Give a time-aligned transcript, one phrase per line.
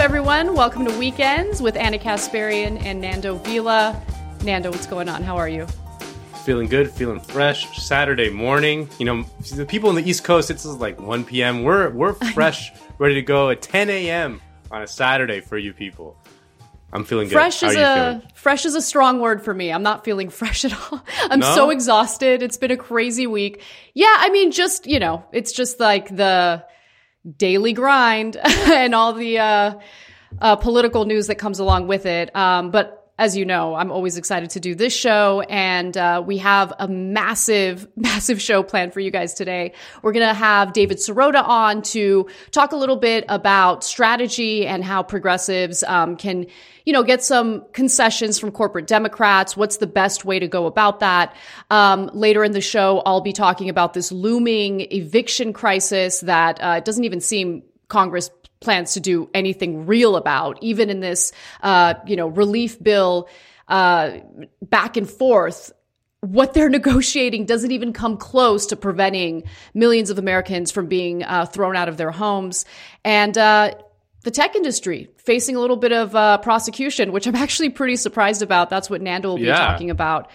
[0.00, 0.54] Everyone?
[0.54, 4.00] Welcome to Weekends with Anna Kasparian and Nando Vila.
[4.42, 5.22] Nando, what's going on?
[5.22, 5.66] How are you?
[6.46, 7.78] Feeling good, feeling fresh.
[7.78, 8.88] Saturday morning.
[8.98, 9.22] You know,
[9.54, 11.64] the people on the East Coast, it's like 1 p.m.
[11.64, 14.40] We're we're fresh, ready to go at 10 a.m.
[14.70, 16.16] on a Saturday for you people.
[16.94, 17.34] I'm feeling good.
[17.34, 18.22] Fresh How is a feeling?
[18.34, 19.70] fresh is a strong word for me.
[19.70, 21.04] I'm not feeling fresh at all.
[21.24, 21.54] I'm No?
[21.54, 22.42] so exhausted.
[22.42, 23.62] It's been a crazy week.
[23.92, 26.64] Yeah, I mean, just you know, it's just like the
[27.36, 29.74] daily grind and all the uh,
[30.40, 32.34] uh, political news that comes along with it.
[32.34, 36.38] Um, but as you know, I'm always excited to do this show, and uh, we
[36.38, 39.74] have a massive, massive show planned for you guys today.
[40.02, 44.82] We're going to have David Sirota on to talk a little bit about strategy and
[44.82, 46.46] how progressives um, can,
[46.86, 49.54] you know, get some concessions from corporate Democrats.
[49.54, 51.36] What's the best way to go about that?
[51.68, 56.76] Um, later in the show, I'll be talking about this looming eviction crisis that uh,
[56.78, 61.94] it doesn't even seem Congress plans to do anything real about, even in this, uh,
[62.06, 63.28] you know, relief bill
[63.68, 64.18] uh,
[64.62, 65.72] back and forth.
[66.20, 71.46] What they're negotiating doesn't even come close to preventing millions of Americans from being uh,
[71.46, 72.66] thrown out of their homes.
[73.04, 73.72] And uh,
[74.24, 78.42] the tech industry facing a little bit of uh, prosecution, which I'm actually pretty surprised
[78.42, 78.68] about.
[78.68, 79.56] That's what Nando will be Yeah.
[79.56, 80.30] talking about.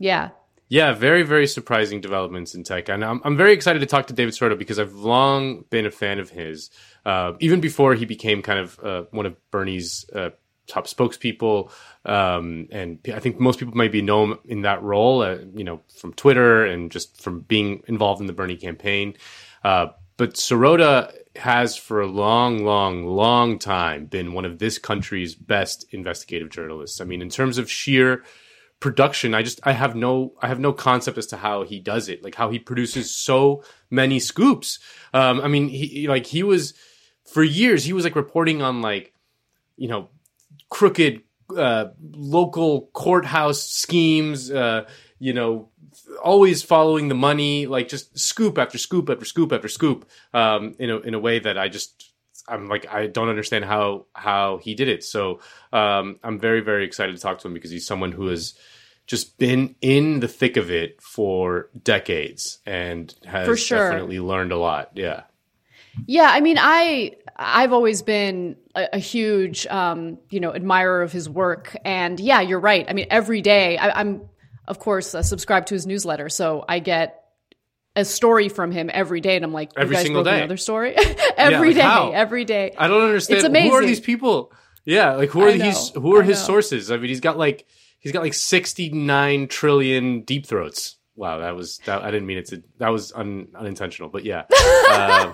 [0.00, 0.30] Yeah.
[0.68, 2.88] Yeah, very, very surprising developments in tech.
[2.88, 5.92] And I'm, I'm very excited to talk to David Sirota because I've long been a
[5.92, 6.70] fan of his.
[7.06, 10.30] Uh, even before he became kind of uh, one of Bernie's uh,
[10.66, 11.70] top spokespeople.
[12.04, 15.80] Um, and I think most people maybe know him in that role, uh, you know,
[15.96, 19.14] from Twitter and just from being involved in the Bernie campaign.
[20.16, 25.86] But Sirota has for a long, long, long time been one of this country's best
[25.92, 27.00] investigative journalists.
[27.00, 28.24] I mean, in terms of sheer
[28.78, 32.10] production i just i have no i have no concept as to how he does
[32.10, 34.78] it like how he produces so many scoops
[35.14, 36.74] um i mean he like he was
[37.36, 39.12] for years he was like reporting on like
[39.76, 40.08] you know
[40.70, 41.20] crooked
[41.54, 44.88] uh local courthouse schemes uh
[45.18, 45.68] you know
[46.24, 50.88] always following the money like just scoop after scoop after scoop after scoop um in
[50.88, 52.10] a in a way that i just
[52.48, 55.02] I'm like I don't understand how how he did it.
[55.02, 55.40] So
[55.72, 58.54] um, I'm very very excited to talk to him because he's someone who has
[59.08, 63.90] just been in the thick of it for decades and has sure.
[63.90, 64.92] definitely learned a lot.
[64.94, 65.22] Yeah.
[66.06, 71.12] Yeah, I mean, I I've always been a, a huge um, you know admirer of
[71.12, 72.86] his work, and yeah, you're right.
[72.88, 74.22] I mean, every day I, I'm
[74.66, 77.22] of course uh, subscribed to his newsletter, so I get
[77.94, 80.38] a story from him every day, and I'm like, Every single day.
[80.38, 80.94] Another story
[81.36, 82.74] every like day, every day.
[82.76, 84.52] I don't understand It's who are these people?
[84.84, 86.90] Yeah, like who are these who are his sources?
[86.90, 87.66] I mean, he's got like
[87.98, 90.96] he's got like 69 trillion deep throats.
[91.16, 94.44] Wow, that was that, I didn't mean it to that was un, unintentional, but yeah.
[94.88, 95.32] Uh,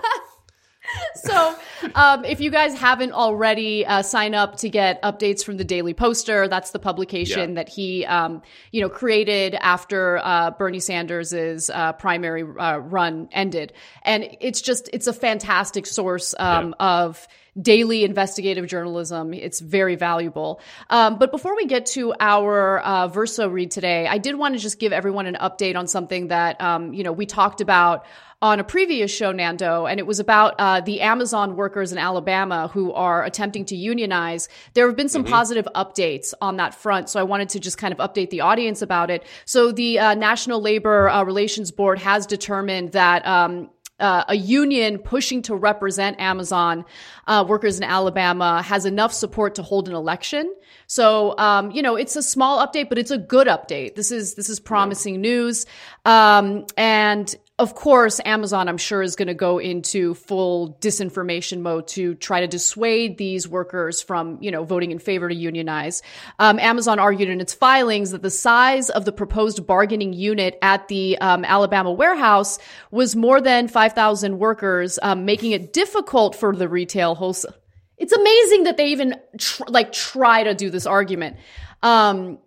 [1.15, 1.55] so
[1.95, 5.95] um, if you guys haven't already uh, sign up to get updates from the daily
[5.95, 7.55] poster that's the publication Yeah.
[7.57, 13.73] that he um, you know created after uh, bernie sanders's uh, primary uh, run ended
[14.03, 17.27] and it's just it's a fantastic source um, of
[17.61, 19.35] daily investigative journalism.
[19.35, 20.59] It's very valuable.
[20.89, 24.59] Um, but before we get to our uh, Verso read today, I did want to
[24.59, 28.07] just give everyone an update on something that um, you know we talked about
[28.43, 32.69] on a previous show, Nando, and it was about uh, the Amazon workers in Alabama
[32.75, 34.49] who are attempting to unionize.
[34.75, 37.95] There have been some positive updates on that front, so I wanted to just kind
[37.97, 39.25] of update the audience about it.
[39.45, 43.25] So the uh, National Labor uh, Relations Board has determined that.
[43.27, 43.71] Um,
[44.01, 46.85] uh, a union pushing to represent Amazon
[47.29, 50.53] uh, workers in Alabama has enough support to hold an election.
[50.89, 53.95] So, um, you know, it's a small update, but it's a good update.
[53.95, 55.67] This is this is promising news.
[56.05, 61.87] Um, and of course, Amazon, I'm sure, is going to go into full disinformation mode
[61.89, 66.03] to try to dissuade these workers from, you know, voting in favor to unionize.
[66.39, 70.89] Um, Amazon argued in its filings that the size of the proposed bargaining unit at
[70.89, 72.59] the um, Alabama warehouse
[72.91, 77.55] was more than 5,000 workers, um, making it difficult for the retail wholesale.
[77.99, 81.37] It's amazing that they even tr- like try to do this argument.
[81.83, 82.39] Um,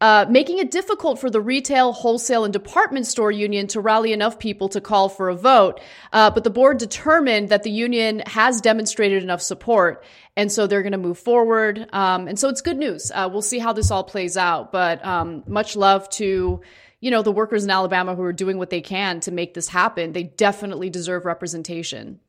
[0.00, 4.38] uh, making it difficult for the retail, wholesale, and department store union to rally enough
[4.38, 5.80] people to call for a vote.
[6.12, 10.04] Uh, but the board determined that the union has demonstrated enough support,
[10.36, 11.88] and so they're going to move forward.
[11.94, 13.10] Um, and so it's good news.
[13.14, 14.70] Uh, we'll see how this all plays out.
[14.70, 16.60] But um, much love to
[17.00, 19.68] you know the workers in Alabama who are doing what they can to make this
[19.68, 20.12] happen.
[20.12, 22.20] They definitely deserve representation.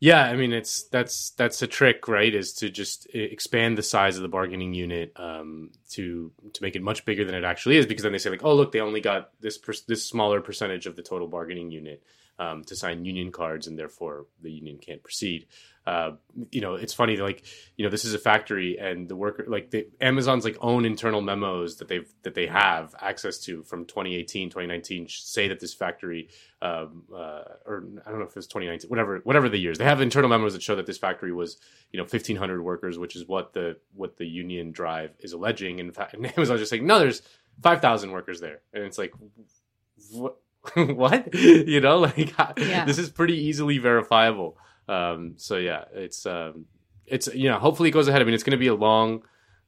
[0.00, 2.32] Yeah, I mean it's that's that's a trick, right?
[2.32, 6.82] Is to just expand the size of the bargaining unit um, to to make it
[6.82, 9.00] much bigger than it actually is, because then they say like, oh look, they only
[9.00, 12.04] got this per- this smaller percentage of the total bargaining unit
[12.38, 15.46] um, to sign union cards, and therefore the union can't proceed.
[15.88, 16.12] Uh,
[16.50, 17.44] you know, it's funny like
[17.76, 21.22] you know this is a factory and the worker like the Amazon's like own internal
[21.22, 26.28] memos that they've that they have access to from 2018 2019 say that this factory
[26.60, 29.78] um, uh, or I don't know if it's 2019 whatever whatever the years.
[29.78, 31.56] They have internal memos that show that this factory was
[31.90, 35.78] you know 1500 workers which is what the what the union drive is alleging.
[35.78, 37.22] In fact and Amazon's just saying no there's
[37.62, 38.60] 5000 workers there.
[38.74, 39.14] And it's like
[40.12, 40.36] what
[40.76, 41.34] what?
[41.34, 42.84] You know like yeah.
[42.84, 44.58] this is pretty easily verifiable
[44.88, 46.66] um, so yeah, it's um,
[47.06, 48.22] it's you know hopefully it goes ahead.
[48.22, 49.22] I mean, it's going to be a long,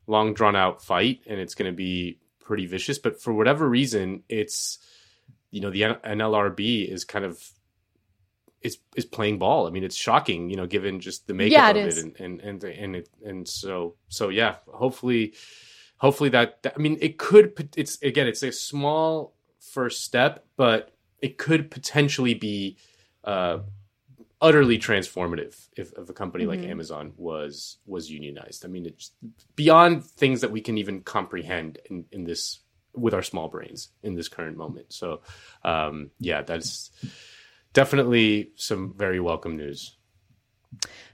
[0.06, 2.98] long drawn out fight, and it's going to be pretty vicious.
[2.98, 4.78] But for whatever reason, it's
[5.50, 7.42] you know the NLRB is kind of
[8.62, 9.66] is is playing ball.
[9.66, 11.98] I mean, it's shocking, you know, given just the makeup yeah, it of is.
[11.98, 14.56] it, and and and and, it, and so so yeah.
[14.72, 15.34] Hopefully,
[15.98, 17.70] hopefully that, that I mean, it could.
[17.76, 22.78] It's again, it's a small first step, but it could potentially be
[23.24, 23.58] uh,
[24.40, 26.62] utterly transformative if, if a company mm-hmm.
[26.62, 28.64] like Amazon was was unionized.
[28.64, 29.12] I mean, it's
[29.56, 32.60] beyond things that we can even comprehend in, in this
[32.94, 34.92] with our small brains in this current moment.
[34.92, 35.20] So,
[35.62, 36.90] um, yeah, that's
[37.72, 39.96] definitely some very welcome news.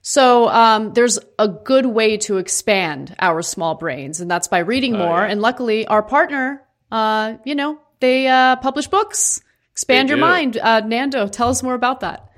[0.03, 4.95] So um, there's a good way to expand our small brains, and that's by reading
[4.95, 5.21] uh, more.
[5.21, 5.27] Yeah.
[5.27, 6.63] And luckily, our partner,
[6.93, 9.41] uh, you know, they uh, publish books.
[9.73, 10.21] Expand they your do.
[10.21, 11.27] mind, uh, Nando.
[11.27, 12.31] Tell us more about that.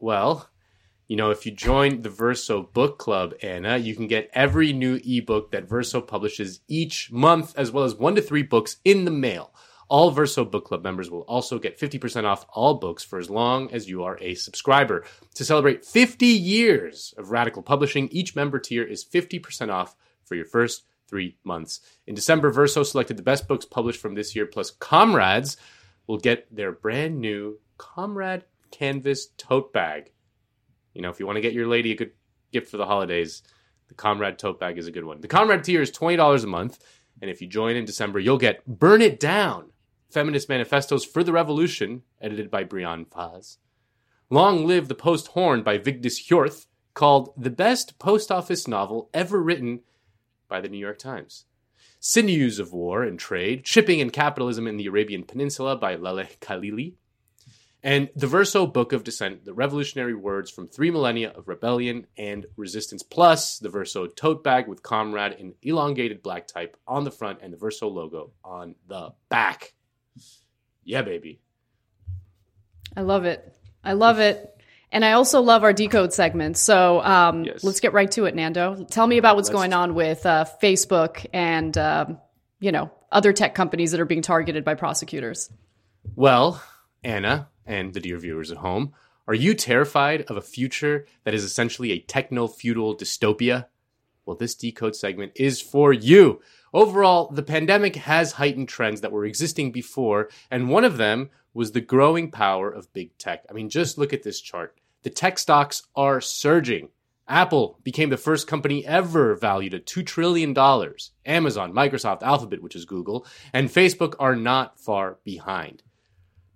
[0.00, 0.48] Well,
[1.08, 5.00] you know, if you join the Verso Book Club, Anna, you can get every new
[5.04, 9.10] ebook that Verso publishes each month, as well as one to three books in the
[9.10, 9.54] mail.
[9.88, 13.72] All Verso Book Club members will also get 50% off all books for as long
[13.72, 15.04] as you are a subscriber.
[15.36, 19.96] To celebrate 50 years of radical publishing, each member tier is 50% off
[20.26, 21.80] for your first three months.
[22.06, 25.56] In December, Verso selected the best books published from this year, plus Comrades
[26.06, 30.12] will get their brand new Comrade canvas tote bag.
[30.94, 32.12] You know, if you want to get your lady a good
[32.52, 33.42] gift for the holidays,
[33.88, 35.20] the Comrade tote bag is a good one.
[35.20, 36.78] The Comrade tier is $20 a month,
[37.20, 39.70] and if you join in December, you'll get Burn It Down,
[40.10, 43.58] Feminist Manifestos for the Revolution, edited by Breanne Fahs.
[44.30, 49.40] Long Live the Post Horn by Vigdis Hjorth, called the best post office novel ever
[49.40, 49.80] written
[50.48, 51.44] by the New York Times.
[52.00, 56.94] Sinews of War and Trade, Shipping and Capitalism in the Arabian Peninsula by Laleh Khalili,
[57.82, 62.46] and the Verso Book of Dissent, the revolutionary words from three millennia of rebellion and
[62.56, 67.38] resistance, plus the Verso tote bag with Comrade in elongated black type on the front
[67.40, 69.74] and the Verso logo on the back.
[70.84, 71.40] Yeah, baby.
[72.96, 73.54] I love it.
[73.84, 74.54] I love it.
[74.90, 76.56] And I also love our decode segment.
[76.56, 77.62] So um, yes.
[77.62, 78.86] let's get right to it, Nando.
[78.90, 82.18] Tell me about what's let's going on with uh, Facebook and, um,
[82.58, 85.50] you know, other tech companies that are being targeted by prosecutors.
[86.16, 86.62] Well,
[87.04, 88.94] Anna, and the dear viewers at home,
[89.28, 93.66] are you terrified of a future that is essentially a techno feudal dystopia?
[94.24, 96.40] Well, this decode segment is for you.
[96.72, 101.72] Overall, the pandemic has heightened trends that were existing before, and one of them was
[101.72, 103.44] the growing power of big tech.
[103.48, 104.78] I mean, just look at this chart.
[105.02, 106.88] The tech stocks are surging.
[107.26, 110.56] Apple became the first company ever valued at $2 trillion.
[111.26, 115.82] Amazon, Microsoft, Alphabet, which is Google, and Facebook are not far behind.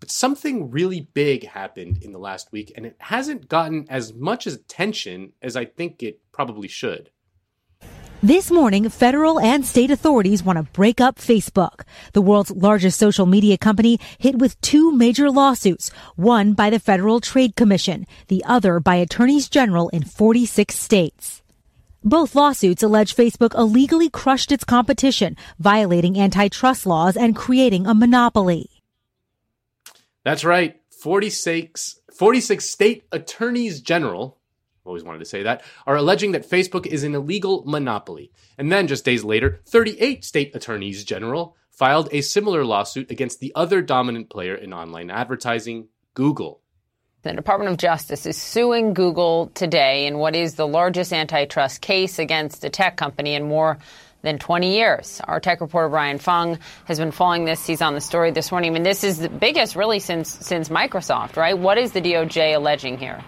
[0.03, 4.49] But something really big happened in the last week, and it hasn't gotten as much
[4.49, 7.11] attention as I think it probably should.
[8.21, 13.27] This morning, federal and state authorities want to break up Facebook, the world's largest social
[13.27, 18.81] media company hit with two major lawsuits, one by the Federal Trade Commission, the other
[18.81, 21.43] by attorneys general in 46 states.
[22.03, 28.82] Both lawsuits allege Facebook illegally crushed its competition, violating antitrust laws and creating a monopoly.
[30.25, 30.81] That's right.
[31.03, 34.39] 46, 46 state attorneys general,
[34.85, 38.31] always wanted to say that, are alleging that Facebook is an illegal monopoly.
[38.57, 43.53] And then just days later, 38 state attorneys general filed a similar lawsuit against the
[43.55, 46.61] other dominant player in online advertising, Google.
[47.23, 52.19] The Department of Justice is suing Google today in what is the largest antitrust case
[52.19, 53.79] against a tech company in more
[54.23, 55.21] than 20 years.
[55.25, 57.67] Our tech reporter Brian Fung has been following this.
[57.67, 58.71] He's on the story this morning.
[58.71, 61.59] I mean, this is the biggest really since since Microsoft, right?
[61.59, 63.23] What is the DOJ alleging here?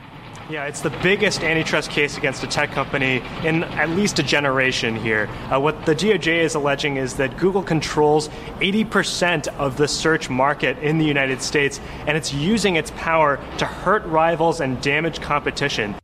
[0.50, 4.94] Yeah, it's the biggest antitrust case against a tech company in at least a generation
[4.94, 5.26] here.
[5.50, 8.28] Uh, what the DOJ is alleging is that Google controls
[8.60, 13.64] 80% of the search market in the United States, and it's using its power to
[13.64, 15.94] hurt rivals and damage competition.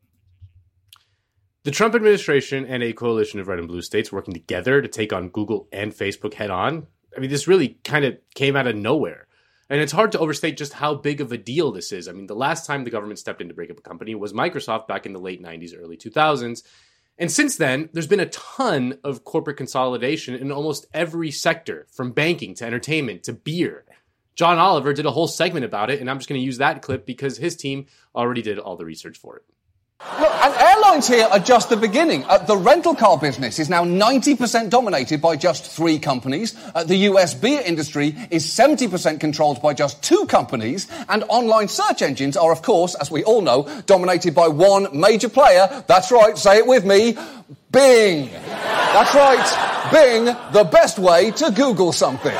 [1.62, 5.12] The Trump administration and a coalition of red and blue states working together to take
[5.12, 6.86] on Google and Facebook head on.
[7.14, 9.26] I mean, this really kind of came out of nowhere.
[9.68, 12.08] And it's hard to overstate just how big of a deal this is.
[12.08, 14.32] I mean, the last time the government stepped in to break up a company was
[14.32, 16.62] Microsoft back in the late 90s, early 2000s.
[17.18, 22.12] And since then, there's been a ton of corporate consolidation in almost every sector, from
[22.12, 23.84] banking to entertainment to beer.
[24.34, 26.80] John Oliver did a whole segment about it, and I'm just going to use that
[26.80, 29.44] clip because his team already did all the research for it.
[30.00, 32.24] Look, and airlines here are just the beginning.
[32.24, 36.56] Uh, the rental car business is now 90% dominated by just three companies.
[36.74, 40.88] Uh, the US beer industry is 70% controlled by just two companies.
[41.10, 45.28] And online search engines are, of course, as we all know, dominated by one major
[45.28, 45.68] player.
[45.86, 47.18] That's right, say it with me.
[47.70, 48.30] Bing.
[48.30, 49.90] That's right.
[49.92, 52.34] Bing, the best way to Google something.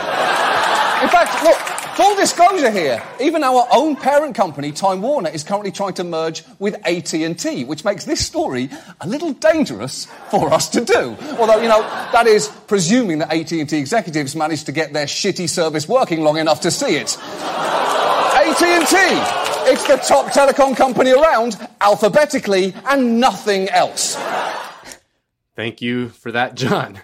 [1.03, 5.71] In fact, look, Full disclosure here, even our own parent company, Time Warner, is currently
[5.71, 8.71] trying to merge with AT&T, which makes this story
[9.03, 11.15] a little dangerous for us to do.
[11.39, 15.87] Although, you know, that is presuming that AT&T executives managed to get their shitty service
[15.87, 17.19] working long enough to see it.
[17.21, 18.97] AT&T,
[19.71, 24.17] it's the top telecom company around, alphabetically, and nothing else.
[25.55, 26.99] Thank you for that, John.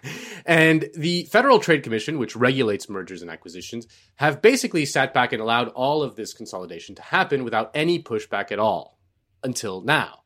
[0.46, 5.42] And the Federal Trade Commission, which regulates mergers and acquisitions, have basically sat back and
[5.42, 8.96] allowed all of this consolidation to happen without any pushback at all
[9.42, 10.20] until now.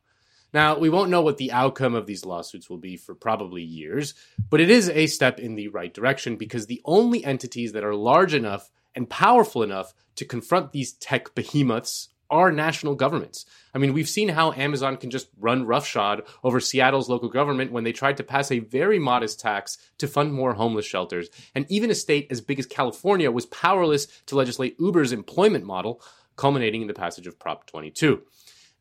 [0.53, 4.13] Now, we won't know what the outcome of these lawsuits will be for probably years,
[4.49, 7.95] but it is a step in the right direction because the only entities that are
[7.95, 13.45] large enough and powerful enough to confront these tech behemoths are national governments.
[13.73, 17.83] I mean, we've seen how Amazon can just run roughshod over Seattle's local government when
[17.83, 21.29] they tried to pass a very modest tax to fund more homeless shelters.
[21.55, 26.01] And even a state as big as California was powerless to legislate Uber's employment model,
[26.35, 28.21] culminating in the passage of Prop 22.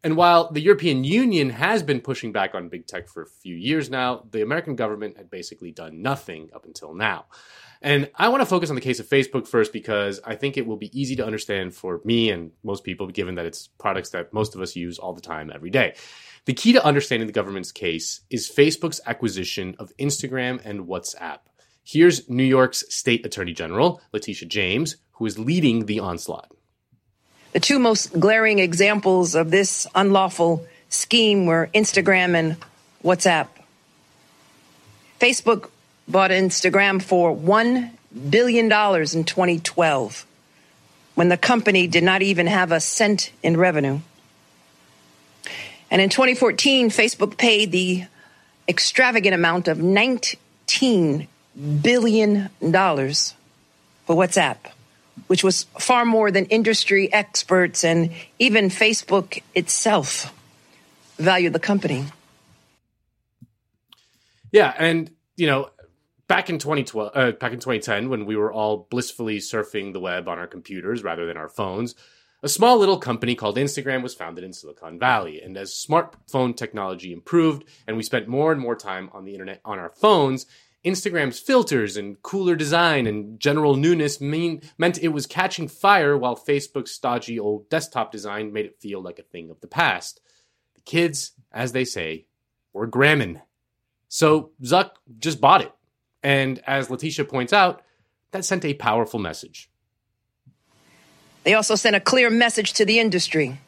[0.03, 3.55] And while the European Union has been pushing back on big tech for a few
[3.55, 7.27] years now, the American government had basically done nothing up until now.
[7.83, 10.67] And I want to focus on the case of Facebook first because I think it
[10.67, 14.33] will be easy to understand for me and most people, given that it's products that
[14.35, 15.95] most of us use all the time, every day.
[16.45, 21.39] The key to understanding the government's case is Facebook's acquisition of Instagram and WhatsApp.
[21.83, 26.51] Here's New York's State Attorney General, Letitia James, who is leading the onslaught.
[27.53, 32.57] The two most glaring examples of this unlawful scheme were Instagram and
[33.03, 33.49] WhatsApp.
[35.19, 35.71] Facebook
[36.11, 37.91] bought Instagram for $1
[38.29, 40.27] billion in 2012
[41.15, 44.01] when the company did not even have a cent in revenue.
[45.91, 48.05] And in 2014, Facebook paid the
[48.69, 51.27] extravagant amount of $19
[51.83, 54.57] billion for WhatsApp,
[55.27, 60.33] which was far more than industry experts and even Facebook itself
[61.19, 62.07] valued the company.
[64.53, 65.71] Yeah, and you know,
[66.31, 70.29] back in 2012 uh, back in 2010 when we were all blissfully surfing the web
[70.29, 71.97] on our computers rather than our phones
[72.45, 77.13] a small little company called Instagram was founded in Silicon Valley and as smartphone technology
[77.13, 80.47] improved and we spent more and more time on the internet on our phones
[80.85, 86.37] Instagram's filters and cooler design and general newness mean, meant it was catching fire while
[86.37, 90.23] Facebook's stodgy old desktop design made it feel like a thing of the past.
[90.77, 92.25] The kids, as they say,
[92.73, 93.43] were gramming.
[94.09, 95.73] So Zuck just bought it
[96.23, 97.83] and as Letitia points out,
[98.33, 99.69] that sent a powerful message.
[101.45, 103.59] They also sent a clear message to the industry.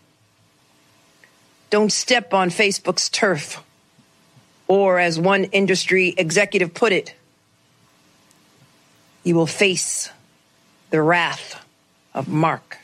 [1.71, 3.63] Don't step on Facebook's turf.
[4.69, 7.15] Or, as one industry executive put it,
[9.25, 10.11] you will face
[10.91, 11.65] the wrath
[12.15, 12.79] of Mark.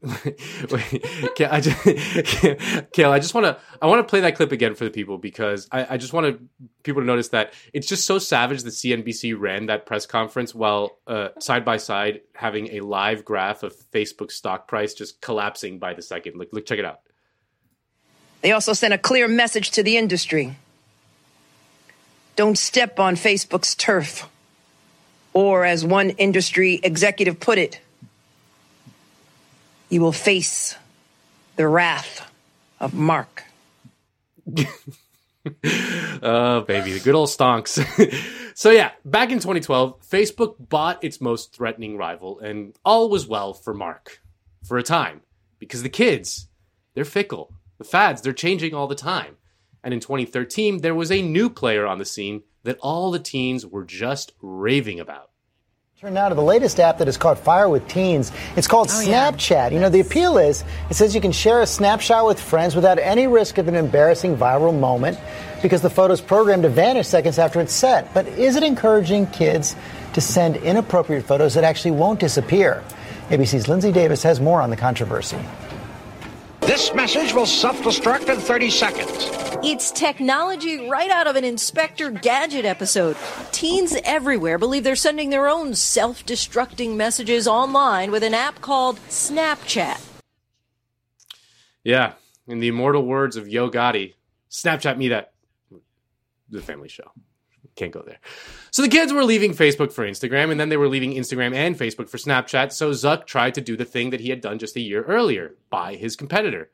[0.02, 1.04] Wait,
[1.40, 1.76] I just,
[2.94, 5.18] Kayla, I just want to I want to play that clip again for the people
[5.18, 6.40] because I, I just want
[6.84, 10.98] people to notice that it's just so savage that CNBC ran that press conference while
[11.08, 15.94] uh, side by side having a live graph of Facebook stock price just collapsing by
[15.94, 16.36] the second.
[16.36, 17.00] Look, look, check it out.
[18.42, 20.54] They also sent a clear message to the industry:
[22.36, 24.28] Don't step on Facebook's turf,
[25.32, 27.80] or as one industry executive put it
[29.88, 30.76] you will face
[31.56, 32.30] the wrath
[32.80, 33.44] of Mark.
[36.22, 37.78] oh, baby, the good old stonks.
[38.54, 43.52] so, yeah, back in 2012, Facebook bought its most threatening rival, and all was well
[43.52, 44.20] for Mark
[44.64, 45.20] for a time
[45.58, 46.48] because the kids,
[46.94, 47.52] they're fickle.
[47.78, 49.36] The fads, they're changing all the time.
[49.84, 53.64] And in 2013, there was a new player on the scene that all the teens
[53.64, 55.27] were just raving about.
[56.00, 58.30] Turn now to the latest app that has caught fire with teens.
[58.54, 59.50] It's called oh, Snapchat.
[59.50, 59.68] Yeah.
[59.70, 63.00] You know, the appeal is it says you can share a snapshot with friends without
[63.00, 65.18] any risk of an embarrassing viral moment
[65.60, 68.14] because the photo's programmed to vanish seconds after it's set.
[68.14, 69.74] But is it encouraging kids
[70.12, 72.84] to send inappropriate photos that actually won't disappear?
[73.30, 75.40] ABC's Lindsay Davis has more on the controversy.
[76.68, 79.30] This message will self destruct in 30 seconds.
[79.64, 83.16] It's technology right out of an Inspector Gadget episode.
[83.52, 88.98] Teens everywhere believe they're sending their own self destructing messages online with an app called
[89.08, 89.98] Snapchat.
[91.84, 92.12] Yeah,
[92.46, 94.12] in the immortal words of Yo Gotti,
[94.50, 95.32] Snapchat me that.
[96.50, 97.10] The family show.
[97.76, 98.18] Can't go there.
[98.70, 101.76] So the kids were leaving Facebook for Instagram, and then they were leaving Instagram and
[101.76, 102.72] Facebook for Snapchat.
[102.72, 105.54] So Zuck tried to do the thing that he had done just a year earlier
[105.70, 106.70] buy his competitor.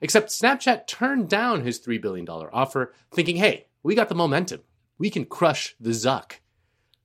[0.00, 4.60] Except Snapchat turned down his $3 billion offer, thinking, hey, we got the momentum.
[4.98, 6.34] We can crush the Zuck.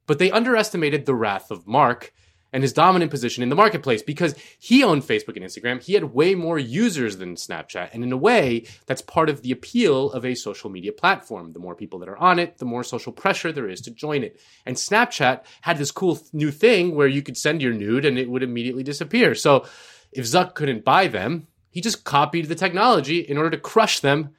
[0.05, 2.13] But they underestimated the wrath of Mark
[2.53, 5.83] and his dominant position in the marketplace because he owned Facebook and Instagram.
[5.83, 7.89] He had way more users than Snapchat.
[7.93, 11.51] And in a way, that's part of the appeal of a social media platform.
[11.51, 14.23] The more people that are on it, the more social pressure there is to join
[14.23, 14.39] it.
[14.65, 18.29] And Snapchat had this cool new thing where you could send your nude and it
[18.29, 19.33] would immediately disappear.
[19.33, 19.65] So
[20.11, 24.35] if Zuck couldn't buy them, he just copied the technology in order to crush them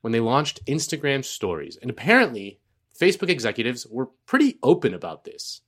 [0.00, 1.76] when they launched Instagram stories.
[1.82, 2.60] And apparently,
[2.96, 5.62] Facebook executives were pretty open about this.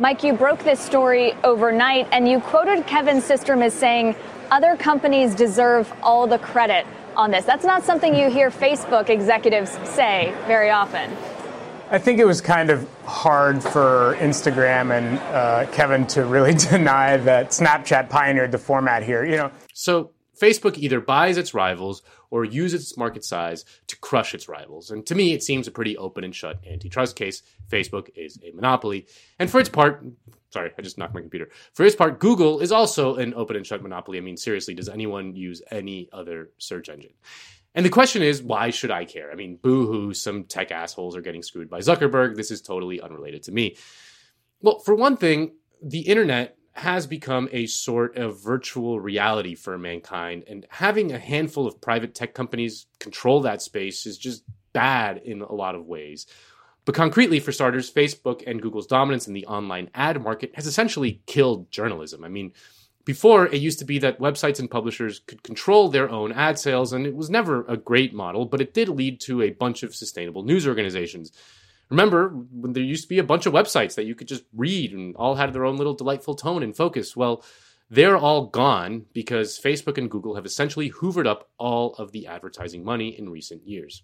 [0.00, 4.14] Mike, you broke this story overnight and you quoted Kevin Systrom as saying
[4.48, 6.86] other companies deserve all the credit
[7.16, 7.44] on this.
[7.44, 11.10] That's not something you hear Facebook executives say very often.
[11.90, 17.16] I think it was kind of hard for Instagram and uh, Kevin to really deny
[17.16, 19.24] that Snapchat pioneered the format here.
[19.24, 24.34] You know, so Facebook either buys its rivals or use its market size to crush
[24.34, 24.90] its rivals.
[24.90, 27.42] And to me, it seems a pretty open and shut antitrust case.
[27.68, 29.06] Facebook is a monopoly.
[29.38, 30.04] And for its part,
[30.50, 31.48] sorry, I just knocked my computer.
[31.74, 34.18] For its part, Google is also an open and shut monopoly.
[34.18, 37.14] I mean, seriously, does anyone use any other search engine?
[37.74, 39.30] And the question is, why should I care?
[39.30, 42.34] I mean, boo hoo, some tech assholes are getting screwed by Zuckerberg.
[42.34, 43.76] This is totally unrelated to me.
[44.60, 50.44] Well, for one thing, the internet has become a sort of virtual reality for mankind.
[50.48, 55.42] And having a handful of private tech companies control that space is just bad in
[55.42, 56.26] a lot of ways.
[56.84, 61.20] But concretely, for starters, Facebook and Google's dominance in the online ad market has essentially
[61.26, 62.24] killed journalism.
[62.24, 62.52] I mean,
[63.04, 66.92] before it used to be that websites and publishers could control their own ad sales,
[66.92, 69.94] and it was never a great model, but it did lead to a bunch of
[69.94, 71.32] sustainable news organizations.
[71.90, 74.92] Remember when there used to be a bunch of websites that you could just read
[74.92, 77.16] and all had their own little delightful tone and focus?
[77.16, 77.42] Well,
[77.90, 82.84] they're all gone because Facebook and Google have essentially hoovered up all of the advertising
[82.84, 84.02] money in recent years.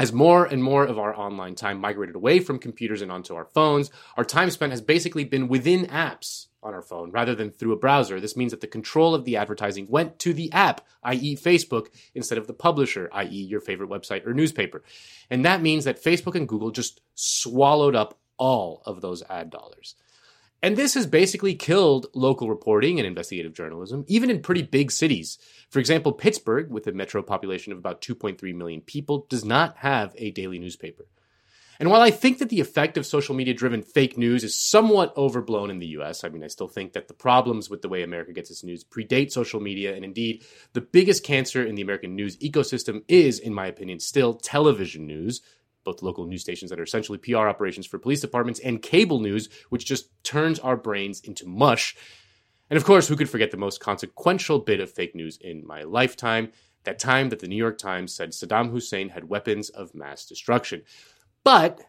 [0.00, 3.46] As more and more of our online time migrated away from computers and onto our
[3.46, 7.72] phones, our time spent has basically been within apps on our phone rather than through
[7.72, 8.20] a browser.
[8.20, 12.38] This means that the control of the advertising went to the app, i.e., Facebook, instead
[12.38, 14.82] of the publisher, i.e., your favorite website or newspaper.
[15.30, 19.94] And that means that Facebook and Google just swallowed up all of those ad dollars.
[20.60, 25.38] And this has basically killed local reporting and investigative journalism, even in pretty big cities.
[25.70, 30.14] For example, Pittsburgh, with a metro population of about 2.3 million people, does not have
[30.18, 31.06] a daily newspaper.
[31.80, 35.16] And while I think that the effect of social media driven fake news is somewhat
[35.16, 38.02] overblown in the US, I mean, I still think that the problems with the way
[38.02, 39.94] America gets its news predate social media.
[39.94, 44.34] And indeed, the biggest cancer in the American news ecosystem is, in my opinion, still
[44.34, 45.40] television news,
[45.84, 49.48] both local news stations that are essentially PR operations for police departments and cable news,
[49.68, 51.96] which just turns our brains into mush.
[52.70, 55.84] And of course, who could forget the most consequential bit of fake news in my
[55.84, 56.50] lifetime?
[56.84, 60.82] That time that the New York Times said Saddam Hussein had weapons of mass destruction.
[61.48, 61.80] But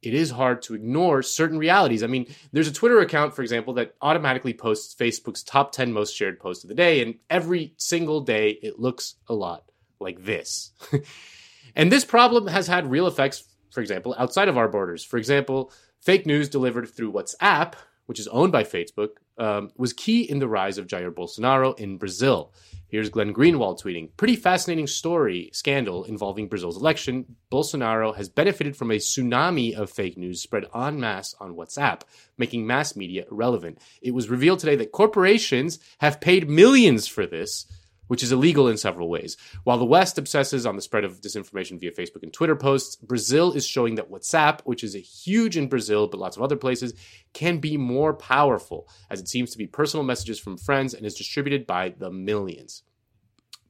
[0.00, 2.02] it is hard to ignore certain realities.
[2.02, 6.16] I mean, there's a Twitter account, for example, that automatically posts Facebook's top 10 most
[6.16, 9.64] shared posts of the day, and every single day it looks a lot
[10.00, 10.72] like this.
[11.76, 15.04] and this problem has had real effects, for example, outside of our borders.
[15.04, 17.74] For example, fake news delivered through WhatsApp,
[18.06, 21.96] which is owned by Facebook, um, was key in the rise of Jair Bolsonaro in
[21.96, 22.52] Brazil.
[22.88, 27.36] Here's Glenn Greenwald tweeting Pretty fascinating story scandal involving Brazil's election.
[27.50, 32.02] Bolsonaro has benefited from a tsunami of fake news spread en masse on WhatsApp,
[32.36, 33.78] making mass media irrelevant.
[34.02, 37.66] It was revealed today that corporations have paid millions for this
[38.10, 39.36] which is illegal in several ways.
[39.62, 43.52] While the West obsesses on the spread of disinformation via Facebook and Twitter posts, Brazil
[43.52, 46.92] is showing that WhatsApp, which is huge in Brazil but lots of other places,
[47.34, 51.14] can be more powerful, as it seems to be personal messages from friends and is
[51.14, 52.82] distributed by the millions.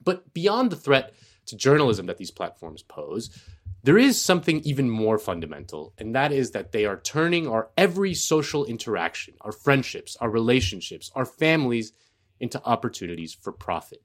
[0.03, 1.12] But beyond the threat
[1.44, 3.29] to journalism that these platforms pose,
[3.83, 8.14] there is something even more fundamental, and that is that they are turning our every
[8.14, 11.92] social interaction, our friendships, our relationships, our families
[12.40, 14.03] into opportunities for profit.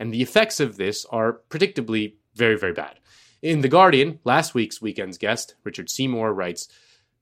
[0.00, 2.98] And the effects of this are predictably very, very bad.
[3.42, 6.68] In The Guardian, last week's weekend's guest, Richard Seymour, writes,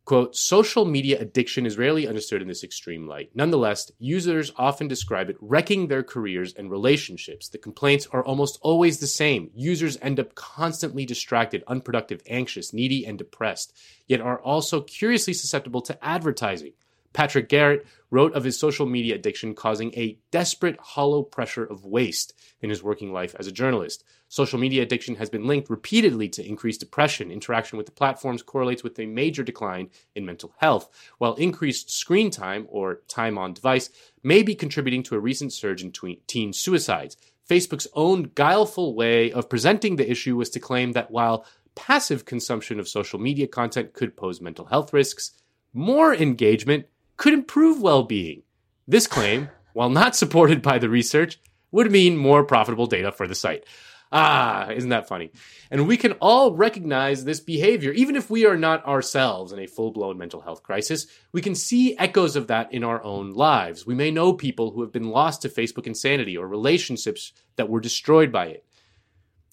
[0.05, 3.31] Quote, social media addiction is rarely understood in this extreme light.
[3.35, 7.51] Nonetheless, users often describe it wrecking their careers and relationships.
[7.51, 9.51] The complaints are almost always the same.
[9.55, 15.83] Users end up constantly distracted, unproductive, anxious, needy, and depressed, yet are also curiously susceptible
[15.83, 16.73] to advertising.
[17.12, 22.33] Patrick Garrett wrote of his social media addiction causing a desperate, hollow pressure of waste
[22.61, 24.05] in his working life as a journalist.
[24.29, 27.31] Social media addiction has been linked repeatedly to increased depression.
[27.31, 32.31] Interaction with the platforms correlates with a major decline in mental health, while increased screen
[32.31, 33.90] time, or time on device,
[34.23, 35.92] may be contributing to a recent surge in
[36.27, 37.16] teen suicides.
[37.49, 42.79] Facebook's own guileful way of presenting the issue was to claim that while passive consumption
[42.79, 45.33] of social media content could pose mental health risks,
[45.73, 46.87] more engagement
[47.18, 48.42] could improve well being.
[48.87, 51.38] This claim, while not supported by the research,
[51.70, 53.66] would mean more profitable data for the site.
[54.11, 55.31] Ah, isn't that funny?
[55.70, 59.66] And we can all recognize this behavior, even if we are not ourselves in a
[59.66, 61.07] full blown mental health crisis.
[61.33, 63.85] We can see echoes of that in our own lives.
[63.85, 67.81] We may know people who have been lost to Facebook insanity or relationships that were
[67.81, 68.64] destroyed by it.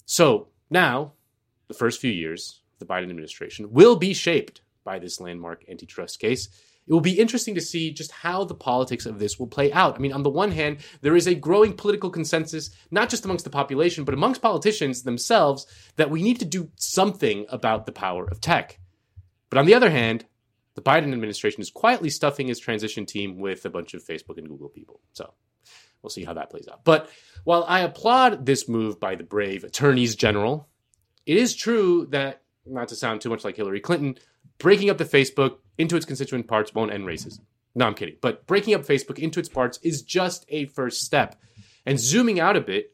[0.06, 1.12] So now,
[1.68, 6.18] the first few years of the Biden administration will be shaped by this landmark antitrust
[6.18, 6.48] case
[6.88, 9.96] it will be interesting to see just how the politics of this will play out.
[9.96, 13.44] I mean, on the one hand, there is a growing political consensus, not just amongst
[13.44, 18.26] the population, but amongst politicians themselves, that we need to do something about the power
[18.28, 18.78] of tech.
[19.50, 20.26] But on the other hand,
[20.74, 24.48] the Biden administration is quietly stuffing his transition team with a bunch of Facebook and
[24.48, 25.00] Google people.
[25.12, 25.32] So
[26.02, 26.84] we'll see how that plays out.
[26.84, 27.10] But
[27.42, 30.68] while I applaud this move by the brave attorneys general,
[31.24, 34.18] it is true that, not to sound too much like Hillary Clinton,
[34.58, 37.40] breaking up the Facebook into its constituent parts won't end racism.
[37.74, 38.16] No, I'm kidding.
[38.20, 41.36] But breaking up Facebook into its parts is just a first step.
[41.84, 42.92] And zooming out a bit,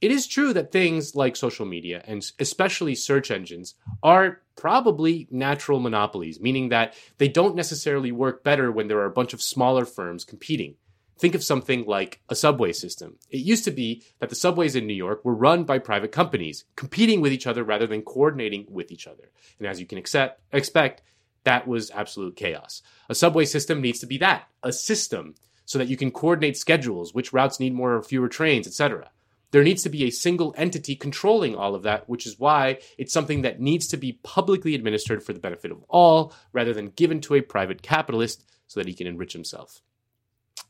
[0.00, 5.80] it is true that things like social media and especially search engines are probably natural
[5.80, 9.86] monopolies, meaning that they don't necessarily work better when there are a bunch of smaller
[9.86, 10.74] firms competing.
[11.16, 13.18] Think of something like a subway system.
[13.30, 16.64] It used to be that the subways in New York were run by private companies,
[16.74, 19.30] competing with each other rather than coordinating with each other.
[19.58, 21.02] And as you can accept, expect,
[21.44, 22.82] that was absolute chaos.
[23.08, 25.34] A subway system needs to be that a system
[25.66, 29.10] so that you can coordinate schedules, which routes need more or fewer trains, etc.
[29.50, 33.12] There needs to be a single entity controlling all of that, which is why it's
[33.12, 37.20] something that needs to be publicly administered for the benefit of all rather than given
[37.22, 39.80] to a private capitalist so that he can enrich himself.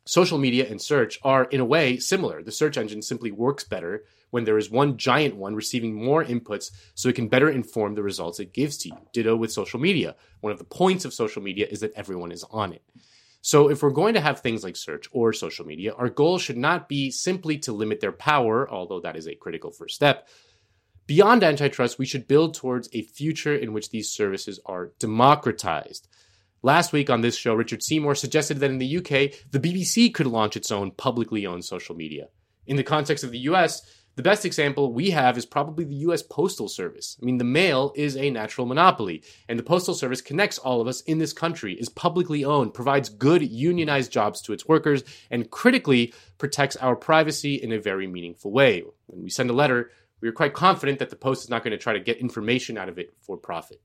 [0.07, 2.43] Social media and search are, in a way, similar.
[2.43, 6.71] The search engine simply works better when there is one giant one receiving more inputs
[6.95, 8.97] so it can better inform the results it gives to you.
[9.13, 10.17] Ditto with social media.
[10.41, 12.83] One of the points of social media is that everyone is on it.
[13.41, 16.57] So, if we're going to have things like search or social media, our goal should
[16.57, 20.29] not be simply to limit their power, although that is a critical first step.
[21.07, 26.09] Beyond antitrust, we should build towards a future in which these services are democratized.
[26.65, 30.27] Last week on this show, Richard Seymour suggested that in the UK, the BBC could
[30.27, 32.29] launch its own publicly owned social media.
[32.67, 33.83] In the context of the US,
[34.17, 37.19] the best example we have is probably the US Postal Service.
[37.21, 40.89] I mean, the mail is a natural monopoly, and the Postal Service connects all of
[40.89, 45.51] us in this country, is publicly owned, provides good unionized jobs to its workers, and
[45.51, 48.85] critically protects our privacy in a very meaningful way.
[49.09, 49.91] When we send a letter,
[50.23, 52.79] we are quite confident that the Post is not going to try to get information
[52.79, 53.83] out of it for profit.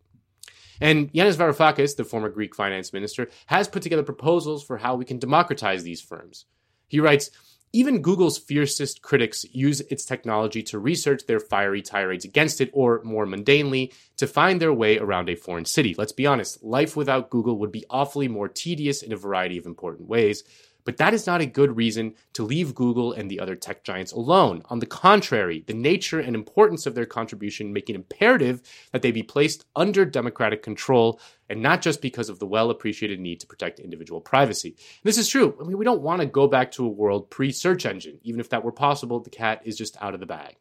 [0.82, 5.06] And Yanis Varoufakis, the former Greek finance minister, has put together proposals for how we
[5.06, 6.46] can democratize these firms.
[6.88, 7.32] He writes,
[7.72, 13.02] even Google's fiercest critics use its technology to research their fiery tirades against it, or
[13.04, 15.94] more mundanely, to find their way around a foreign city.
[15.96, 19.68] Let's be honest, life without Google would be awfully more tedious in a variety of
[19.68, 20.44] important ways.
[20.86, 24.12] But that is not a good reason to leave Google and the other tech giants
[24.12, 24.64] alone.
[24.70, 28.62] On the contrary, the nature and importance of their contribution make it imperative
[28.92, 33.20] that they be placed under democratic control and not just because of the well appreciated
[33.20, 34.76] need to protect individual privacy.
[35.04, 35.56] This is true.
[35.60, 38.20] I mean, we don't want to go back to a world pre search engine.
[38.24, 40.56] Even if that were possible, the cat is just out of the bag.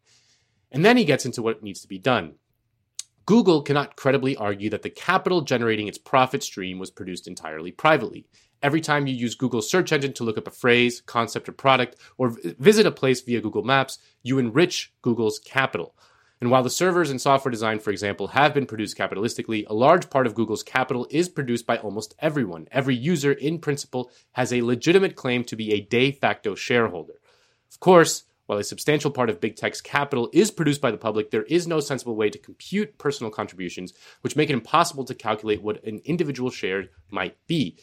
[0.71, 2.35] And then he gets into what needs to be done.
[3.29, 8.27] Google cannot credibly argue that the capital generating its profit stream was produced entirely privately.
[8.63, 11.97] Every time you use Google's search engine to look up a phrase, concept, or product,
[12.17, 15.95] or visit a place via Google Maps, you enrich Google's capital.
[16.41, 20.09] And while the servers and software design, for example, have been produced capitalistically, a large
[20.09, 22.69] part of Google's capital is produced by almost everyone.
[22.71, 27.15] Every user, in principle, has a legitimate claim to be a de facto shareholder.
[27.71, 31.31] Of course, while a substantial part of big tech's capital is produced by the public,
[31.31, 33.93] there is no sensible way to compute personal contributions,
[34.23, 37.77] which make it impossible to calculate what an individual share might be.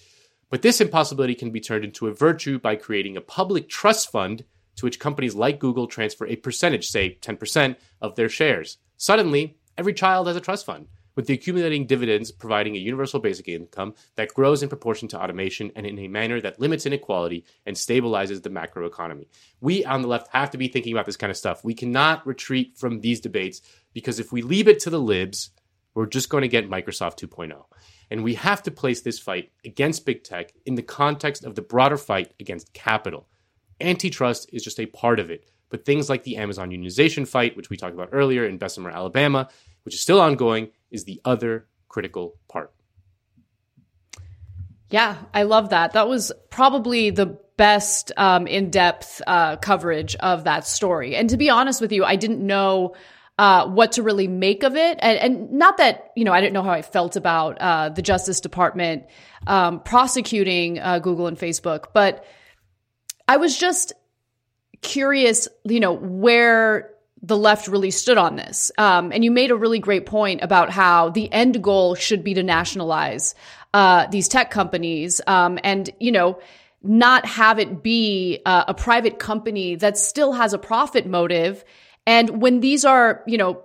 [0.56, 4.46] But this impossibility can be turned into a virtue by creating a public trust fund
[4.78, 8.78] to which companies like Google transfer a percentage, say 10%, of their shares.
[8.96, 10.88] Suddenly, every child has a trust fund.
[11.16, 15.74] with the accumulating dividends providing a universal basic income that grows in proportion to automation
[15.76, 19.28] and in a manner that limits inequality and stabilizes the macroeconomy.
[19.60, 21.66] We on the left have to be thinking about this kind of stuff.
[21.66, 23.62] We cannot retreat from these debates
[23.94, 25.50] because if we leave it to the libs,
[25.94, 27.62] we're just going to get Microsoft 2.0.
[28.12, 31.62] And we have to place this fight against big tech in the context of the
[31.62, 33.28] broader fight against capital.
[33.82, 35.46] Antitrust is just a part of it.
[35.70, 39.50] But things like the Amazon unionization fight, which we talked about earlier in Bessemer, Alabama,
[39.84, 42.72] which is still ongoing, is the other critical part.
[44.90, 45.94] Yeah, I love that.
[45.94, 51.16] That was probably the best um, in depth uh, coverage of that story.
[51.16, 52.96] And to be honest with you, I didn't know
[53.38, 54.98] uh, what to really make of it.
[55.02, 58.02] And, and, not that, you know, I didn't know how I felt about uh, the
[58.02, 59.06] Justice Department
[59.46, 62.26] um, prosecuting uh, Google and Facebook, but
[63.28, 63.94] I was just
[64.82, 68.72] curious, you know, where the left really stood on this.
[68.78, 72.36] Um, and you made a really great point about how the end goal should be
[72.36, 73.36] to nationalize
[73.74, 75.20] uh, these tech companies.
[75.26, 76.40] Um, and, you know,
[76.84, 81.66] not have it be uh, a private company that still has a profit motive
[82.06, 83.64] and when these are, you know,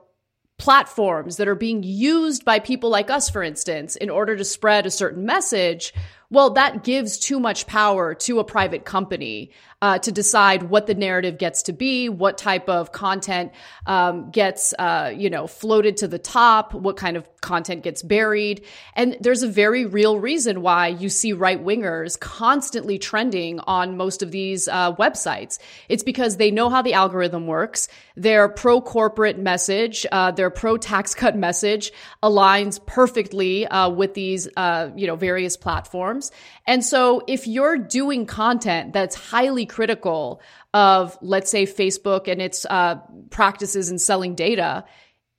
[0.59, 4.85] platforms that are being used by people like us, for instance, in order to spread
[4.85, 5.95] a certain message,
[6.31, 9.51] well, that gives too much power to a private company
[9.83, 13.53] uh, to decide what the narrative gets to be, what type of content
[13.87, 18.63] um, gets, uh, you know, floated to the top, what kind of content gets buried.
[18.95, 24.23] And there's a very real reason why you see right wingers constantly trending on most
[24.23, 25.59] of these uh, websites.
[25.89, 27.89] It's because they know how the algorithm works.
[28.17, 34.47] Their pro corporate message, uh, their pro tax cut message aligns perfectly uh, with these,
[34.59, 36.31] uh, you know, various platforms.
[36.67, 40.43] And so if you're doing content that's highly critical
[40.75, 42.97] of, let's say, Facebook and its uh,
[43.31, 44.85] practices in selling data,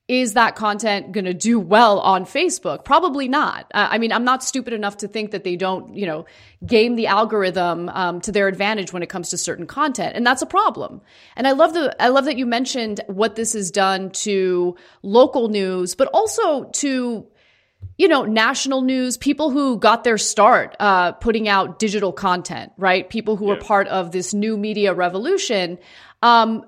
[0.07, 2.83] is that content going to do well on Facebook?
[2.83, 3.71] Probably not.
[3.73, 6.25] Uh, I mean, I'm not stupid enough to think that they don't, you know,
[6.65, 10.41] game the algorithm um, to their advantage when it comes to certain content, and that's
[10.41, 11.01] a problem.
[11.37, 15.47] And I love the I love that you mentioned what this has done to local
[15.47, 17.27] news, but also to
[17.97, 23.09] you know, national news, people who got their start uh, putting out digital content, right?
[23.09, 23.53] People who yeah.
[23.53, 25.77] are part of this new media revolution.
[26.23, 26.65] Um,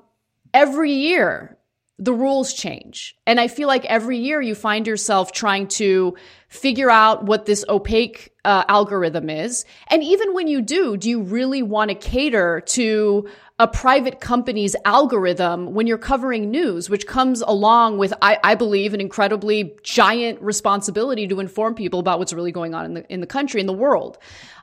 [0.53, 1.57] every year,
[1.99, 3.15] the rules change.
[3.25, 6.15] And I feel like every year you find yourself trying to
[6.49, 9.65] figure out what this opaque uh, algorithm is.
[9.87, 13.29] And even when you do, do you really want to cater to
[13.63, 18.93] a private company's algorithm when you're covering news, which comes along with, I, I, believe,
[18.93, 23.21] an incredibly giant responsibility to inform people about what's really going on in the in
[23.21, 24.17] the country, in the world.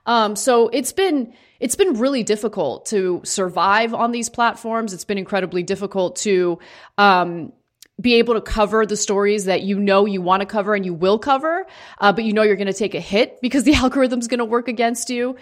[0.04, 4.92] Um, so it's been it's been really difficult to survive on these platforms.
[4.92, 6.58] It's been incredibly difficult to
[6.98, 7.54] um,
[7.98, 10.92] be able to cover the stories that you know you want to cover and you
[10.92, 11.66] will cover,
[12.02, 14.44] uh, but you know you're going to take a hit because the algorithm's going to
[14.44, 15.36] work against you.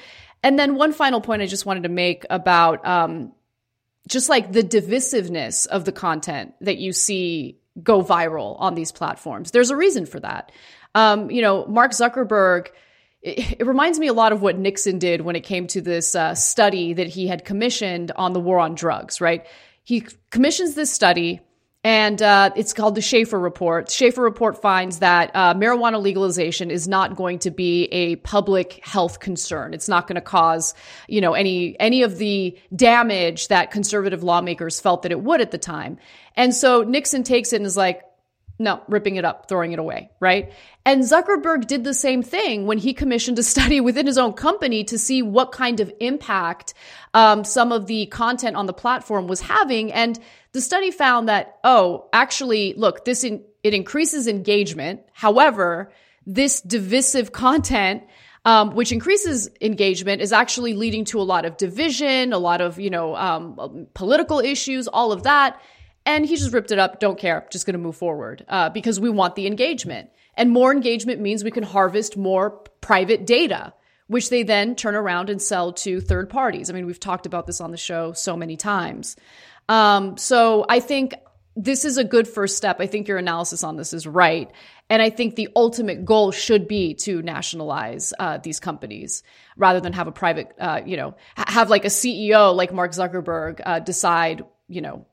[0.44, 3.32] And then one final point I just wanted to make about um,
[4.08, 9.50] just like the divisiveness of the content that you see go viral on these platforms.
[9.50, 10.50] There's a reason for that.
[10.94, 12.68] Um, you know, Mark Zuckerberg.
[13.20, 16.14] It, it, reminds me a lot of what Nixon did when it came to this
[16.14, 19.44] uh, study that he had commissioned on the war on drugs, right?
[19.82, 21.40] He commissions this study
[21.84, 23.90] and uh, it's called the Shafer Report.
[23.90, 29.20] Shafer Report finds that uh, marijuana legalization is not going to be a public health
[29.20, 29.72] concern.
[29.72, 30.74] It's not going to cause,
[31.06, 35.52] you know, any any of the damage that conservative lawmakers felt that it would at
[35.52, 35.98] the time.
[36.34, 38.02] And so Nixon takes it and is like,
[38.58, 40.52] no, ripping it up, throwing it away, right?
[40.84, 44.82] And Zuckerberg did the same thing when he commissioned a study within his own company
[44.84, 46.74] to see what kind of impact
[47.14, 49.92] um, some of the content on the platform was having.
[49.92, 50.18] And
[50.52, 55.02] the study found that, oh, actually, look, this in, it increases engagement.
[55.12, 55.92] However,
[56.26, 58.02] this divisive content
[58.44, 62.78] um, which increases engagement, is actually leading to a lot of division, a lot of
[62.78, 65.60] you know um, political issues, all of that.
[66.06, 67.00] And he just ripped it up.
[67.00, 67.46] Don't care.
[67.50, 70.08] Just going to move forward uh, because we want the engagement.
[70.34, 73.74] And more engagement means we can harvest more private data,
[74.06, 76.70] which they then turn around and sell to third parties.
[76.70, 79.16] I mean, we've talked about this on the show so many times.
[79.68, 81.14] Um, so I think
[81.56, 82.80] this is a good first step.
[82.80, 84.50] I think your analysis on this is right.
[84.88, 89.22] And I think the ultimate goal should be to nationalize uh, these companies
[89.56, 93.60] rather than have a private, uh, you know, have like a CEO like Mark Zuckerberg
[93.66, 95.04] uh, decide, you know,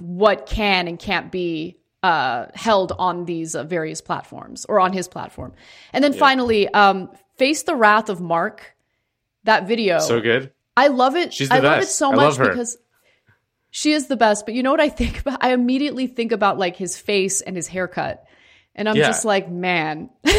[0.00, 5.08] what can and can't be uh, held on these uh, various platforms or on his
[5.08, 5.52] platform.
[5.92, 6.18] And then yeah.
[6.18, 8.76] finally, um, Face the Wrath of Mark,
[9.44, 9.98] that video.
[9.98, 10.52] So good.
[10.76, 11.34] I love it.
[11.34, 11.64] She's the I best.
[11.64, 12.78] love it so much because
[13.76, 14.46] she is the best.
[14.46, 15.44] But you know what I think about?
[15.44, 18.24] I immediately think about like his face and his haircut.
[18.74, 19.08] And I'm Yeah.
[19.08, 20.08] just like, man.
[20.24, 20.32] we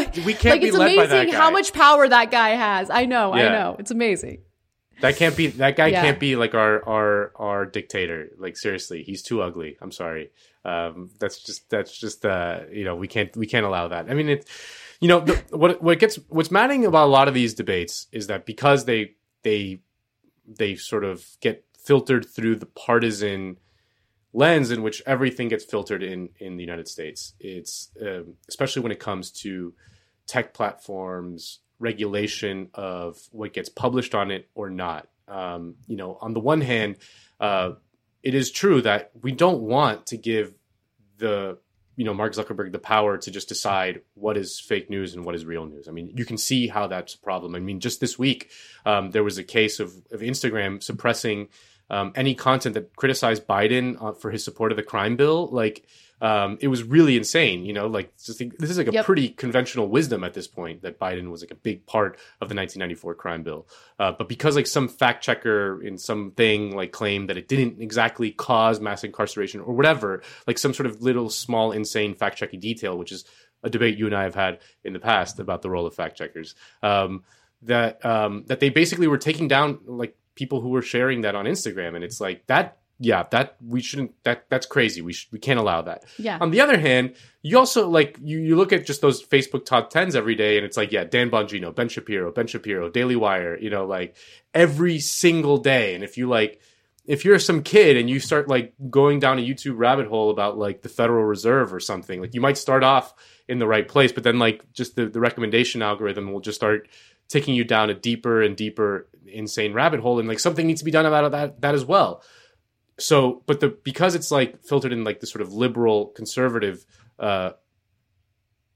[0.00, 2.88] can't like be it's led by that amazing how much power that guy has.
[2.88, 3.76] I know, I know.
[3.78, 4.38] It's amazing.
[5.02, 5.48] That can't be.
[5.48, 6.00] That guy Yeah.
[6.00, 8.30] can't be like our our our dictator.
[8.38, 9.76] Like seriously, he's too ugly.
[9.82, 10.30] I'm sorry.
[10.64, 14.08] Um, that's just that's just uh, you know we can't we can't allow that.
[14.10, 14.46] I mean it's
[15.00, 18.28] You know the, what what gets what's maddening about a lot of these debates is
[18.28, 19.80] that because they they
[20.46, 23.58] they sort of get filtered through the partisan
[24.32, 27.34] lens in which everything gets filtered in in the United States.
[27.40, 29.74] It's um, especially when it comes to
[30.26, 35.08] tech platforms, regulation of what gets published on it or not.
[35.28, 36.96] Um, you know, on the one hand,
[37.40, 37.72] uh,
[38.22, 40.54] it is true that we don't want to give
[41.18, 41.58] the
[41.96, 45.34] you know Mark Zuckerberg the power to just decide what is fake news and what
[45.34, 45.88] is real news.
[45.88, 47.54] I mean, you can see how that's a problem.
[47.54, 48.50] I mean, just this week
[48.86, 51.48] um, there was a case of, of Instagram suppressing
[51.92, 55.48] um, any content that criticized Biden uh, for his support of the crime bill.
[55.52, 55.86] Like,
[56.22, 57.66] um, it was really insane.
[57.66, 59.04] You know, like just think, this is like a Yep.
[59.04, 62.54] pretty conventional wisdom at this point that Biden was like a big part of the
[62.54, 63.68] 1994 crime bill.
[63.98, 68.30] Uh, but because like some fact checker in something like claimed that it didn't exactly
[68.30, 72.96] cause mass incarceration or whatever, like some sort of little small insane fact checking detail,
[72.96, 73.24] which is
[73.62, 76.16] a debate you and I have had in the past about the role of fact
[76.16, 76.54] checkers.
[76.82, 77.24] Um,
[77.62, 81.44] that um, that they basically were taking down like people who were sharing that on
[81.44, 82.78] Instagram, and it's like that.
[82.98, 84.12] Yeah, that we shouldn't.
[84.22, 85.02] That that's crazy.
[85.02, 86.04] We sh- we can't allow that.
[86.18, 86.38] Yeah.
[86.40, 89.90] On the other hand, you also like you you look at just those Facebook top
[89.90, 93.58] tens every day, and it's like yeah, Dan Bongino, Ben Shapiro, Ben Shapiro, Daily Wire.
[93.58, 94.16] You know, like
[94.54, 95.94] every single day.
[95.94, 96.60] And if you like,
[97.04, 100.56] if you're some kid and you start like going down a YouTube rabbit hole about
[100.56, 103.14] like the Federal Reserve or something, like you might start off
[103.48, 106.88] in the right place, but then like just the, the recommendation algorithm will just start
[107.32, 110.84] taking you down a deeper and deeper insane rabbit hole, and like something needs to
[110.84, 112.22] be done about that that as well.
[112.98, 116.84] So, but the because it's like filtered in like the sort of liberal conservative
[117.18, 117.52] uh,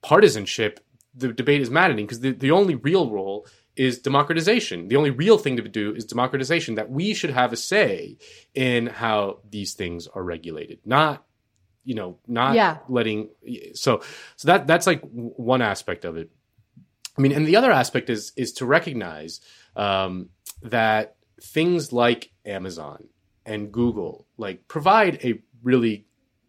[0.02, 0.80] partisanship,
[1.14, 4.88] the debate is maddening because the, the only real role is democratization.
[4.88, 8.16] The only real thing to do is democratization, that we should have a say
[8.54, 11.24] in how these things are regulated, not
[11.84, 12.78] you know, not Yeah.
[12.88, 13.28] letting
[13.74, 14.00] so
[14.36, 16.30] so that that's like one aspect of it.
[17.16, 19.40] I mean, and the other aspect is is to recognize
[19.74, 20.30] um,
[20.62, 23.08] that things like Amazon
[23.44, 26.06] and Google like provide a really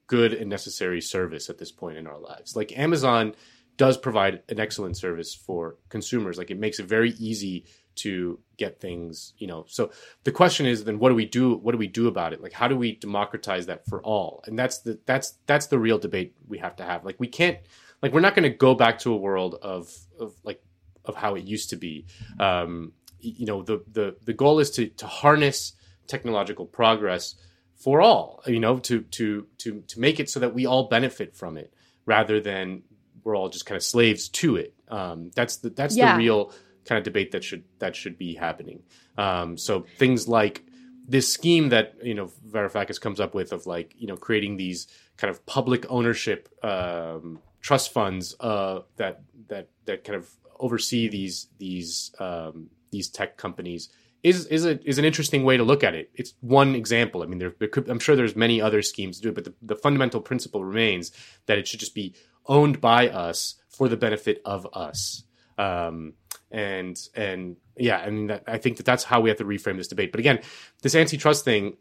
[0.08, 2.56] good and necessary service at this point in our lives.
[2.56, 3.36] Like Amazon
[3.76, 6.38] does provide an excellent service for consumers.
[6.38, 9.66] Like it makes it very easy to get things, you know.
[9.68, 9.92] So
[10.24, 12.42] the question is then what do we do what do we do about it?
[12.42, 14.44] Like how do we democratize that for all?
[14.48, 17.06] And that's the that's that's the real debate we have to have.
[17.06, 17.58] Like we can't
[18.02, 20.62] like we're not going to go back to a world of of like
[21.06, 22.06] of how it used to be.
[22.40, 25.74] Um you know, the the the goal is to to harness
[26.08, 27.36] technological progress
[27.76, 31.36] for all, you know, to to to to make it so that we all benefit
[31.36, 31.74] from it
[32.06, 32.84] rather than
[33.24, 34.74] we're all just kind of slaves to it.
[34.88, 36.14] Um, that's the that's Yeah.
[36.14, 36.52] the real
[36.86, 38.84] kind of debate that should that should be happening.
[39.18, 40.64] Um, so things like
[41.08, 44.88] this scheme that you know Varoufakis comes up with of like you know creating these
[45.18, 49.16] kind of public ownership um, trust funds uh, that
[49.50, 53.90] that that kind of oversee these these um, these tech companies
[54.24, 56.10] is is a, is an interesting way to look at it.
[56.14, 57.24] It's one example.
[57.24, 59.44] I mean, there, there could, I'm sure there's many other schemes to do it, but
[59.44, 61.12] the, the fundamental principle remains
[61.48, 65.24] that it should just be owned by us for the benefit of us.
[65.58, 66.14] Um,
[66.50, 69.90] and and yeah, I that, I think that that's how we have to reframe this
[69.90, 70.12] debate.
[70.12, 70.40] But again,
[70.84, 71.76] this antitrust thing,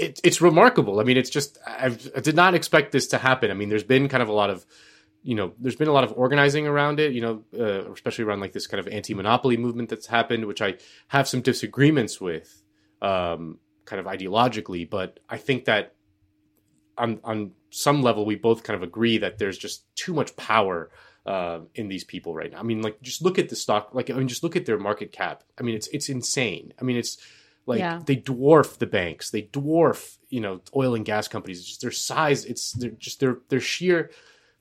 [0.00, 1.00] it, it's remarkable.
[1.00, 3.50] I mean, it's just I've, I did not expect this to happen.
[3.50, 4.64] I mean, there's been kind of a lot of
[5.22, 8.40] you know, there's been a lot of organizing around it, you know, uh, especially around
[8.40, 10.76] like this kind of anti-monopoly movement that's happened, which I
[11.08, 12.62] have some disagreements with,
[13.02, 14.88] um, kind of ideologically.
[14.88, 15.94] But I think that
[16.96, 20.90] on on some level, we both kind of agree that there's just too much power
[21.26, 22.60] uh, in these people right now.
[22.60, 24.78] I mean, like just look at the stock, like I mean, just look at their
[24.78, 25.44] market cap.
[25.58, 26.72] I mean, it's it's insane.
[26.80, 27.18] I mean, it's
[27.70, 28.00] like Yeah.
[28.04, 31.58] they dwarf the banks, they dwarf you know oil and gas companies.
[31.60, 34.10] It's just their size, it's they're just their their sheer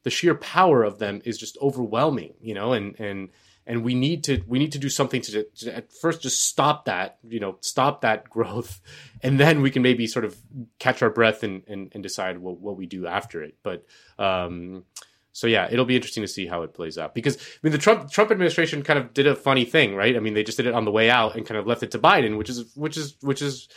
[0.04, 3.30] the sheer power of them is just overwhelming, you know, and and
[3.68, 6.86] and we need to we need to do something to, to at first just stop
[6.86, 8.80] that, you know, stop that growth,
[9.22, 10.38] and then we can maybe sort of
[10.80, 13.56] catch our breath and and, and decide what, what we do after it.
[13.62, 13.86] But
[14.18, 14.86] um,
[15.32, 17.78] so yeah, it'll be interesting to see how it plays out because I mean the
[17.78, 20.16] Trump Trump administration kind of did a funny thing, right?
[20.16, 21.92] I mean they just did it on the way out and kind of left it
[21.92, 23.68] to Biden, which is which is which is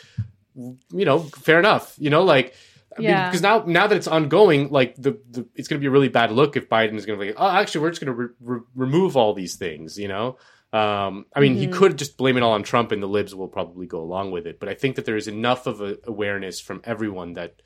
[0.55, 2.53] you know fair enough, you know, like.
[2.95, 3.27] I Yeah.
[3.27, 6.09] because now, now that it's ongoing, like the, the it's going to be a really
[6.09, 8.21] bad look if Biden is going to be like, oh, actually, we're just going to
[8.23, 10.37] re- re- remove all these things, you know.
[10.71, 13.47] Um, I mean, he could just blame it all on Trump, and the libs will
[13.47, 14.59] probably go along with it.
[14.59, 17.63] But I think that there is enough of a awareness from everyone that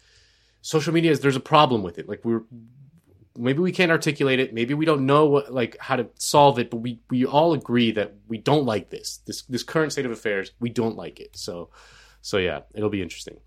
[0.62, 2.08] social media is there's a problem with it.
[2.08, 2.44] Like we're
[3.38, 6.70] maybe we can't articulate it, maybe we don't know what like how to solve it,
[6.70, 10.12] but we we all agree that we don't like this this this current state of
[10.12, 10.52] affairs.
[10.60, 11.38] We don't like it.
[11.38, 11.70] So
[12.22, 13.40] so yeah, it'll be interesting.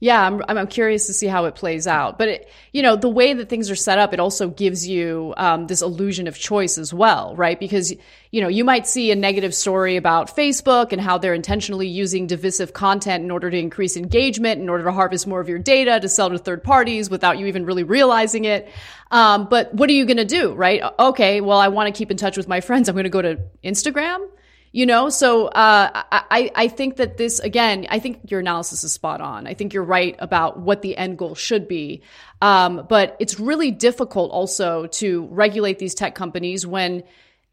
[0.00, 2.18] Yeah, I'm, I'm curious to see how it plays out.
[2.18, 5.32] But, it, you know, the way that things are set up, it also gives you
[5.36, 7.58] um, this illusion of choice as well, right?
[7.58, 7.94] Because,
[8.30, 12.26] you know, you might see a negative story about Facebook and how they're intentionally using
[12.26, 16.00] divisive content in order to increase engagement, in order to harvest more of your data
[16.00, 18.68] to sell to third parties without you even really realizing it.
[19.10, 20.82] Um, but what are you going to do, right?
[20.98, 22.88] Okay, well, I want to keep in touch with my friends.
[22.88, 24.28] I'm going to go to Instagram
[24.74, 28.92] you know, so uh, I I think that this again, I think your analysis is
[28.92, 29.46] spot on.
[29.46, 32.02] I think you're right about what the end goal should be,
[32.42, 37.04] um, but it's really difficult also to regulate these tech companies when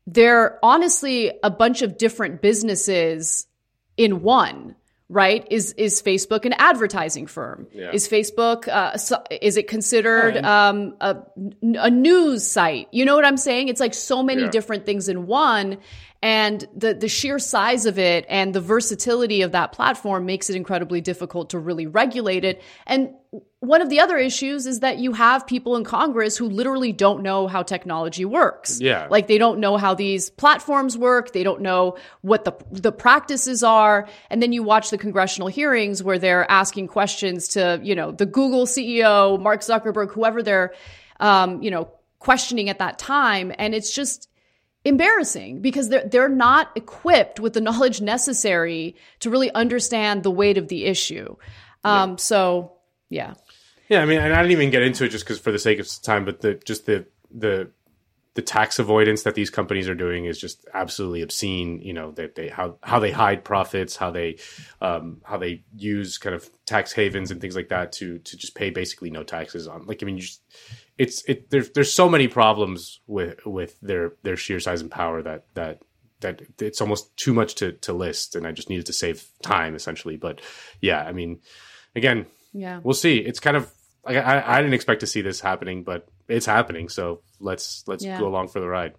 [0.07, 3.45] they're honestly a bunch of different businesses
[3.97, 4.75] in one
[5.13, 5.45] right?
[5.51, 7.67] Is is facebook an advertising firm?
[7.73, 7.91] Yeah.
[7.91, 11.17] is facebook uh, so, is it considered um, a,
[11.61, 12.87] a news site?
[12.91, 13.67] You know what i'm saying?
[13.67, 14.49] It's like so many yeah.
[14.49, 15.79] different things in one
[16.23, 20.55] and the, the sheer size of it and the versatility of that platform makes it
[20.55, 22.61] incredibly difficult to really regulate it.
[22.85, 23.15] And
[23.59, 27.23] one of the other issues is that you have people in Congress who literally don't
[27.23, 28.79] know how technology works.
[28.79, 29.07] Yeah.
[29.09, 31.31] Like they don't know how these platforms work.
[31.31, 34.07] They don't know what the, the practices are.
[34.29, 38.27] And then you watch the congressional hearings where they're asking questions to, you know, the
[38.27, 40.73] Google CEO, Mark Zuckerberg, whoever they're,
[41.19, 43.51] um, you know, questioning at that time.
[43.57, 44.27] And it's just,
[44.83, 50.57] embarrassing because they're they're not equipped with the knowledge necessary to really understand the weight
[50.57, 51.35] of the issue.
[51.83, 52.15] Um, yeah.
[52.17, 52.73] So
[53.09, 53.33] yeah,
[53.89, 54.01] yeah.
[54.01, 55.87] I mean, and I didn't even get into it just because for the sake of
[56.01, 57.71] time, but the just the the
[58.33, 61.81] the tax avoidance that these companies are doing is just absolutely obscene.
[61.81, 64.37] You know that they how how they hide profits, how they
[64.79, 68.55] um, how they use kind of tax havens and things like that to to just
[68.55, 69.85] pay basically no taxes on.
[69.85, 70.41] Like I mean, you just
[71.01, 75.23] it's it there's there's so many problems with with their their sheer size and power
[75.23, 75.81] that that
[76.19, 79.73] that it's almost too much to to list and I just needed to save time
[79.73, 80.15] essentially.
[80.15, 80.41] But
[80.79, 81.39] yeah I mean
[81.95, 82.81] again yeah.
[82.83, 83.17] we'll see.
[83.17, 83.71] It's kind of
[84.05, 88.19] I I didn't expect to see this happening but it's happening so let's let's yeah.
[88.19, 88.93] go along for the ride.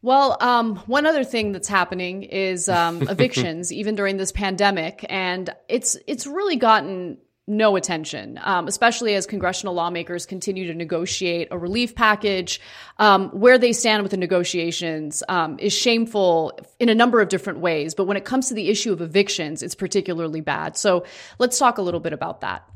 [0.00, 5.50] Well, um, one other thing that's happening is um, evictions, even during this pandemic, and
[5.68, 7.18] it's it's really gotten
[7.48, 12.60] no attention, um, especially as congressional lawmakers continue to negotiate a relief package.
[12.98, 17.60] Um, where they stand with the negotiations um, is shameful in a number of different
[17.60, 17.94] ways.
[17.94, 20.76] But when it comes to the issue of evictions, it's particularly bad.
[20.76, 21.04] So
[21.38, 22.68] let's talk a little bit about that.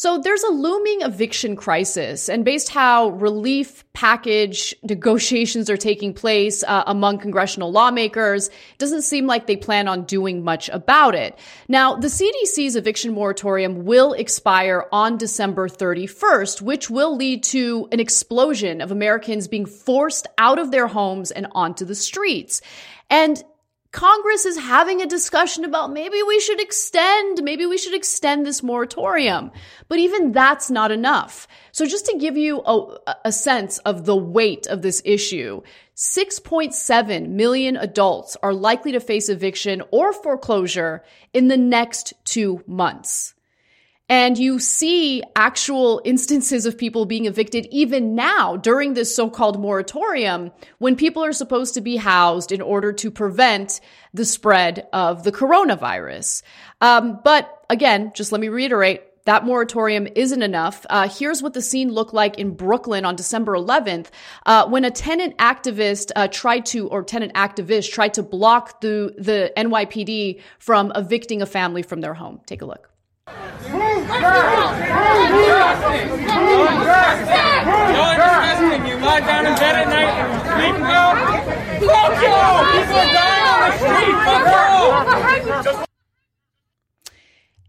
[0.00, 6.64] So there's a looming eviction crisis, and based how relief package negotiations are taking place
[6.64, 11.38] uh, among congressional lawmakers, it doesn't seem like they plan on doing much about it.
[11.68, 18.00] Now, the CDC's eviction moratorium will expire on December 31st, which will lead to an
[18.00, 22.62] explosion of Americans being forced out of their homes and onto the streets.
[23.10, 23.44] And
[23.92, 28.62] Congress is having a discussion about maybe we should extend, maybe we should extend this
[28.62, 29.50] moratorium.
[29.88, 31.48] But even that's not enough.
[31.72, 35.62] So just to give you a, a sense of the weight of this issue,
[35.96, 41.02] 6.7 million adults are likely to face eviction or foreclosure
[41.34, 43.34] in the next two months.
[44.10, 50.50] And you see actual instances of people being evicted even now during this so-called moratorium
[50.78, 53.80] when people are supposed to be housed in order to prevent
[54.12, 56.42] the spread of the coronavirus.
[56.80, 60.84] Um, but again, just let me reiterate, that moratorium isn't enough.
[60.90, 64.06] Uh, here's what the scene looked like in Brooklyn on December 11th,
[64.46, 69.14] uh, when a tenant activist uh, tried to, or tenant activist tried to block the,
[69.18, 72.40] the NYPD from evicting a family from their home.
[72.46, 72.89] Take a look.
[81.80, 82.34] Fuck you!
[82.76, 84.16] People are dying on the street.
[85.64, 85.90] Fuck!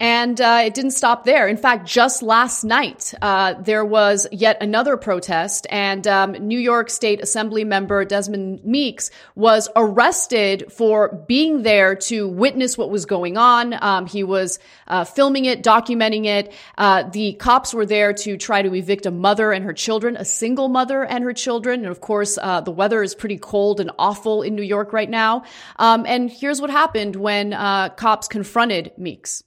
[0.02, 1.48] And uh, it didn't stop there.
[1.48, 6.90] In fact, just last night, uh, there was yet another protest, and um, New York
[6.90, 13.38] State Assembly member Demond Meeks was arrested for being there to witness what was going
[13.38, 13.76] on.
[13.80, 16.52] Um, he was uh, filming it, documenting it.
[16.80, 20.26] Uh, the cops were there to try to evict a mother and her children, a
[20.26, 21.82] single mother and her children.
[21.82, 25.12] And of course, uh, the weather is pretty cold and awful in New York right
[25.12, 25.44] now.
[25.78, 29.44] Um, and here's what happened when uh, cops confronted Meeks.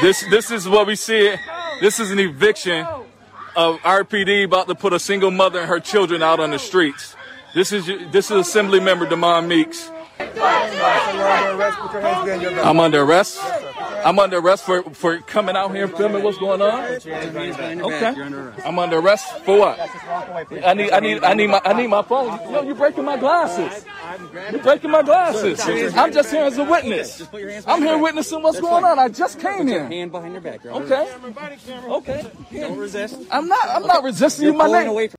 [0.00, 1.34] This this is what we see.
[1.80, 2.86] This is an eviction
[3.56, 7.16] of RPD about to put a single mother and her children out on the streets.
[7.54, 9.90] This is this is Assembly Member Demond Meeks.
[12.62, 13.40] I'm under arrest.
[14.06, 16.84] I'm under arrest for, for coming out here and filming what's going on.
[16.84, 18.14] Okay.
[18.64, 19.80] I'm under arrest for what?
[20.64, 22.38] I need I need I need my I need my phone.
[22.52, 23.84] Yo, you're breaking my glasses.
[24.52, 25.60] You're breaking my glasses.
[25.96, 27.26] I'm just here as a witness.
[27.66, 28.96] I'm here witnessing what's going on.
[29.00, 29.88] I just came here.
[29.88, 30.64] Hand behind your back.
[30.64, 31.12] Okay.
[31.88, 32.30] Okay.
[32.52, 33.18] Don't resist.
[33.32, 34.50] I'm not I'm not resisting you.
[34.50, 34.90] You're My pulling name.
[34.90, 35.18] away from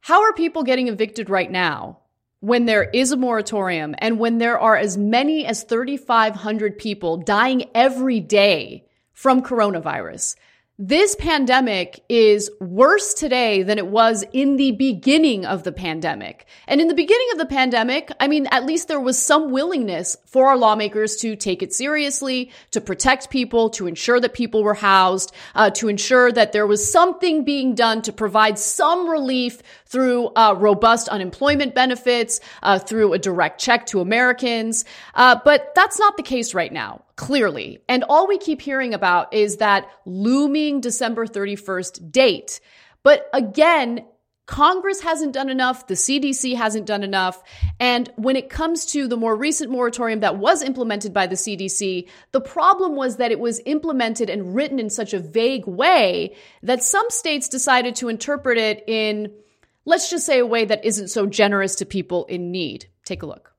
[0.00, 2.00] How are people getting evicted right now
[2.40, 7.68] when there is a moratorium and when there are as many as 3,500 people dying
[7.74, 10.36] every day from coronavirus?
[10.82, 16.46] This pandemic is worse today than it was in the beginning of the pandemic.
[16.66, 20.16] And in the beginning of the pandemic, I mean, at least there was some willingness
[20.24, 24.72] for our lawmakers to take it seriously, to protect people, to ensure that people were
[24.72, 30.28] housed, uh, to ensure that there was something being done to provide some relief through
[30.36, 34.84] uh, robust unemployment benefits, uh, through a direct check to Americans.
[35.14, 37.82] Uh, but that's not the case right now clearly.
[37.86, 42.60] And all we keep hearing about is that looming December 31st date.
[43.02, 44.06] But again,
[44.50, 45.86] Congress hasn't done enough.
[45.86, 47.40] The CDC hasn't done enough.
[47.78, 52.08] And when it comes to the more recent moratorium that was implemented by the CDC,
[52.32, 56.34] the problem was that it was implemented and written in such a vague way
[56.64, 59.32] that some states decided to interpret it in,
[59.90, 62.86] let's just say, a way that isn't so generous to people in need.
[63.04, 63.50] Take a look.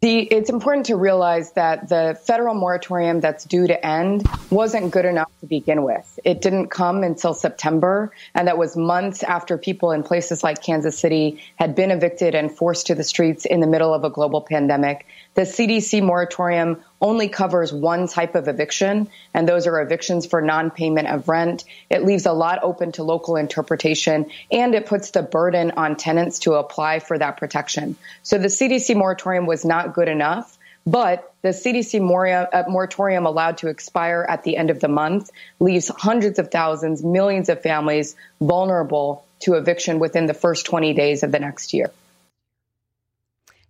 [0.00, 5.04] The, it's important to realize that the federal moratorium that's due to end wasn't good
[5.04, 6.18] enough to begin with.
[6.24, 10.98] It didn't come until September, and that was months after people in places like Kansas
[10.98, 14.40] City had been evicted and forced to the streets in the middle of a global
[14.40, 15.06] pandemic.
[15.34, 21.08] The CDC moratorium only covers one type of eviction, and those are evictions for non-payment
[21.08, 21.64] of rent.
[21.88, 26.40] It leaves a lot open to local interpretation, and it puts the burden on tenants
[26.40, 27.96] to apply for that protection.
[28.22, 30.58] So the CDC moratorium was not good enough.
[30.84, 32.00] But the CDC
[32.52, 35.30] uh, moratorium allowed to expire at the end of the month
[35.60, 41.22] leaves hundreds of thousands, millions of families vulnerable to eviction within the first 20 days
[41.22, 41.90] of the next year.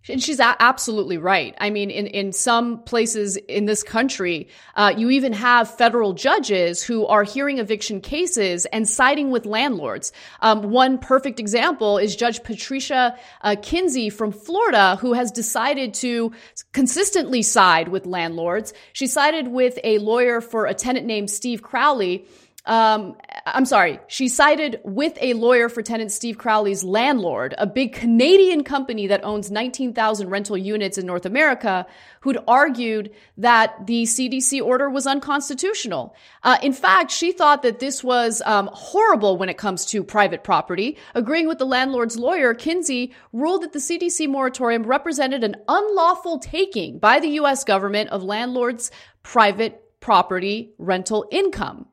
[0.08, 1.54] And she's a- absolutely right.
[1.60, 6.82] I mean, in, in some places in this country, uh, you even have federal judges
[6.82, 10.12] who are hearing eviction cases and siding with landlords.
[10.40, 16.32] Um, one perfect example is Judge Patricia uh, Kinsey from Florida, who has decided to
[16.72, 18.72] consistently side with landlords.
[18.92, 22.26] She sided with a lawyer for a tenant named Steve Crowley
[22.64, 27.92] um, I'm sorry, she sided with a lawyer for tenant Steve Crowley's landlord, a big
[27.92, 31.86] Canadian company that owns 19,000 rental units in North America,
[32.20, 36.14] who'd argued that the CDC order was unconstitutional.
[36.44, 40.44] Uh, in fact, she thought that this was um, horrible when it comes to private
[40.44, 40.96] property.
[41.16, 47.00] Agreeing with the landlord's lawyer, Kinsey ruled that the CDC moratorium represented an unlawful taking
[47.00, 47.64] by the U.S.
[47.64, 48.92] government of landlords'
[49.24, 51.86] private property rental income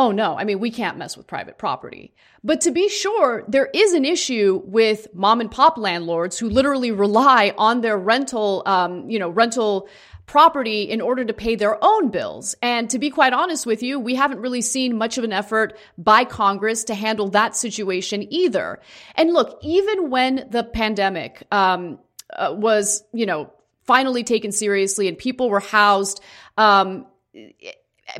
[0.00, 2.14] oh no, I mean, we can't mess with private property.
[2.42, 6.90] But to be sure, there is an issue with mom and pop landlords who literally
[6.90, 9.90] rely on their rental, um, you know, rental
[10.24, 12.54] property in order to pay their own bills.
[12.62, 15.76] And to be quite honest with you, we haven't really seen much of an effort
[15.98, 18.80] by Congress to handle that situation either.
[19.16, 21.98] And look, even when the pandemic, um,
[22.34, 26.22] uh, was, you know, finally taken seriously and people were housed,
[26.56, 27.04] um,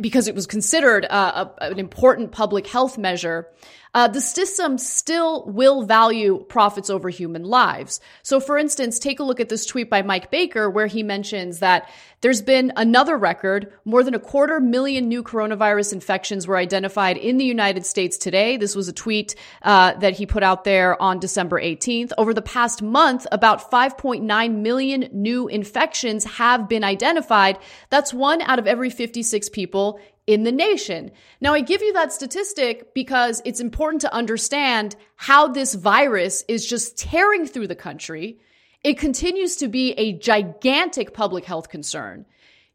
[0.01, 3.49] because it was considered uh, a, an important public health measure,
[3.95, 8.01] uh, the system still will value profits over human lives.
[8.22, 11.59] So, for instance, take a look at this tweet by Mike Baker, where he mentions
[11.61, 11.88] that
[12.20, 13.72] there's been another record.
[13.84, 18.57] More than a quarter million new coronavirus infections were identified in the United States today.
[18.57, 22.12] This was a tweet uh, that he put out there on December 18th.
[22.18, 27.59] Over the past month, about 5.9 million new infections have been identified.
[27.88, 29.99] That's one out of every 56 people
[30.31, 31.11] in the nation.
[31.41, 36.64] Now, I give you that statistic because it's important to understand how this virus is
[36.64, 38.39] just tearing through the country.
[38.85, 42.26] It continues to be a gigantic public health concern.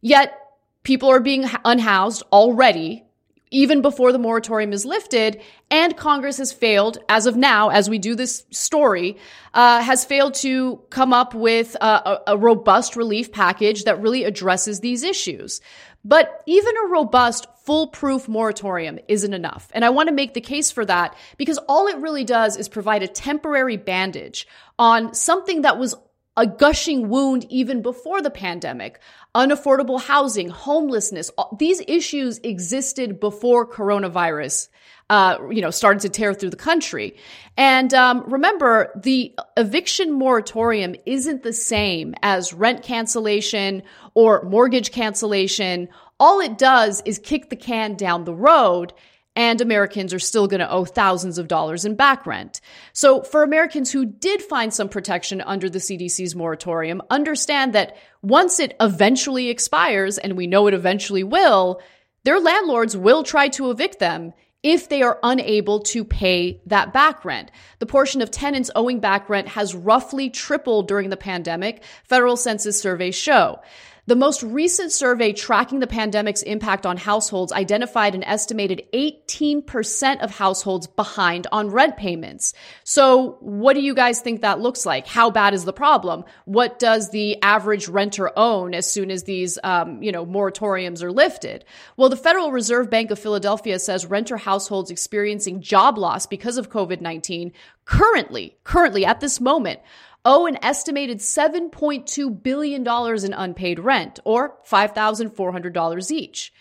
[0.02, 0.38] Yet
[0.84, 3.06] people are being unhoused already,
[3.52, 5.42] even before the moratorium is lifted.
[5.72, 9.16] And Congress has failed, as of now, as we do this story,
[9.54, 14.82] uh, has failed to come up with a, a robust relief package that really addresses
[14.82, 15.62] these issues.
[16.06, 19.70] But even a robust, foolproof moratorium isn't enough.
[19.74, 22.70] And I want to make the case for that because all it really does is
[22.70, 24.48] provide a temporary bandage
[24.78, 25.96] on something that was
[26.38, 29.00] a gushing wound even before the pandemic.
[29.34, 34.68] Unaffordable housing, homelessness, these issues existed before coronavirus.
[35.08, 37.16] Uh, you know, started to tear through the country.
[37.58, 43.84] And um, remember, the eviction moratorium isn't the same as rent cancellation
[44.16, 45.90] or mortgage cancellation.
[46.20, 48.94] All it does is kick the can down the road
[49.36, 52.62] and Americans are still going to owe thousands of dollars in back rent.
[52.94, 58.60] So for Americans who did find some protection under the CDC's moratorium, understand that once
[58.60, 61.82] it eventually expires, and we know it eventually will,
[62.24, 64.34] their landlords will try to evict them
[64.66, 67.52] if they are unable to pay that back rent.
[67.78, 72.82] The portion of tenants owing back rent has roughly tripled during the pandemic, federal census
[72.82, 73.60] surveys show.
[74.08, 80.30] The most recent survey tracking the pandemic's impact on households identified an estimated 18% of
[80.30, 82.54] households behind on rent payments.
[82.84, 85.08] So what do you guys think that looks like?
[85.08, 86.24] How bad is the problem?
[86.46, 91.12] What does the average renter own as soon as these, um, you know, moratoriums are
[91.12, 91.66] lifted?
[91.98, 96.70] Well, the Federal Reserve Bank of Philadelphia says renter households experiencing job loss because of
[96.70, 97.54] COVID-19
[97.86, 99.80] currently, currently at this moment
[100.26, 102.82] owe an estimated $7.2 billion
[103.26, 106.52] in unpaid rent, or $5,400 each.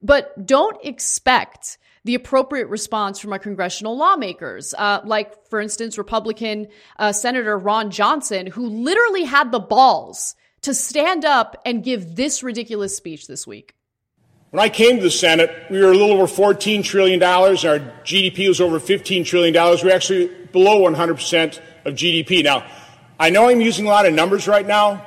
[0.00, 6.68] But don't expect the appropriate response from our congressional lawmakers, uh, like, for instance, Republican
[6.98, 12.42] uh, Senator Ron Johnson, who literally had the balls to stand up and give this
[12.42, 13.74] ridiculous speech this week.
[14.50, 17.22] When I came to the Senate, we were a little over $14 trillion.
[17.22, 19.52] Our GDP was over $15 trillion.
[19.54, 22.42] We're actually below 100% of GDP.
[22.42, 22.66] Now,
[23.20, 25.04] I know I'm using a lot of numbers right now,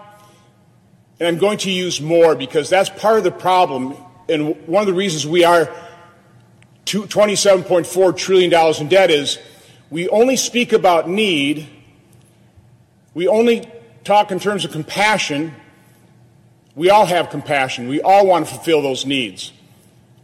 [1.20, 3.96] and I'm going to use more because that's part of the problem.
[4.28, 5.74] And one of the reasons we are
[6.86, 9.40] $27.4 trillion in debt is
[9.90, 11.70] we only speak about need,
[13.14, 13.66] we only
[14.04, 15.54] talk in terms of compassion.
[16.76, 17.88] We all have compassion.
[17.88, 19.54] We all want to fulfill those needs.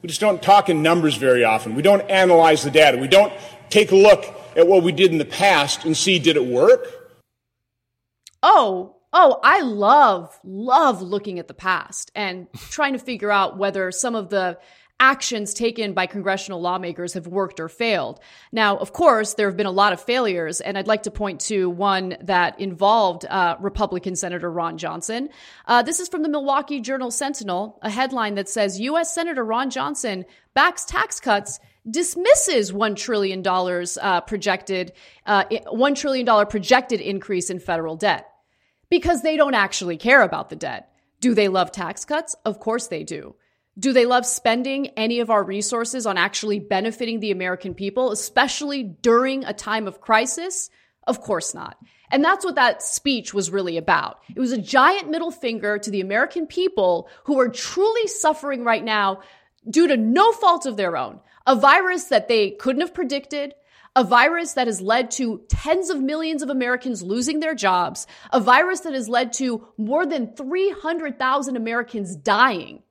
[0.01, 1.75] We just don't talk in numbers very often.
[1.75, 2.97] We don't analyze the data.
[2.97, 3.33] We don't
[3.69, 4.25] take a look
[4.55, 6.96] at what we did in the past and see did it work?
[8.43, 13.91] Oh, oh, I love, love looking at the past and trying to figure out whether
[13.91, 14.59] some of the
[14.99, 18.19] actions taken by congressional lawmakers have worked or failed.
[18.51, 21.41] Now, of course, there have been a lot of failures, and I'd like to point
[21.41, 25.29] to one that involved uh, Republican Senator Ron Johnson.
[25.65, 29.13] Uh, this is from the Milwaukee Journal Sentinel, a headline that says U.S.
[29.13, 30.25] Senator Ron Johnson
[30.55, 31.59] backs tax cuts
[31.89, 34.93] dismisses $1 trillion uh, projected,
[35.25, 38.27] uh, $1 trillion projected increase in federal debt
[38.89, 40.91] because they don't actually care about the debt.
[41.19, 42.35] Do they love tax cuts?
[42.45, 43.35] Of course they do.
[43.79, 48.83] Do they love spending any of our resources on actually benefiting the American people, especially
[48.83, 50.69] during a time of crisis?
[51.05, 51.77] Of course not.
[52.09, 54.19] And that's what that speech was really about.
[54.35, 58.83] It was a giant middle finger to the American people who are truly suffering right
[58.83, 59.21] now
[59.69, 61.19] due to no fault of their own.
[61.47, 63.55] A virus that they couldn't have predicted,
[63.95, 68.39] a virus that has led to tens of millions of Americans losing their jobs, a
[68.39, 72.83] virus that has led to more than 300,000 Americans dying.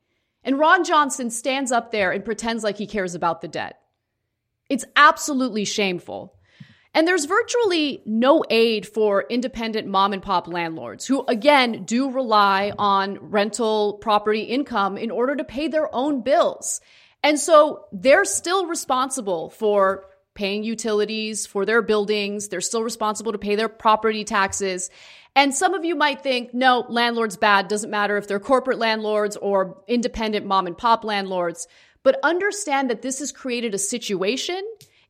[0.43, 3.79] And Ron Johnson stands up there and pretends like he cares about the debt.
[4.69, 6.35] It's absolutely shameful.
[6.95, 12.73] And there's virtually no aid for independent mom and pop landlords who, again, do rely
[12.79, 16.81] on rental property income in order to pay their own bills.
[17.27, 20.05] And so they're still responsible for
[20.35, 22.47] paying utilities for their buildings.
[22.47, 24.91] They're still responsible to pay their property taxes.
[25.35, 27.67] And some of you might think, no, landlord's bad.
[27.67, 31.67] Doesn't matter if they're corporate landlords or independent mom and pop landlords.
[32.05, 34.63] But understand that this has created a situation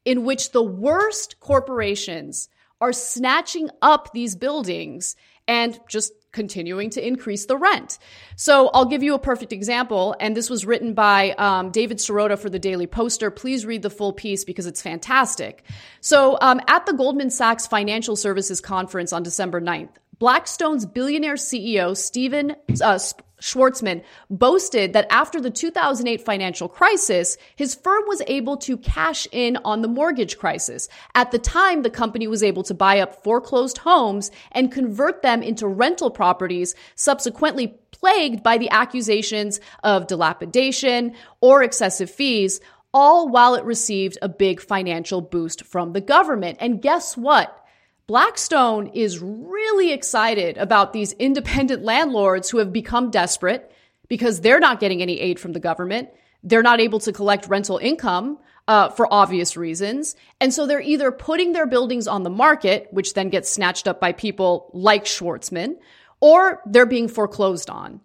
[0.07, 2.49] in which the worst corporations
[2.81, 7.99] are snatching up these buildings and just continuing to increase the rent.
[8.37, 10.15] So I'll give you a perfect example.
[10.21, 13.33] And this was written by um, David Sirota for the Daily Poster.
[13.33, 15.65] Please read the full piece because it's fantastic.
[16.01, 21.97] So um, at the Goldman Sachs Financial Services Conference on December 9th, Blackstone's billionaire CEO,
[21.97, 22.99] Stephen uh,
[23.41, 29.59] Schwarzman, boasted that after the 2008 financial crisis, his firm was able to cash in
[29.65, 30.89] on the mortgage crisis.
[31.15, 35.43] At the time, the company was able to buy up foreclosed homes and convert them
[35.43, 42.61] into rental properties, subsequently plagued by the accusations of dilapidation or excessive fees,
[42.95, 46.57] all while it received a big financial boost from the government.
[46.61, 47.66] And guess what?
[48.09, 53.73] Blackstone is really excited about these independent landlords who have become desperate
[54.07, 56.09] because they're not getting any aid from the government.
[56.47, 58.39] they're not able to collect rental income
[58.69, 60.15] uh, for obvious reasons.
[60.41, 64.01] And so they're either putting their buildings on the market, which then gets snatched up
[64.01, 65.77] by people like Schwarzman,
[66.21, 68.01] or they're being foreclosed on.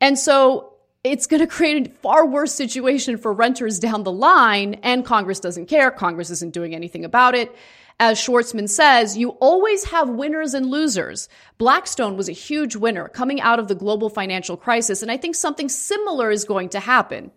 [0.00, 0.74] And so
[1.04, 5.38] it's going to create a far worse situation for renters down the line, and Congress
[5.38, 5.92] doesn't care.
[5.92, 7.54] Congress isn't doing anything about it.
[7.98, 11.30] As Schwarzman says, you always have winners and losers.
[11.56, 15.34] Blackstone was a huge winner coming out of the global financial crisis, and I think
[15.34, 17.30] something similar is going to happen.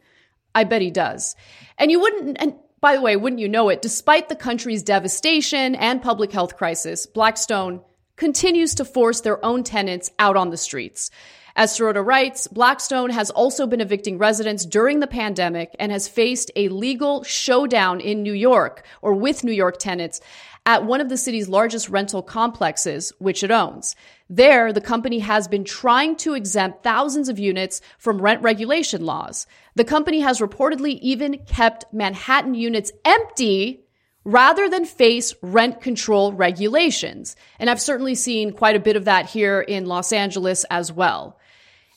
[0.53, 1.35] I bet he does.
[1.77, 5.75] And you wouldn't, and by the way, wouldn't you know it, despite the country's devastation
[5.75, 7.81] and public health crisis, Blackstone
[8.17, 11.09] continues to force their own tenants out on the streets.
[11.55, 16.51] As Sirota writes, Blackstone has also been evicting residents during the pandemic and has faced
[16.55, 20.21] a legal showdown in New York or with New York tenants
[20.65, 23.95] at one of the city's largest rental complexes, which it owns.
[24.29, 29.47] There, the company has been trying to exempt thousands of units from rent regulation laws.
[29.75, 33.85] The company has reportedly even kept Manhattan units empty
[34.23, 37.35] rather than face rent control regulations.
[37.57, 41.38] And I've certainly seen quite a bit of that here in Los Angeles as well.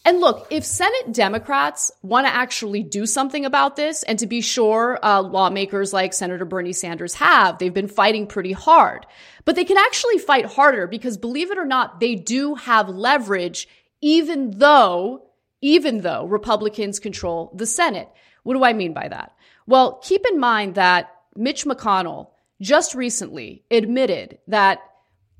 [0.05, 4.41] And look, if Senate Democrats want to actually do something about this, and to be
[4.41, 9.07] sure, uh, lawmakers like Senator Bernie Sanders have, they've been fighting pretty hard.
[9.45, 13.69] But they can actually fight harder because believe it or not, they do have leverage,
[14.01, 15.29] even though,
[15.61, 18.09] even though Republicans control the Senate.
[18.43, 19.37] What do I mean by that?
[19.67, 22.31] Well, keep in mind that Mitch McConnell
[22.61, 24.81] just recently admitted that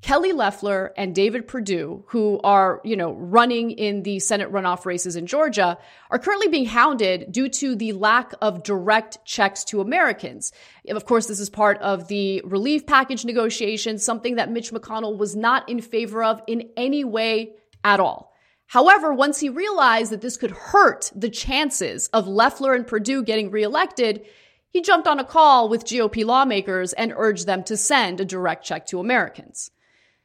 [0.03, 5.15] Kelly Loeffler and David Perdue, who are, you know, running in the Senate runoff races
[5.15, 5.77] in Georgia,
[6.11, 10.51] are currently being hounded due to the lack of direct checks to Americans.
[10.89, 15.37] Of course, this is part of the relief package negotiations, something that Mitch McConnell was
[15.37, 17.53] not in favor of in any way
[17.85, 18.33] at all.
[18.67, 23.51] However, once he realized that this could hurt the chances of Loeffler and Perdue getting
[23.51, 24.25] reelected,
[24.67, 28.65] he jumped on a call with GOP lawmakers and urged them to send a direct
[28.65, 29.71] check to Americans.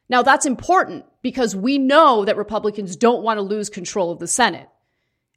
[0.08, 4.26] Now that's important because we know that Republicans don't want to lose control of the
[4.26, 4.68] Senate.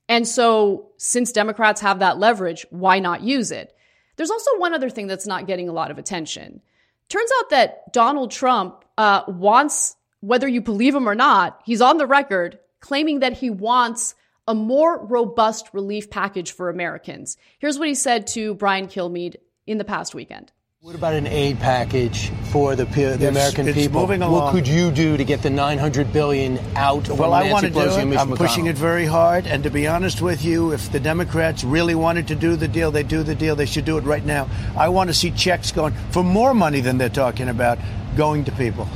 [0.07, 3.73] And so since Democrats have that leverage, why not use it?
[4.15, 6.61] There's also one other thing that's not getting a lot of attention.
[7.09, 11.97] Turns out that Donald Trump uh, wants, whether you believe him or not, he's on
[11.97, 14.15] the record claiming that he wants
[14.47, 17.37] a more robust relief package for Americans.
[17.59, 19.35] Here's what he said to Brian Kilmeade
[19.67, 20.51] in the past weekend.
[20.83, 24.01] What about an aid package for the, the it's, American it's people?
[24.01, 24.45] Moving along.
[24.45, 27.07] What could you do to get the 900 billion out?
[27.07, 27.91] Well, I want to do it.
[27.91, 28.35] I'm McConnell?
[28.35, 29.45] pushing it very hard.
[29.45, 32.89] And to be honest with you, if the Democrats really wanted to do the deal,
[32.89, 33.55] they do the deal.
[33.55, 34.49] They should do it right now.
[34.75, 37.77] I want to see checks going for more money than they're talking about
[38.17, 38.89] going to people.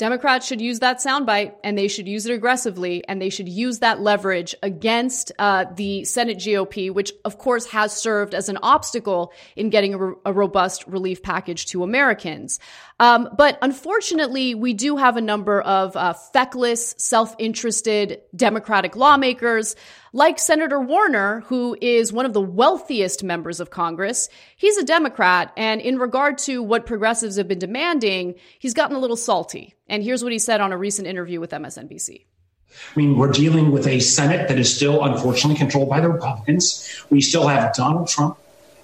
[0.00, 3.80] Democrats should use that soundbite and they should use it aggressively and they should use
[3.80, 9.30] that leverage against uh, the Senate GOP, which of course has served as an obstacle
[9.56, 12.58] in getting a, a robust relief package to Americans.
[13.00, 19.74] Um, but unfortunately, we do have a number of uh, feckless, self-interested Democratic lawmakers
[20.12, 25.52] like Senator Warner, who is one of the wealthiest members of Congress, he's a Democrat.
[25.56, 29.74] And in regard to what progressives have been demanding, he's gotten a little salty.
[29.88, 32.24] And here's what he said on a recent interview with MSNBC.
[32.70, 37.04] I mean, we're dealing with a Senate that is still unfortunately controlled by the Republicans.
[37.08, 38.36] We still have Donald Trump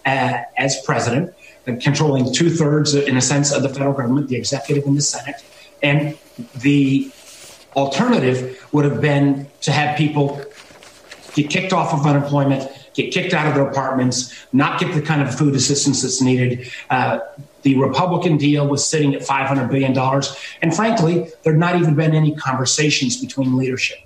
[0.05, 1.35] uh, as president,
[1.67, 5.37] controlling two thirds, in a sense, of the federal government, the executive and the Senate.
[5.83, 6.17] And
[6.55, 7.11] the
[7.75, 10.43] alternative would have been to have people
[11.35, 15.21] get kicked off of unemployment, get kicked out of their apartments, not get the kind
[15.21, 16.71] of food assistance that's needed.
[16.89, 17.19] Uh,
[17.63, 19.97] the Republican deal was sitting at $500 billion.
[20.63, 23.99] And frankly, there had not even been any conversations between leadership.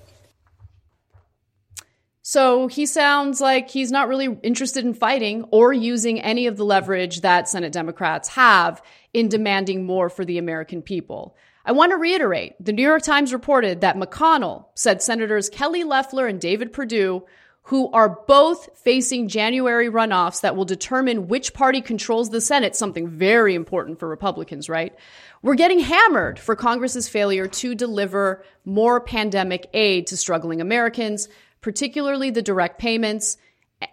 [2.31, 6.64] So he sounds like he's not really interested in fighting or using any of the
[6.64, 8.81] leverage that Senate Democrats have
[9.12, 11.37] in demanding more for the American people.
[11.64, 16.28] I want to reiterate the New York Times reported that McConnell said Senators Kelly Loeffler
[16.28, 17.24] and David Perdue,
[17.64, 23.09] who are both facing January runoffs that will determine which party controls the Senate, something
[23.09, 24.95] very important for Republicans, right?
[25.43, 31.28] We're getting hammered for Congress's failure to deliver more pandemic aid to struggling Americans,
[31.61, 33.36] particularly the direct payments,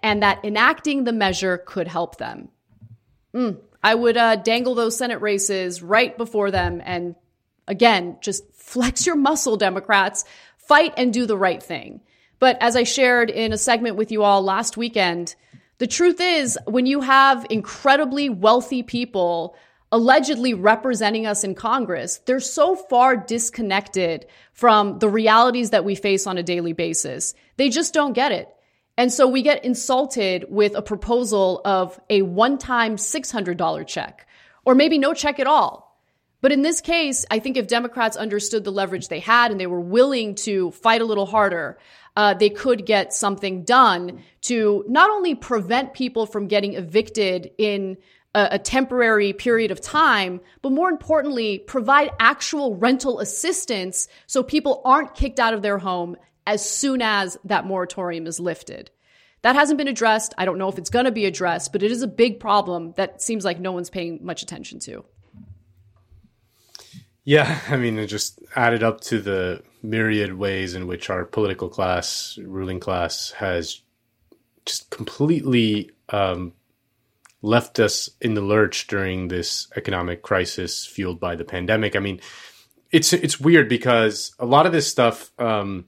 [0.03, 2.49] and that enacting the measure could help them.
[3.33, 7.15] Mm, I would uh, dangle those Senate races right before them and
[7.67, 10.23] Again, just flex your muscle, Democrats.
[10.57, 12.01] Fight and do the right thing.
[12.39, 15.35] But as I shared in a segment with you all last weekend,
[15.79, 19.55] the truth is when you have incredibly wealthy people
[19.91, 26.27] allegedly representing us in Congress, they're so far disconnected from the realities that we face
[26.27, 27.33] on a daily basis.
[27.55, 28.49] They just don't get it.
[28.97, 34.27] And so we get insulted with a proposal of a one time $600 check
[34.65, 35.87] or maybe no check at all.
[36.41, 39.67] But in this case, I think if Democrats understood the leverage they had and they
[39.67, 41.77] were willing to fight a little harder,
[42.15, 47.97] uh, they could get something done to not only prevent people from getting evicted in
[48.37, 54.81] a, a temporary period of time, but more importantly, provide actual rental assistance so people
[54.85, 56.15] aren't kicked out of their home
[56.45, 58.91] as soon as that moratorium is lifted.
[59.41, 60.35] That hasn't been addressed.
[60.37, 62.93] I don't know if it's going to be addressed, but it is a big problem
[62.95, 65.03] that seems like no one's paying much attention to.
[67.23, 71.69] Yeah, I mean, it just added up to the myriad ways in which our political
[71.69, 73.81] class, ruling class, has
[74.65, 76.53] just completely um,
[77.41, 81.95] left us in the lurch during this economic crisis fueled by the pandemic.
[81.95, 82.19] I mean,
[82.91, 85.85] it's it's weird because a lot of this stuff, um,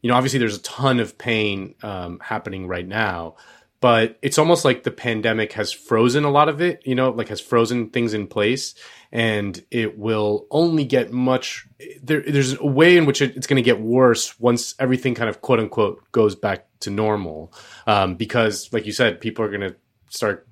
[0.00, 3.36] you know, obviously there's a ton of pain um, happening right now,
[3.80, 6.82] but it's almost like the pandemic has frozen a lot of it.
[6.84, 8.74] You know, like has frozen things in place,
[9.12, 11.66] and it will only get much.
[12.02, 15.28] There, there's a way in which it, it's going to get worse once everything kind
[15.28, 17.52] of quote unquote goes back to normal,
[17.86, 19.76] um, because like you said, people are going to
[20.08, 20.47] start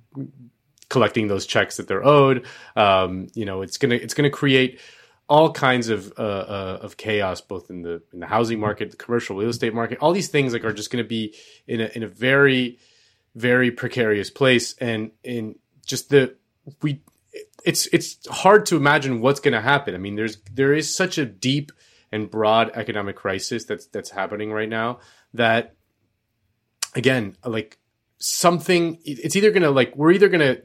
[0.88, 2.46] collecting those checks that they're owed.
[2.74, 4.80] Um, you know, it's gonna it's gonna create
[5.28, 8.96] all kinds of uh, uh, of chaos, both in the in the housing market, the
[8.96, 9.98] commercial real estate market.
[10.00, 11.34] All these things like are just going to be
[11.66, 12.78] in a in a very
[13.34, 16.36] very precarious place, and in just the
[16.82, 17.02] we.
[17.64, 19.96] It's it's hard to imagine what's going to happen.
[19.96, 21.72] I mean, there's there is such a deep
[22.12, 25.00] and broad economic crisis that's that's happening right now
[25.34, 25.74] that
[26.94, 27.78] again like
[28.18, 30.56] something it's either gonna like we're either gonna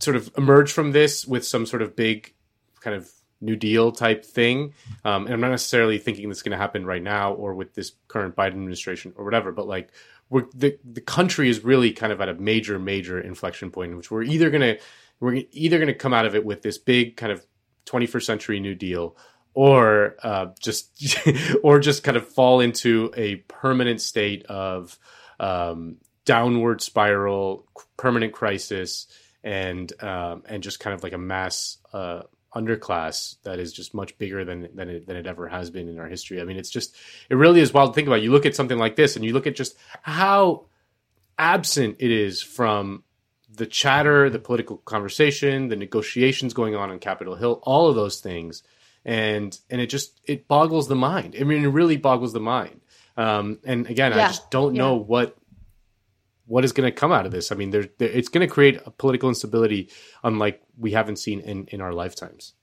[0.00, 2.34] sort of emerge from this with some sort of big
[2.80, 3.10] kind of
[3.40, 4.72] new deal type thing
[5.04, 7.74] um, and i'm not necessarily thinking this is going to happen right now or with
[7.74, 9.90] this current biden administration or whatever but like
[10.30, 13.96] we're the, the country is really kind of at a major major inflection point in
[13.96, 14.78] which we're either going to
[15.20, 17.44] we're either going to come out of it with this big kind of
[17.86, 19.16] 21st century new deal
[19.54, 21.06] or uh, just
[21.62, 24.98] or just kind of fall into a permanent state of
[25.38, 27.66] um, downward spiral,
[27.96, 29.06] permanent crisis,
[29.42, 32.22] and um, and just kind of like a mass uh,
[32.54, 35.98] underclass that is just much bigger than than it, than it ever has been in
[35.98, 36.40] our history.
[36.40, 36.96] I mean, it's just
[37.28, 38.22] it really is wild to think about.
[38.22, 40.66] You look at something like this, and you look at just how
[41.38, 43.02] absent it is from
[43.56, 48.20] the chatter, the political conversation, the negotiations going on on Capitol Hill, all of those
[48.20, 48.62] things,
[49.04, 51.36] and and it just it boggles the mind.
[51.38, 52.80] I mean, it really boggles the mind.
[53.16, 54.24] Um, and again, yeah.
[54.24, 54.82] I just don't yeah.
[54.82, 55.36] know what
[56.46, 57.50] what is going to come out of this?
[57.50, 59.90] I mean, there, it's going to create a political instability
[60.22, 62.54] unlike we haven't seen in, in our lifetimes.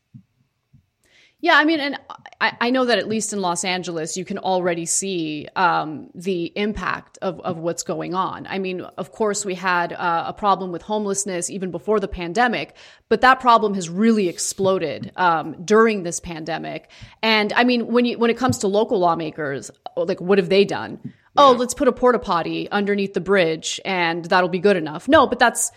[1.43, 1.99] Yeah, I mean, and
[2.39, 6.53] I, I know that at least in Los Angeles, you can already see um, the
[6.55, 8.45] impact of, of what's going on.
[8.45, 12.75] I mean, of course, we had uh, a problem with homelessness even before the pandemic,
[13.09, 16.91] but that problem has really exploded um, during this pandemic.
[17.23, 20.63] And I mean, when you when it comes to local lawmakers, like what have they
[20.63, 20.99] done?
[21.37, 25.07] Oh, let's put a porta potty underneath the bridge and that'll be good enough.
[25.07, 25.71] No, but that's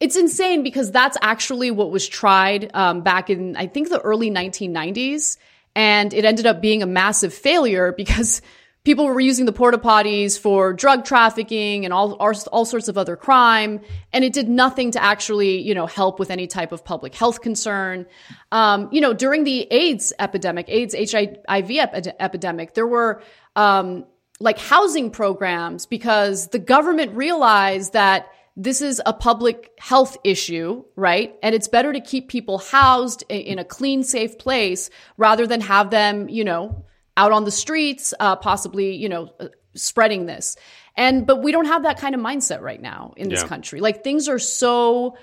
[0.00, 4.30] it's insane because that's actually what was tried um, back in I think the early
[4.30, 5.36] 1990s,
[5.74, 8.40] and it ended up being a massive failure because
[8.84, 13.14] people were using the porta potties for drug trafficking and all, all, sorts of other
[13.14, 17.14] crime, and it did nothing to actually you know help with any type of public
[17.14, 18.06] health concern.
[18.52, 23.22] Um, you know, during the AIDS epidemic, AIDS HIV ep- epidemic, there were
[23.54, 24.06] um,
[24.40, 31.36] like housing programs because the government realized that this is a public health issue, right?
[31.42, 35.90] And it's better to keep people housed in a clean, safe place rather than have
[35.90, 36.84] them, you know,
[37.16, 40.56] out on the streets, uh, possibly, you know, uh, spreading this.
[40.96, 43.48] And, but we don't have that kind of mindset right now in this yeah.
[43.48, 43.80] country.
[43.80, 45.16] Like things are so,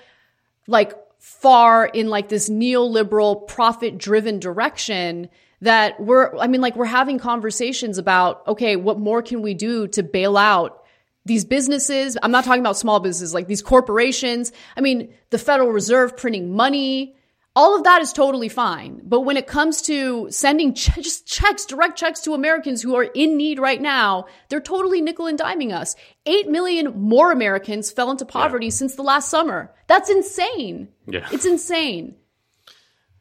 [0.66, 5.28] like, far in like this neoliberal profit driven direction
[5.60, 9.88] that we're, I mean, like we're having conversations about, okay, what more can we do
[9.88, 10.84] to bail out
[11.24, 12.16] these businesses?
[12.22, 14.52] I'm not talking about small businesses, like these corporations.
[14.76, 17.16] I mean, the Federal Reserve printing money,
[17.56, 19.00] all of that is totally fine.
[19.02, 23.02] But when it comes to sending ch- just checks, direct checks to Americans who are
[23.02, 25.96] in need right now, they're totally nickel and diming us.
[26.24, 28.72] Eight million more Americans fell into poverty yeah.
[28.72, 29.74] since the last summer.
[29.88, 30.88] That's insane.
[31.08, 31.26] Yeah.
[31.32, 32.14] It's insane.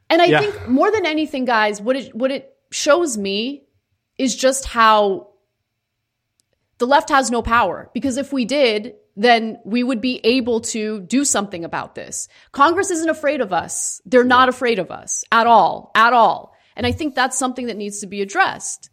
[0.10, 0.40] And I yeah.
[0.40, 3.64] think more than anything, guys, what it what it shows me
[4.18, 5.30] is just how
[6.78, 7.90] the left has no power.
[7.94, 12.28] Because if we did, then we would be able to do something about this.
[12.52, 14.02] Congress isn't afraid of us.
[14.06, 16.56] They're not afraid of us at all, at all.
[16.76, 18.92] And I think that's something that needs to be addressed.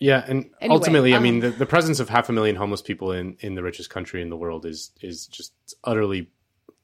[0.00, 2.82] Yeah, and Anyway, ultimately, I um, mean, the, the presence of half a million homeless
[2.82, 5.52] people in, in the richest country in the world is is just
[5.84, 6.30] utterly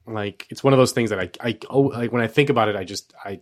[0.05, 2.69] like it's one of those things that I I oh, like when I think about
[2.69, 3.41] it, I just I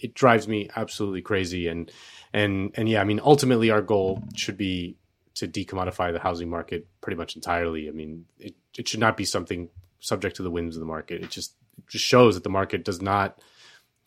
[0.00, 1.90] it drives me absolutely crazy and
[2.32, 4.96] and and yeah, I mean, ultimately, our goal should be
[5.34, 7.88] to decommodify the housing market pretty much entirely.
[7.88, 9.70] I mean, it it should not be something
[10.00, 11.22] subject to the whims of the market.
[11.22, 13.40] It just it just shows that the market does not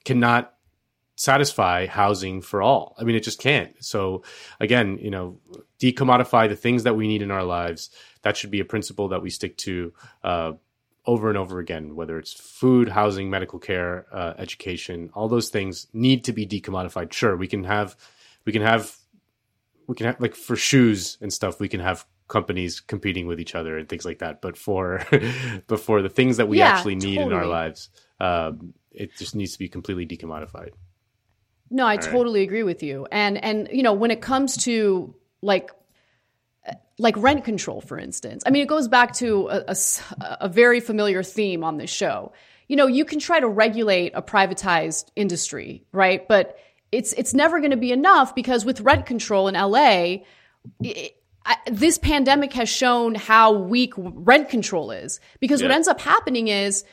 [0.05, 0.53] cannot
[1.15, 2.95] satisfy housing for all.
[2.99, 3.73] I mean, it just can't.
[3.83, 4.23] So
[4.59, 5.39] again, you know,
[5.79, 7.89] decommodify the things that we need in our lives.
[8.23, 10.53] That should be a principle that we stick to uh,
[11.05, 11.95] over and over again.
[11.95, 17.13] Whether it's food, housing, medical care, uh, education, all those things need to be decommodified.
[17.13, 17.95] Sure, we can have,
[18.45, 18.95] we can have,
[19.87, 21.59] we can have like for shoes and stuff.
[21.59, 24.41] We can have companies competing with each other and things like that.
[24.41, 25.05] But for,
[25.67, 27.89] but for the things that we Yeah, actually need in our lives,
[28.19, 30.71] um, it just needs to be completely decommodified.
[31.69, 32.09] No, I All right.
[32.09, 33.07] totally agree with you.
[33.11, 35.71] And and you know, when it comes to like
[36.97, 39.49] like rent control, for instance, I mean, it goes back to
[40.19, 42.31] a very familiar theme on this show.
[42.67, 46.27] You know, you can try to regulate a privatized industry, right?
[46.27, 46.57] But
[46.91, 50.23] it's it's never going to be enough because with rent control in LA,
[50.81, 55.19] it, I, this pandemic has shown how weak rent control is.
[55.39, 56.83] Because what ends up happening is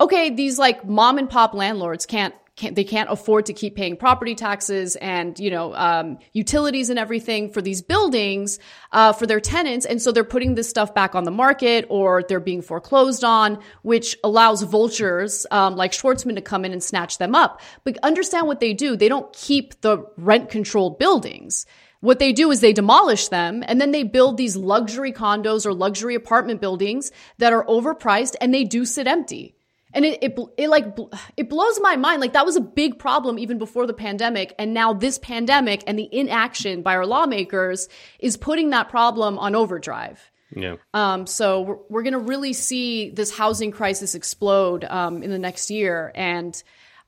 [0.00, 3.96] okay, these like mom and pop landlords can't, can't they can't afford to keep paying
[3.96, 8.58] property taxes and you know um, utilities and everything for these buildings
[8.92, 12.22] uh, for their tenants, and so they're putting this stuff back on the market or
[12.28, 17.18] they're being foreclosed on, which allows vultures um, like Schwarzman to come in and snatch
[17.18, 17.60] them up.
[17.84, 21.64] But understand what they do: they don't keep the rent controlled buildings.
[22.00, 25.74] What they do is they demolish them and then they build these luxury condos or
[25.74, 29.57] luxury apartment buildings that are overpriced and they do sit empty.
[29.94, 30.96] And it, it, it like,
[31.36, 32.20] it blows my mind.
[32.20, 34.54] Like that was a big problem even before the pandemic.
[34.58, 39.54] And now this pandemic and the inaction by our lawmakers is putting that problem on
[39.54, 40.30] overdrive.
[40.54, 40.76] Yeah.
[40.94, 45.38] Um, so we're, we're going to really see this housing crisis explode um, in the
[45.38, 46.12] next year.
[46.14, 46.62] And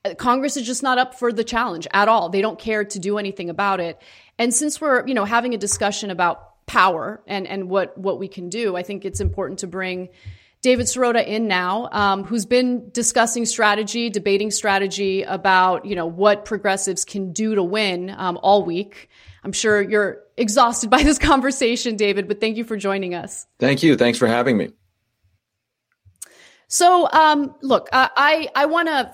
[0.05, 2.28] uh, Congress is just not up for the challenge at all.
[2.28, 4.01] They don't care to do anything about it.
[4.39, 8.28] And since we're, you know, having a discussion about power and, and what, what we
[8.28, 10.11] can do, I think it's important to bring
[10.63, 16.45] David Sirota in now, um, who's been discussing strategy, debating strategy about, you know, what
[16.45, 19.09] progressives can do to win um, all week.
[19.43, 23.47] I'm sure you're exhausted by this conversation, David, but thank you for joining us.
[23.59, 23.97] Thank you.
[23.97, 24.71] Thanks for having me.
[26.69, 29.13] So, um, look, uh, I I want to,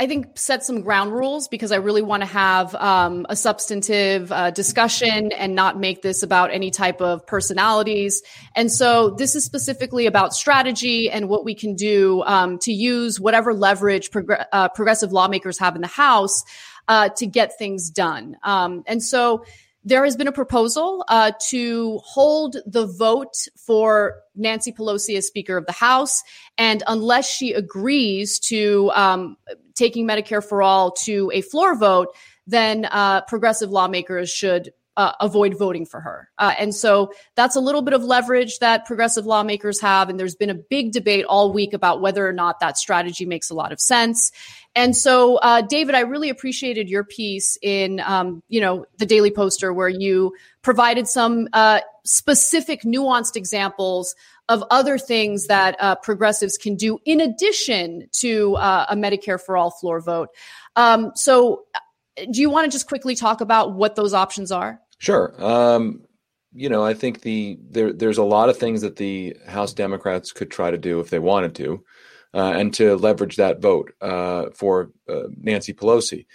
[0.00, 4.32] I think, set some ground rules because I really want to have um, a substantive
[4.32, 8.20] uh, discussion and not make this about any type of personalities.
[8.56, 13.20] And so, this is specifically about strategy and what we can do um, to use
[13.20, 16.42] whatever leverage progr- uh, progressive lawmakers have in the House
[16.88, 18.36] uh, to get things done.
[18.42, 19.44] Um, and so.
[19.86, 25.58] There has been a proposal uh, to hold the vote for Nancy Pelosi as Speaker
[25.58, 26.22] of the House,
[26.56, 29.36] and unless she agrees to um,
[29.74, 32.08] taking Medicare for all to a floor vote,
[32.46, 36.28] then uh, progressive lawmakers should uh, avoid voting for her.
[36.38, 40.08] Uh, and so that's a little bit of leverage that progressive lawmakers have.
[40.08, 43.50] And there's been a big debate all week about whether or not that strategy makes
[43.50, 44.30] a lot of sense.
[44.76, 49.30] And so, uh, David, I really appreciated your piece in, um, you know, the Daily
[49.30, 54.14] Poster, where you provided some uh, specific, nuanced examples
[54.48, 59.56] of other things that uh, progressives can do in addition to uh, a Medicare for
[59.56, 60.28] all floor vote.
[60.76, 64.80] Um, so, uh, do you want to just quickly talk about what those options are?
[64.98, 65.34] Sure.
[65.42, 66.04] Um,
[66.52, 70.30] you know, I think the there there's a lot of things that the House Democrats
[70.30, 71.84] could try to do if they wanted to,
[72.32, 76.26] uh, and to leverage that vote uh, for uh, Nancy Pelosi.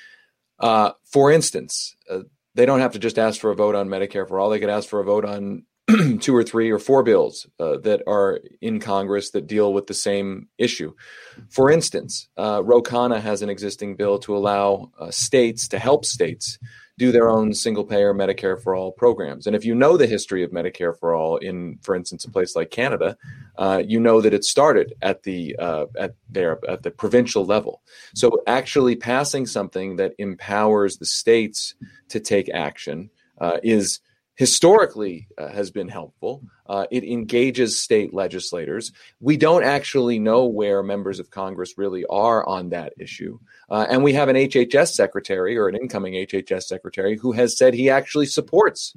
[0.60, 1.96] For instance,
[2.56, 4.50] they don't have to just ask for a vote on Medicare for all.
[4.50, 5.64] They could ask for a vote on
[6.20, 9.94] two or three or four bills uh, that are in Congress that deal with the
[9.94, 10.94] same issue.
[11.50, 16.06] For instance, uh, Ro Khanna has an existing bill to allow uh, states to help
[16.06, 16.60] states
[16.98, 19.48] do their own single payer Medicare for all programs.
[19.48, 22.58] And if you know the history of Medicare for all in, for instance, a place
[22.58, 23.16] like Canada,
[23.58, 27.82] uh, you know that it started at the uh, at there at the provincial level.
[28.16, 31.74] So actually passing something that empowers the states
[32.10, 33.10] to take action
[33.40, 34.02] uh, is
[34.40, 36.42] historically uh, has been helpful.
[36.66, 38.94] Uh, it engages state legislators.
[39.20, 43.38] We don't actually know where members of Congress really are on that issue.
[43.70, 47.74] Uh, and we have an HHS secretary or an incoming HHS secretary who has said
[47.74, 48.96] he actually supports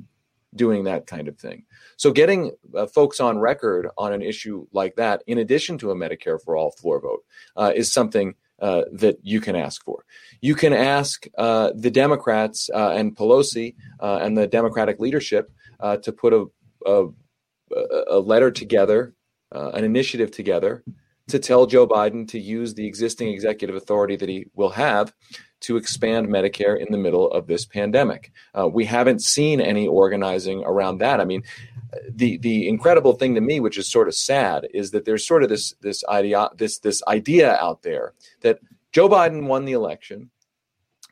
[0.55, 1.65] doing that kind of thing.
[1.97, 5.97] So, getting uh, folks on record on an issue like that, in addition to a
[5.97, 7.25] Medicare for all floor vote,
[7.57, 10.05] uh, is something uh, that you can ask for.
[10.41, 15.51] You can ask uh, the Democrats uh, and Pelosi uh, and the Democratic leadership
[15.81, 16.47] uh, to put a,
[16.87, 17.09] a,
[18.09, 19.15] a letter together,
[19.51, 20.83] an initiative together
[21.29, 25.13] to tell Joe Biden to use the existing executive authority that he will have
[25.63, 28.33] to expand Medicare in the middle of this pandemic.
[28.57, 31.21] Uh, we haven't seen any organizing around that.
[31.21, 31.43] I mean,
[32.11, 35.43] the the incredible thing to me, which is sort of sad, is that there's sort
[35.43, 38.61] of this this idea this this idea out there that
[38.93, 40.31] Joe Biden won the election.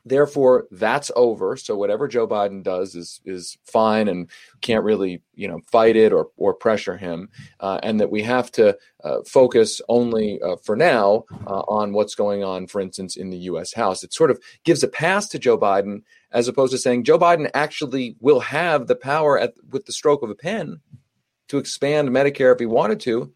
[0.03, 1.55] Therefore, that's over.
[1.55, 4.29] So whatever Joe Biden does is is fine, and
[4.61, 7.29] can't really you know fight it or or pressure him,
[7.59, 12.15] uh, and that we have to uh, focus only uh, for now uh, on what's
[12.15, 13.73] going on, for instance, in the U.S.
[13.73, 14.03] House.
[14.03, 16.01] It sort of gives a pass to Joe Biden
[16.31, 20.23] as opposed to saying Joe Biden actually will have the power at with the stroke
[20.23, 20.81] of a pen
[21.49, 23.33] to expand Medicare if he wanted to.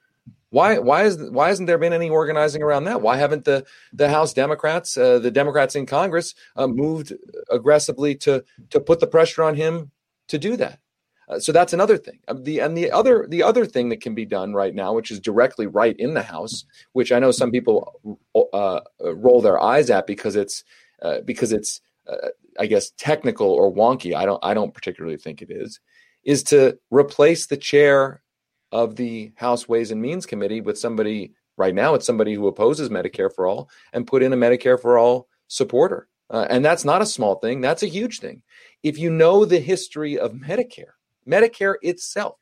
[0.50, 3.02] Why why is why hasn't there been any organizing around that?
[3.02, 7.14] Why haven't the the House Democrats, uh, the Democrats in Congress, uh, moved
[7.50, 9.92] aggressively to to put the pressure on him
[10.30, 10.80] to do that?
[11.28, 12.20] Uh, so that's another thing.
[12.28, 15.12] Um, the and the other the other thing that can be done right now, which
[15.12, 18.00] is directly right in the House, which I know some people
[18.54, 20.64] uh, roll their eyes at because it's
[21.02, 22.30] uh, because it's uh,
[22.60, 24.16] I guess technical or wonky.
[24.16, 25.80] I don't I don't particularly think it is.
[26.24, 28.22] Is to replace the chair
[28.72, 32.90] of the House Ways and Means Committee with somebody right now it's somebody who opposes
[32.90, 36.08] Medicare for all and put in a Medicare for all supporter.
[36.30, 38.42] Uh, and that's not a small thing, that's a huge thing.
[38.84, 40.94] If you know the history of Medicare,
[41.28, 42.38] Medicare itself,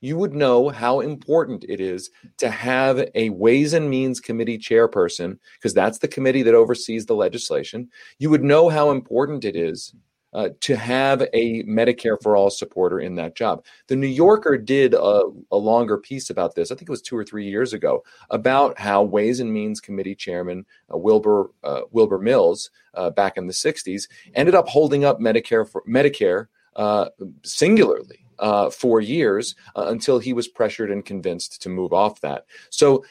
[0.00, 5.38] you would know how important it is to have a Ways and Means Committee chairperson,
[5.58, 7.88] because that's the committee that oversees the legislation.
[8.18, 9.94] You would know how important it is
[10.32, 13.64] uh, to have a Medicare for All supporter in that job.
[13.88, 17.16] The New Yorker did a, a, longer piece about this, I think it was two
[17.16, 22.18] or three years ago, about how Ways and Means Committee Chairman uh, Wilbur uh, Wilbur
[22.18, 26.46] Mills uh, back in the '60s ended up holding up Medicare for Medicare
[26.76, 27.08] uh,
[27.42, 28.24] singularly.
[28.40, 32.46] Uh, for years until he was pressured and convinced to move off that.
[32.70, 33.04] So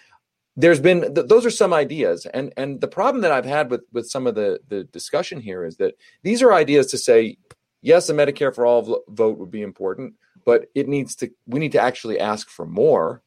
[0.59, 3.81] there's been th- those are some ideas and and the problem that i've had with
[3.93, 7.37] with some of the the discussion here is that these are ideas to say
[7.81, 10.13] yes a medicare for all vote would be important
[10.45, 13.21] but it needs to we need to actually ask for more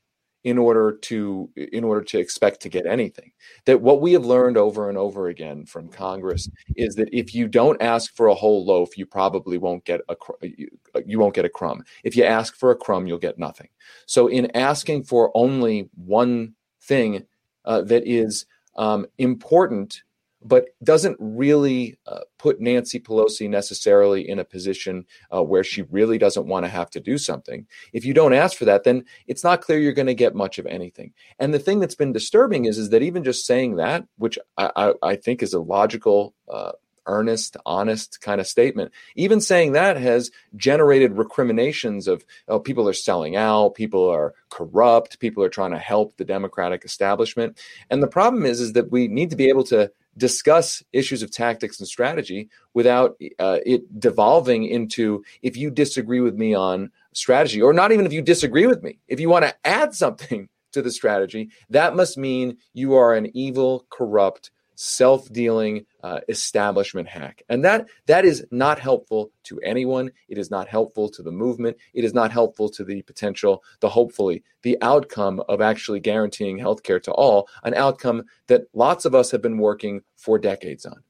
[0.45, 3.33] in order to in order to expect to get anything.
[3.65, 7.47] That what we have learned over and over again from congress is that if you
[7.47, 11.49] don't ask for a whole loaf you probably won't get a you, won't get a
[11.49, 11.85] crumb.
[12.05, 13.69] If you ask for a crumb you'll get nothing.
[14.07, 17.25] So in asking for only one thing
[17.65, 20.03] uh, that is um, important,
[20.45, 26.19] but doesn't really uh, put Nancy Pelosi necessarily in a position uh, where she really
[26.19, 27.67] doesn't want to have to do something.
[27.93, 30.59] If you don't ask for that, then it's not clear you're going to get much
[30.59, 31.13] of anything.
[31.39, 34.71] And the thing that's been disturbing is, is that even just saying that, which I,
[34.77, 36.73] I, I think is a logical uh,
[37.07, 38.93] earnest, honest kind of statement.
[39.17, 45.19] Even saying that has generated recriminations of oh, people are selling out, people are corrupt,
[45.19, 47.59] people are trying to help the Democratic establishment.
[47.91, 51.31] And the problem is, is that we need to be able to discuss issues of
[51.31, 57.63] tactics and strategy without uh, it devolving into if you disagree with me on strategy,
[57.63, 60.83] or not even if you disagree with me, if you want to add something to
[60.83, 64.51] the strategy, that must mean you are an evil, corrupt,
[64.83, 67.43] self-dealing uh, establishment hack.
[67.49, 70.11] And that that is not helpful to anyone.
[70.29, 71.77] It is not helpful to the movement.
[71.95, 76.83] It is not helpful to the potential the hopefully the outcome of actually guaranteeing health
[76.83, 81.03] care to all an outcome that lots of us have been working for decades on.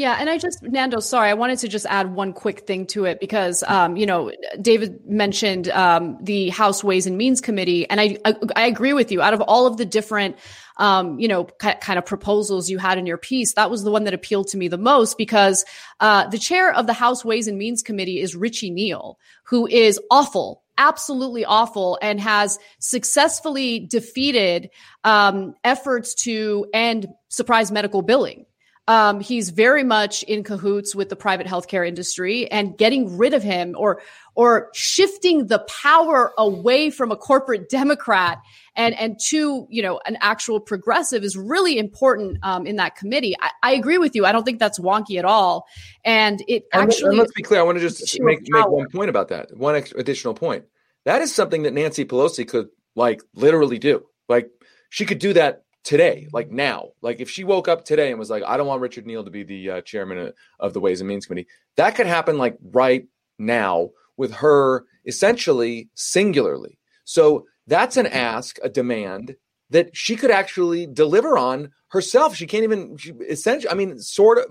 [0.00, 3.04] Yeah, and I just Nando, sorry, I wanted to just add one quick thing to
[3.04, 8.00] it because um, you know David mentioned um, the House Ways and Means Committee, and
[8.00, 9.20] I, I, I agree with you.
[9.20, 10.36] Out of all of the different
[10.80, 14.04] um, you know kind of proposals you had in your piece, that was the one
[14.04, 15.64] that appealed to me the most because
[16.00, 20.00] uh, the chair of the House Ways and Means Committee is Richie Neal, who is
[20.10, 24.70] awful absolutely awful and has successfully defeated
[25.04, 28.46] um, efforts to end surprise medical billing.
[28.88, 33.42] Um, he's very much in cahoots with the private healthcare industry and getting rid of
[33.42, 34.02] him or
[34.34, 38.38] or shifting the power away from a corporate Democrat
[38.74, 43.36] and and to you know an actual progressive is really important um, in that committee.
[43.40, 44.24] I, I, agree with you.
[44.24, 45.66] I don't think that's wonky at all.
[46.04, 47.60] And it actually and let's be clear.
[47.60, 49.56] I want to just make make one point about that.
[49.56, 50.64] One additional point.
[51.04, 54.04] That is something that Nancy Pelosi could like literally do.
[54.28, 54.50] Like
[54.88, 56.90] she could do that today, like now.
[57.02, 59.30] Like if she woke up today and was like, I don't want Richard Neal to
[59.30, 63.06] be the uh, chairman of the Ways and Means Committee, that could happen like right
[63.38, 66.78] now with her essentially singularly.
[67.04, 69.36] So that's an ask, a demand
[69.70, 72.34] that she could actually deliver on herself.
[72.34, 73.70] She can't even she, essentially.
[73.70, 74.44] I mean, sort of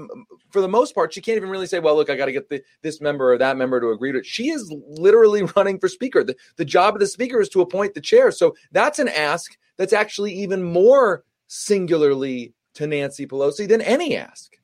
[0.49, 2.49] for the most part, she can't even really say, "Well, look, I got to get
[2.49, 5.87] the, this member or that member to agree to it." She is literally running for
[5.87, 6.23] speaker.
[6.23, 8.31] The, the job of the speaker is to appoint the chair.
[8.31, 14.57] So that's an ask that's actually even more singularly to Nancy Pelosi than any ask.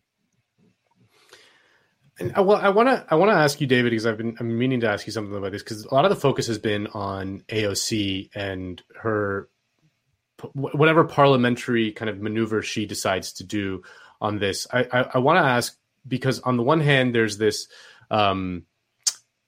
[2.20, 4.36] And uh, well, I want to I want to ask you, David, because I've been
[4.40, 6.60] I'm meaning to ask you something about this because a lot of the focus has
[6.60, 9.50] been on AOC and her
[10.54, 13.84] whatever parliamentary kind of maneuver she decides to do
[14.22, 14.68] on this.
[14.72, 15.78] I I, I want to ask
[16.08, 17.68] because on the one hand, there's this
[18.12, 18.64] um,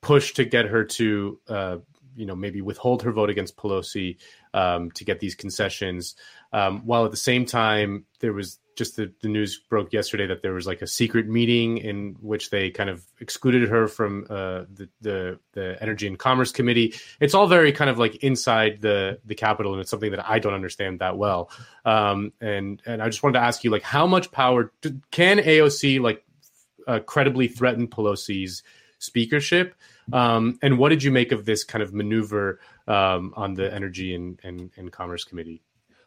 [0.02, 1.78] push to get her to uh,
[2.18, 4.18] you know maybe withhold her vote against Pelosi
[4.54, 6.16] um, to get these concessions,
[6.52, 10.44] um, while at the same time there was just the, the news broke yesterday that
[10.44, 14.64] there was like a secret meeting in which they kind of excluded her from uh,
[14.72, 16.94] the, the, the energy and commerce committee.
[17.20, 20.40] It's all very kind of like inside the the Capitol, and it's something that I
[20.40, 21.50] don't understand that well.
[21.84, 24.72] Um, and and I just wanted to ask you, like, how much power
[25.12, 26.24] can AOC like
[26.88, 28.64] uh, credibly threaten Pelosi's
[29.00, 29.76] speakership?
[30.14, 34.16] Um, and what did you make of this kind of maneuver um, on the energy
[34.16, 35.62] and, and, and commerce committee?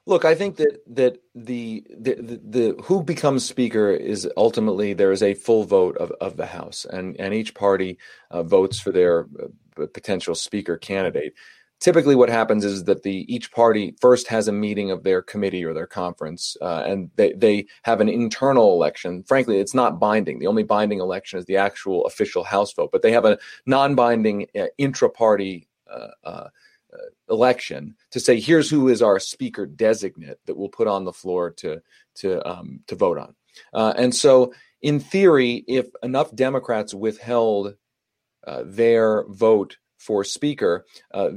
[0.06, 5.12] Look, I think that that the, the the, the who becomes speaker is ultimately there
[5.12, 7.98] is a full vote of, of the House, and and each party
[8.30, 11.34] uh, votes for their uh, potential speaker candidate.
[11.80, 15.64] Typically, what happens is that the each party first has a meeting of their committee
[15.64, 19.22] or their conference, uh, and they they have an internal election.
[19.22, 20.38] Frankly, it's not binding.
[20.38, 24.46] The only binding election is the actual official House vote, but they have a non-binding
[24.58, 25.66] uh, intra-party.
[25.90, 26.48] Uh, uh,
[26.92, 31.12] uh, election to say here's who is our speaker designate that we'll put on the
[31.12, 31.80] floor to
[32.16, 33.34] to um, to vote on.
[33.72, 34.52] Uh, and so,
[34.82, 37.76] in theory, if enough Democrats withheld
[38.64, 41.30] their vote for speaker uh,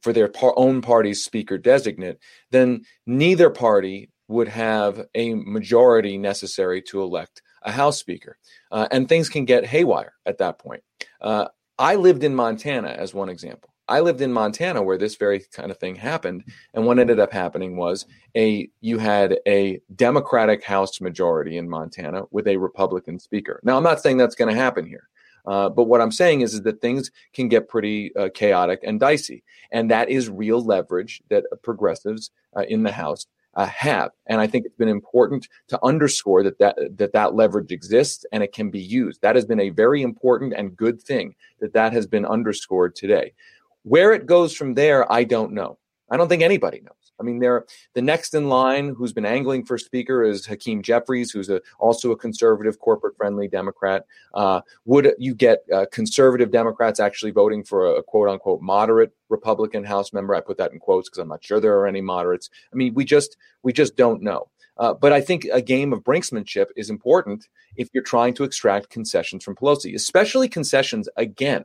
[0.00, 2.18] for their par- own party's speaker designate,
[2.50, 8.38] then neither party would have a majority necessary to elect a House Speaker,
[8.72, 10.82] uh, and things can get haywire at that point.
[11.20, 11.46] Uh,
[11.78, 13.74] I lived in Montana as one example.
[13.88, 16.44] I lived in Montana where this very kind of thing happened,
[16.74, 18.06] and what ended up happening was
[18.36, 23.60] a you had a Democratic House majority in Montana with a Republican Speaker.
[23.64, 25.08] Now, I'm not saying that's going to happen here,
[25.46, 29.00] uh, but what I'm saying is, is that things can get pretty uh, chaotic and
[29.00, 29.42] dicey,
[29.72, 34.12] and that is real leverage that progressives uh, in the House uh, have.
[34.26, 38.42] And I think it's been important to underscore that that, that that leverage exists and
[38.42, 39.20] it can be used.
[39.22, 43.32] That has been a very important and good thing that that has been underscored today.
[43.82, 45.78] Where it goes from there, I don't know.
[46.10, 47.07] I don't think anybody knows.
[47.20, 51.48] I mean, the next in line who's been angling for speaker is Hakeem Jeffries, who's
[51.48, 54.04] a, also a conservative, corporate-friendly Democrat.
[54.34, 59.84] Uh, would you get uh, conservative Democrats actually voting for a, a, quote-unquote moderate Republican
[59.84, 60.34] House member?
[60.34, 62.50] I put that in quotes because I'm not sure there are any moderates.
[62.72, 64.48] I mean, we just we just don't know.
[64.76, 68.90] Uh, but I think a game of brinksmanship is important if you're trying to extract
[68.90, 71.64] concessions from Pelosi, especially concessions again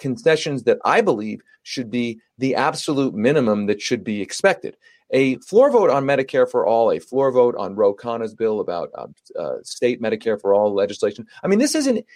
[0.00, 4.76] concessions that I believe should be the absolute minimum that should be expected.
[5.12, 8.90] A floor vote on Medicare for all, a floor vote on Ro Khanna's bill about
[8.96, 9.06] uh,
[9.38, 11.26] uh, state Medicare for all legislation.
[11.42, 12.06] I mean, this isn't,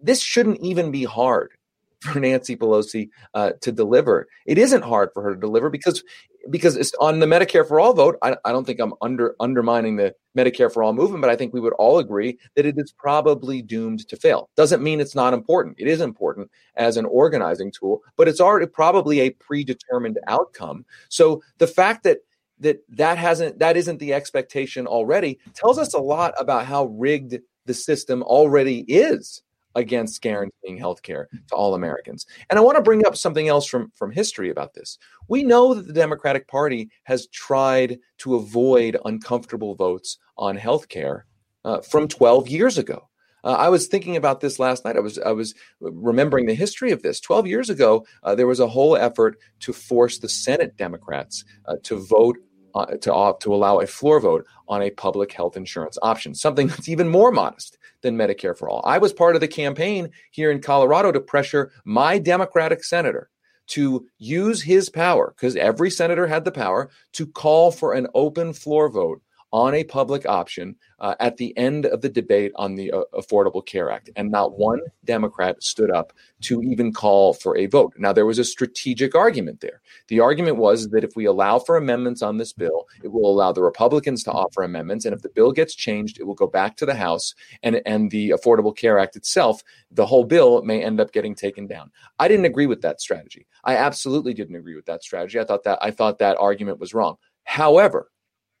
[0.00, 1.52] this shouldn't even be hard
[2.00, 4.28] for Nancy Pelosi uh, to deliver.
[4.46, 6.02] It isn't hard for her to deliver because
[6.50, 8.16] because it's on the Medicare for all vote.
[8.22, 11.52] I, I don't think I'm under undermining the Medicare for all movement, but I think
[11.52, 14.48] we would all agree that it is probably doomed to fail.
[14.56, 15.76] Doesn't mean it's not important.
[15.78, 20.84] It is important as an organizing tool, but it's already probably a predetermined outcome.
[21.08, 22.18] So the fact that
[22.60, 27.38] that that hasn't that isn't the expectation already tells us a lot about how rigged
[27.66, 29.42] the system already is
[29.78, 32.26] against guaranteeing health care to all Americans.
[32.50, 34.98] And I want to bring up something else from, from history about this.
[35.28, 41.26] We know that the Democratic Party has tried to avoid uncomfortable votes on health care
[41.64, 43.08] uh, from 12 years ago.
[43.44, 44.96] Uh, I was thinking about this last night.
[44.96, 47.20] I was I was remembering the history of this.
[47.20, 51.76] Twelve years ago, uh, there was a whole effort to force the Senate Democrats uh,
[51.84, 52.36] to vote
[52.74, 56.66] uh, to uh, to allow a floor vote on a public health insurance option, something
[56.68, 58.82] that's even more modest than Medicare for all.
[58.84, 63.30] I was part of the campaign here in Colorado to pressure my Democratic senator
[63.68, 68.52] to use his power, because every senator had the power, to call for an open
[68.52, 69.20] floor vote
[69.52, 73.64] on a public option uh, at the end of the debate on the uh, Affordable
[73.64, 74.10] Care Act.
[74.16, 76.12] And not one Democrat stood up
[76.42, 77.94] to even call for a vote.
[77.96, 79.80] Now, there was a strategic argument there.
[80.08, 83.52] The argument was that if we allow for amendments on this bill, it will allow
[83.52, 85.04] the Republicans to offer amendments.
[85.04, 88.10] And if the bill gets changed, it will go back to the House and, and
[88.10, 91.90] the Affordable Care Act itself, the whole bill may end up getting taken down.
[92.18, 93.46] I didn't agree with that strategy.
[93.64, 95.38] I absolutely didn't agree with that strategy.
[95.38, 97.16] I thought that I thought that argument was wrong.
[97.44, 98.10] However,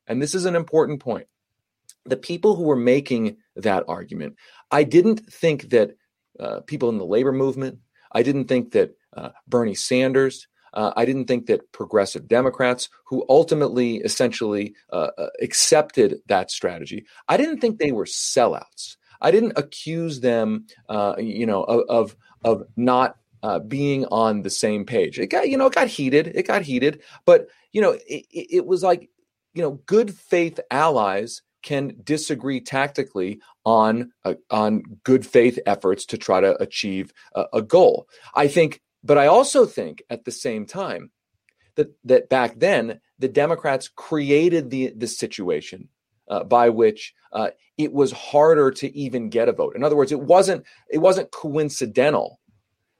[0.08, 1.28] and this is an important point,
[2.04, 4.36] the people who were making that argument,
[4.70, 5.96] I didn't think that
[6.40, 7.78] uh, people in the labor movement,
[8.12, 13.24] I didn't think that uh, Bernie Sanders, uh, I didn't think that progressive Democrats, who
[13.28, 18.96] ultimately essentially uh, uh, accepted that strategy, I didn't think they were sellouts.
[19.20, 24.50] I didn't accuse them, uh, you know, of, of, of not uh, being on the
[24.50, 25.18] same page.
[25.18, 26.32] It got, you know, it got heated.
[26.34, 29.10] It got heated, but you know, it, it was like,
[29.58, 36.16] you know, good faith allies can disagree tactically on uh, on good faith efforts to
[36.16, 38.06] try to achieve a, a goal.
[38.36, 41.10] I think but I also think at the same time
[41.74, 45.88] that that back then the Democrats created the the situation
[46.28, 49.74] uh, by which uh, it was harder to even get a vote.
[49.74, 52.38] In other words, it wasn't it wasn't coincidental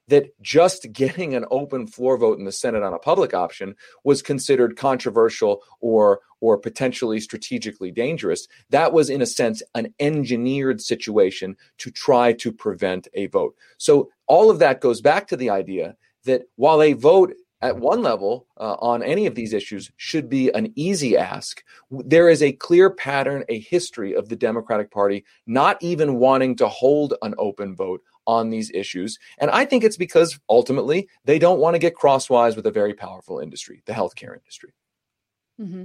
[0.08, 4.22] that just getting an open floor vote in the Senate on a public option was
[4.22, 8.48] considered controversial or or potentially strategically dangerous.
[8.70, 13.54] That was in a sense an engineered situation to try to prevent a vote.
[13.76, 18.02] So all of that goes back to the idea that while a vote at one
[18.02, 21.64] level uh, on any of these issues should be an easy ask.
[21.90, 26.68] There is a clear pattern, a history of the Democratic Party not even wanting to
[26.68, 29.18] hold an open vote on these issues.
[29.38, 32.94] And I think it's because ultimately they don't want to get crosswise with a very
[32.94, 34.72] powerful industry, the healthcare industry.
[35.60, 35.84] Mm-hmm.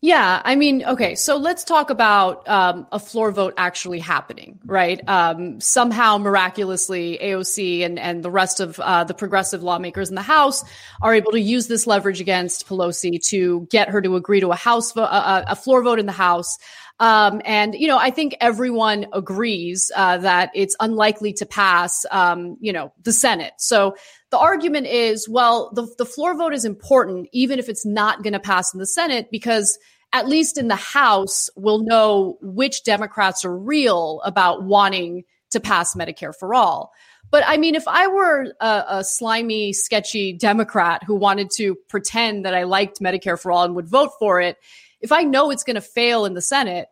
[0.00, 5.00] Yeah, I mean, okay, so let's talk about um, a floor vote actually happening, right?
[5.08, 10.22] Um, somehow, miraculously, AOC and, and the rest of uh, the progressive lawmakers in the
[10.22, 10.64] House
[11.00, 14.56] are able to use this leverage against Pelosi to get her to agree to a
[14.56, 16.58] House vote, a, a floor vote in the House.
[16.98, 22.56] Um, and, you know, I think everyone agrees uh, that it's unlikely to pass, um,
[22.60, 23.52] you know, the Senate.
[23.58, 23.96] So
[24.30, 28.32] the argument is, well, the, the floor vote is important, even if it's not going
[28.32, 29.78] to pass in the Senate, because
[30.12, 35.94] at least in the House, we'll know which Democrats are real about wanting to pass
[35.94, 36.92] Medicare for all.
[37.30, 42.44] But I mean, if I were a, a, slimy, sketchy Democrat who wanted to pretend
[42.44, 44.58] that I liked Medicare for all and would vote for it,
[45.06, 46.88] if I know it's going to fail in the Senate,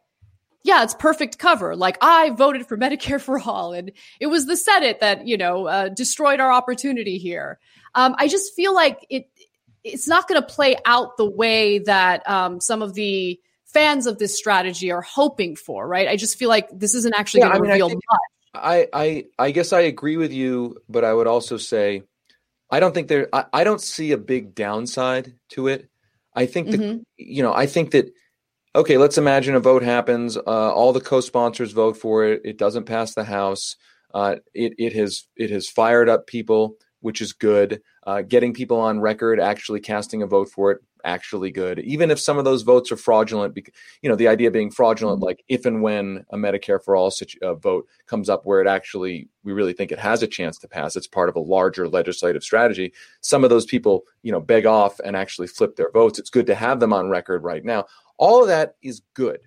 [0.63, 1.75] yeah, it's perfect cover.
[1.75, 5.67] Like I voted for Medicare for all, and it was the Senate that you know
[5.67, 7.59] uh, destroyed our opportunity here.
[7.97, 9.27] Um, I just feel like it
[9.83, 14.19] it's not going to play out the way that um, some of the fans of
[14.19, 15.87] this strategy are hoping for.
[15.87, 16.07] Right?
[16.07, 18.01] I just feel like this isn't actually yeah, going to reveal I much.
[18.55, 22.05] I, I I guess I agree with you, but I would also say
[22.71, 25.91] I don't think there I, I don't see a big downside to it.
[26.35, 26.99] I think that mm-hmm.
[27.17, 28.11] you know, I think that
[28.75, 30.37] okay, let's imagine a vote happens.
[30.37, 32.43] Uh, all the co-sponsors vote for it.
[32.45, 33.77] It doesn't pass the House.
[34.13, 37.81] Uh, it it has it has fired up people, which is good.
[38.07, 41.79] Uh, getting people on record actually casting a vote for it, actually good.
[41.81, 45.19] Even if some of those votes are fraudulent, because you know the idea being fraudulent,
[45.19, 45.27] mm-hmm.
[45.27, 48.67] like if and when a Medicare for all situ- uh, vote comes up where it
[48.67, 51.89] actually we really think it has a chance to pass, it's part of a larger
[51.89, 52.93] legislative strategy.
[53.21, 56.19] Some of those people, you know, beg off and actually flip their votes.
[56.19, 57.87] It's good to have them on record right now.
[58.19, 59.41] All of that is good.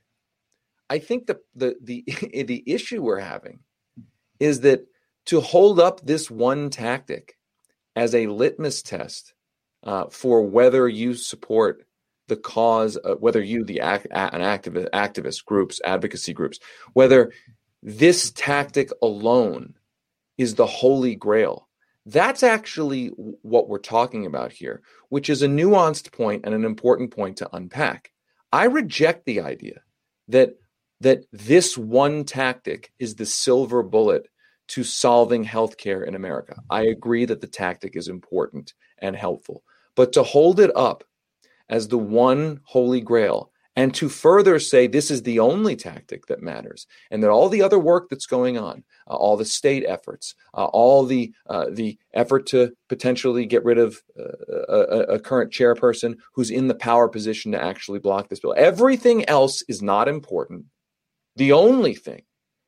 [0.90, 2.04] I think the the the
[2.44, 3.60] the issue we're having
[4.40, 4.86] is that
[5.26, 7.38] to hold up this one tactic
[7.96, 9.34] as a litmus test
[9.88, 11.88] uh, for whether you support
[12.28, 16.60] the cause, uh, whether you the act, an activist activist groups, advocacy groups,
[16.94, 17.32] whether
[17.82, 19.76] this tactic alone
[20.38, 21.68] is the holy grail.
[22.06, 23.08] That's actually
[23.42, 27.50] what we're talking about here, which is a nuanced point and an important point to
[27.56, 28.12] unpack.
[28.52, 29.82] I reject the idea
[30.28, 30.56] that
[31.00, 34.28] that this one tactic is the silver bullet
[34.70, 36.62] to solving healthcare in America.
[36.70, 39.64] I agree that the tactic is important and helpful,
[39.98, 41.04] but to hold it up
[41.68, 46.42] as the one holy grail and to further say this is the only tactic that
[46.42, 50.36] matters and that all the other work that's going on uh, all the state efforts
[50.54, 55.52] uh, all the uh, the effort to potentially get rid of uh, a, a, current
[55.52, 58.54] chairperson who's in the power position to actually block this bill.
[58.56, 60.66] Everything else is not important.
[61.36, 62.24] The only thing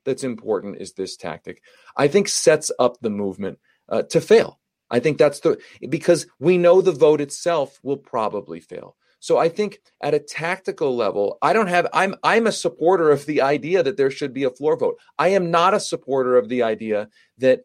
[0.06, 1.62] that's important is this tactic
[1.98, 4.60] i think sets up the movement uh, to fail
[4.92, 5.58] i think that's the
[5.90, 8.96] because we know the vote itself will probably fail.
[9.22, 13.26] So I think at a tactical level, I don't have I'm I'm a supporter of
[13.26, 14.98] the idea that there should be a floor vote.
[15.18, 17.62] I am not a supporter of the idea that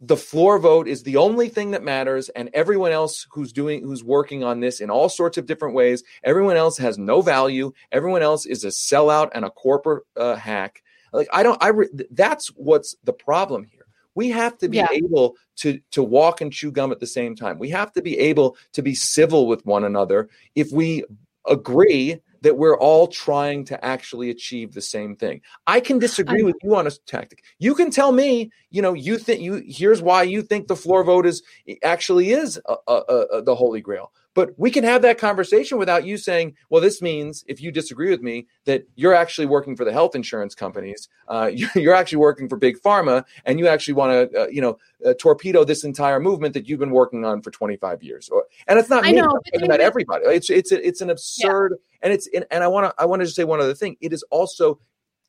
[0.00, 4.04] the floor vote is the only thing that matters and everyone else who's doing who's
[4.04, 8.20] working on this in all sorts of different ways everyone else has no value everyone
[8.20, 10.82] else is a sellout and a corporate uh, hack.
[11.12, 13.83] Like i don't i re- that's what's the problem here
[14.14, 14.88] we have to be yeah.
[14.90, 17.58] able to to walk and chew gum at the same time.
[17.58, 21.04] We have to be able to be civil with one another if we
[21.46, 25.40] agree that we're all trying to actually achieve the same thing.
[25.66, 27.42] I can disagree with you on a tactic.
[27.58, 31.02] You can tell me, you know, you think you here's why you think the floor
[31.04, 31.42] vote is
[31.82, 32.94] actually is a, a,
[33.32, 34.12] a, the holy grail.
[34.34, 38.10] But we can have that conversation without you saying, well, this means if you disagree
[38.10, 42.48] with me that you're actually working for the health insurance companies, uh, you're actually working
[42.48, 46.18] for big pharma, and you actually want to, uh, you know, uh, torpedo this entire
[46.18, 48.28] movement that you've been working on for 25 years.
[48.28, 50.24] Or, and it's not I me, know, it's not everybody.
[50.26, 51.98] It's it's it's an absurd, yeah.
[52.02, 53.96] and it's and, and I want to I want to just say one other thing.
[54.00, 54.80] It is also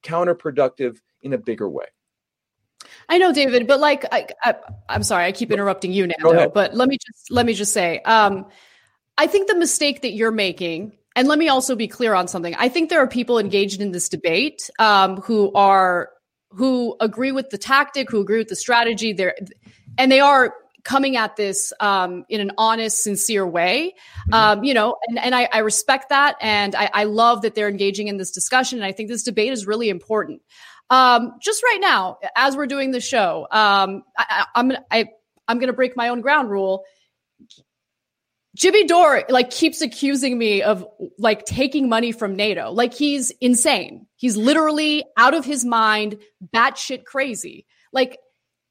[0.04, 1.86] counterproductive in a bigger way.
[3.10, 4.56] I know, David, but like, I, I,
[4.90, 6.50] am sorry, I keep interrupting you, Nando.
[6.50, 8.46] But let me just let me just say, um,
[9.18, 12.56] I think the mistake that you're making, and let me also be clear on something.
[12.56, 16.10] I think there are people engaged in this debate um, who are
[16.50, 19.14] who agree with the tactic, who agree with the strategy.
[19.14, 19.36] There,
[19.98, 23.94] and they are coming at this um, in an honest, sincere way.
[24.30, 24.34] Mm-hmm.
[24.34, 27.68] Um, you know, and, and I, I, respect that, and I, I, love that they're
[27.68, 28.78] engaging in this discussion.
[28.78, 30.44] And I think this debate is really important.
[30.92, 35.08] Um, just right now, as we're doing the show, um, I, I'm I,
[35.48, 36.84] I'm going to break my own ground rule.
[38.56, 40.88] Jimmy Dore like keeps accusing me of
[41.20, 42.72] like taking money from NATO.
[42.72, 44.08] Like he's insane.
[44.16, 46.18] He's literally out of his mind,
[46.54, 47.66] batshit crazy.
[47.92, 48.18] Like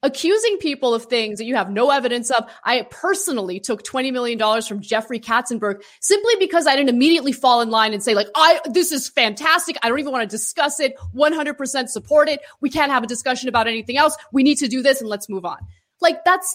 [0.03, 2.45] accusing people of things that you have no evidence of.
[2.63, 7.71] I personally took $20 million from Jeffrey Katzenberg simply because I didn't immediately fall in
[7.71, 9.79] line and say, like, I, this is fantastic.
[9.83, 10.95] I don't even want to discuss it.
[11.17, 12.41] 100% support it.
[12.61, 14.15] We can't have a discussion about anything else.
[14.31, 15.59] We need to do this and let's move on.
[16.03, 16.55] Like that's,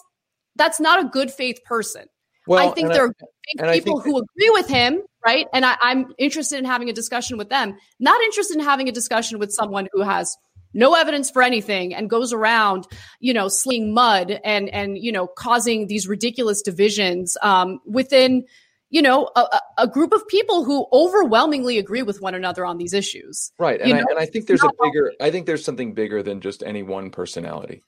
[0.56, 2.06] that's not a good faith person.
[2.50, 3.14] Well, I think there
[3.60, 5.46] I, are people who agree with him, right?
[5.54, 8.92] And I, I'm interested in having a discussion with them, not interested in having a
[8.92, 10.36] discussion with someone who has
[10.74, 12.88] no evidence for anything and goes around,
[13.20, 18.46] you know, slinging mud and and you know causing these ridiculous divisions um, within,
[18.90, 19.46] you know, a,
[19.78, 23.52] a, group of people who overwhelmingly agree with one another on these issues.
[23.60, 25.14] Right, and, I, and I, think there's a bigger.
[25.22, 27.84] I think there's something bigger than just any one personality.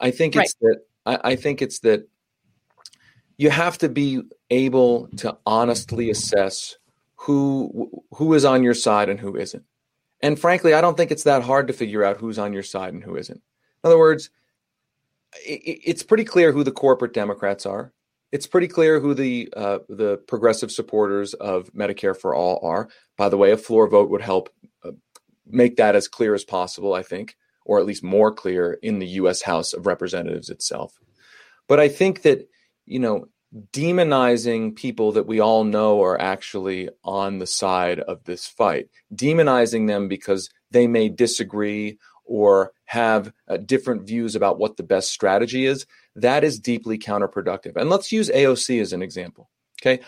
[0.00, 0.76] I think it's right.
[1.06, 1.22] that.
[1.24, 2.08] I, I think it's that
[3.40, 6.76] you have to be able to honestly assess
[7.16, 9.64] who who is on your side and who isn't.
[10.20, 12.92] And frankly, I don't think it's that hard to figure out who's on your side
[12.92, 13.38] and who isn't.
[13.38, 14.28] In other words,
[15.42, 17.94] it's pretty clear who the corporate Democrats are.
[18.30, 22.90] It's pretty clear who the uh, the progressive supporters of Medicare for all are.
[23.16, 24.50] By the way, a floor vote would help
[24.84, 24.92] uh,
[25.46, 26.92] make that as clear as possible.
[26.92, 29.40] I think, or at least more clear in the U.S.
[29.40, 31.00] House of Representatives itself.
[31.68, 32.46] But I think that
[32.90, 33.28] you know,
[33.72, 39.86] demonizing people that we all know are actually on the side of this fight, demonizing
[39.86, 45.66] them because they may disagree or have uh, different views about what the best strategy
[45.66, 47.76] is, that is deeply counterproductive.
[47.76, 49.50] And let's use AOC as an example.
[49.80, 50.02] Okay.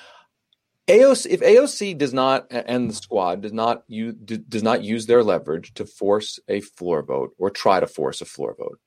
[0.88, 5.22] AOC, if AOC does not and the squad does not use, does not use their
[5.22, 8.78] leverage to force a floor vote or try to force a floor vote,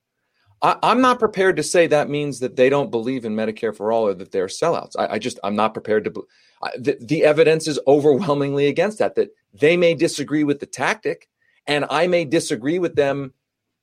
[0.61, 3.91] I, am not prepared to say that means that they don't believe in Medicare for
[3.91, 4.93] all or that they're sellouts.
[4.97, 6.27] I, I just I'm not prepared to.
[6.63, 9.15] I, the, the evidence is overwhelmingly against that.
[9.15, 11.27] That they may disagree with the tactic,
[11.67, 13.33] and I may disagree with them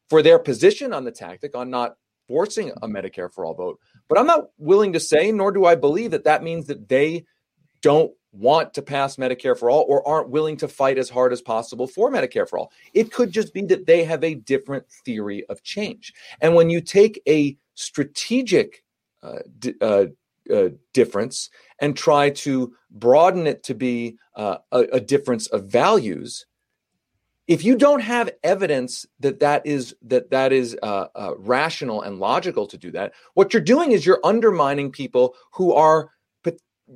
[0.08, 1.96] for their position on the tactic on not
[2.28, 3.78] forcing a Medicare for all vote.
[4.08, 7.24] But I'm not willing to say, nor do I believe that that means that they
[7.82, 11.42] don't want to pass Medicare for all or aren't willing to fight as hard as
[11.42, 12.72] possible for Medicare for all.
[12.94, 16.14] It could just be that they have a different theory of change.
[16.40, 18.82] And when you take a strategic
[19.22, 20.06] uh, d- uh,
[20.52, 26.46] uh, difference and try to broaden it to be uh, a, a, difference of values,
[27.46, 32.18] if you don't have evidence that that is that that is uh, uh, rational and
[32.18, 36.10] logical to do that, what you're doing is you're undermining people who are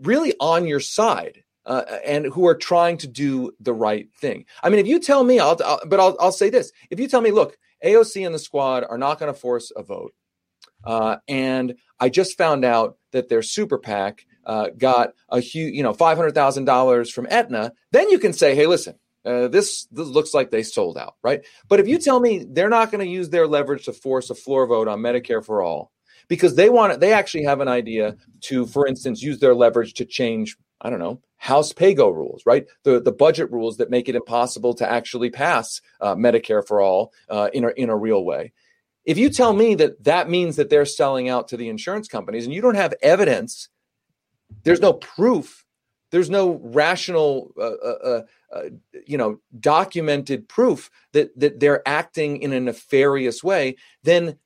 [0.03, 4.47] really on your side uh, and who are trying to do the right thing.
[4.63, 7.09] I mean, if you tell me, I'll, I'll but I'll, I'll say this: if you
[7.09, 10.15] tell me, look, AOC and the squad are not going to force a vote,
[10.85, 15.83] uh, and I just found out that their super PAC uh, got a huge, you
[15.83, 18.95] know, five hundred thousand dollars from Aetna, then you can say, hey, listen.
[19.25, 21.45] Uh, this, this looks like they sold out, right?
[21.67, 24.37] But if you tell me they're not going to use their leverage to force a
[24.37, 25.91] floor vote on Medicare for all,
[26.29, 29.95] because they want it, they actually have an idea to, for instance, use their leverage
[29.95, 32.67] to change, I don't know, House PAYGO rules, right?
[32.83, 37.13] The the budget rules that make it impossible to actually pass uh, Medicare for all
[37.29, 38.53] uh, in a in a real way.
[39.05, 42.45] If you tell me that that means that they're selling out to the insurance companies,
[42.45, 43.69] and you don't have evidence,
[44.65, 45.65] there's no proof,
[46.11, 48.23] there's no rational, uh, uh, uh,
[48.53, 48.63] uh
[49.07, 54.39] you know, documented proof that that they're acting in a nefarious way, then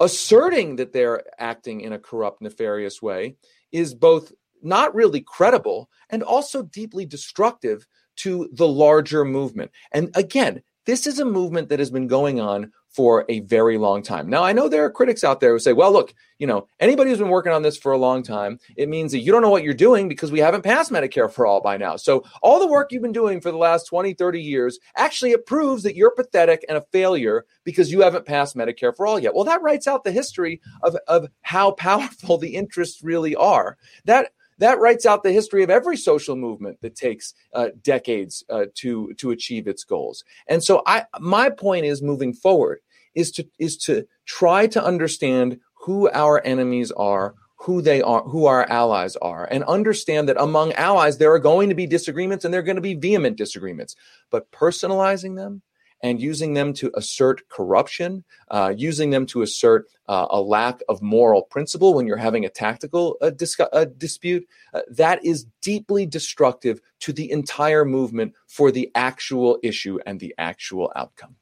[0.00, 3.36] asserting that they're acting in a corrupt, nefarious way
[3.72, 9.70] is both not really credible and also deeply destructive to the larger movement.
[9.92, 14.02] And again, this is a movement that has been going on for a very long
[14.02, 14.26] time.
[14.26, 17.10] Now, I know there are critics out there who say, well, look, you know, anybody
[17.10, 19.50] who's been working on this for a long time, it means that you don't know
[19.50, 21.96] what you're doing because we haven't passed Medicare for all by now.
[21.96, 25.44] So, all the work you've been doing for the last 20, 30 years, actually, it
[25.44, 29.34] proves that you're pathetic and a failure because you haven't passed Medicare for all yet.
[29.34, 33.76] Well, that writes out the history of, of how powerful the interests really are.
[34.06, 38.66] That that writes out the history of every social movement that takes uh, decades uh,
[38.74, 40.24] to to achieve its goals.
[40.46, 42.80] And so, I my point is moving forward
[43.14, 48.46] is to is to try to understand who our enemies are, who they are, who
[48.46, 52.52] our allies are, and understand that among allies there are going to be disagreements and
[52.52, 53.96] there are going to be vehement disagreements.
[54.30, 55.62] But personalizing them
[56.00, 61.02] and using them to assert corruption, uh, using them to assert uh, a lack of
[61.02, 63.60] moral principle when you're having a tactical uh, dis-
[63.96, 70.20] dispute, uh, that is deeply destructive to the entire movement for the actual issue and
[70.20, 71.36] the actual outcome.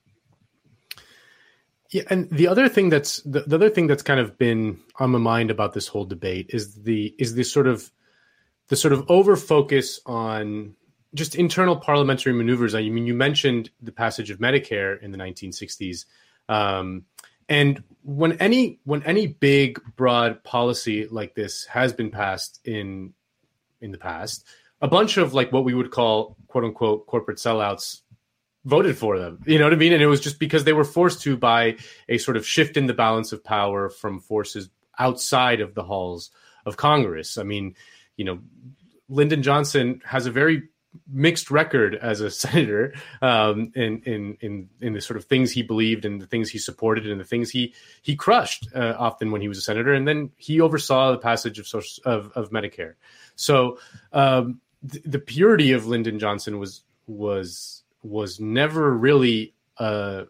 [1.91, 5.11] Yeah, and the other thing that's the, the other thing that's kind of been on
[5.11, 7.93] my mind about this whole debate is the is this sort of
[8.69, 10.75] the sort of over focus on
[11.17, 12.75] just internal parliamentary maneuvers.
[12.75, 16.05] I mean, you mentioned the passage of Medicare in the 1960s,
[16.49, 17.05] um,
[17.49, 23.15] and when any when any big broad policy like this has been passed in
[23.81, 24.45] in the past,
[24.81, 28.03] a bunch of like what we would call quote unquote corporate sellouts
[28.65, 29.43] voted for them.
[29.47, 29.93] You know what I mean?
[29.93, 31.77] And it was just because they were forced to by
[32.09, 34.69] a sort of shift in the balance of power from forces
[34.99, 36.31] outside of the halls
[36.65, 37.39] of Congress.
[37.39, 37.77] I mean,
[38.17, 38.41] you know,
[39.09, 40.65] Lyndon Johnson has a very
[41.11, 45.63] mixed record as a senator um, in, in in in the sort of things he
[45.63, 49.41] believed and the things he supported and the things he he crushed uh, often when
[49.41, 52.95] he was a senator, and then he oversaw the passage of social, of, of Medicare.
[53.35, 53.79] So
[54.13, 54.61] um,
[54.91, 60.25] th- the purity of Lyndon Johnson was was was never really uh,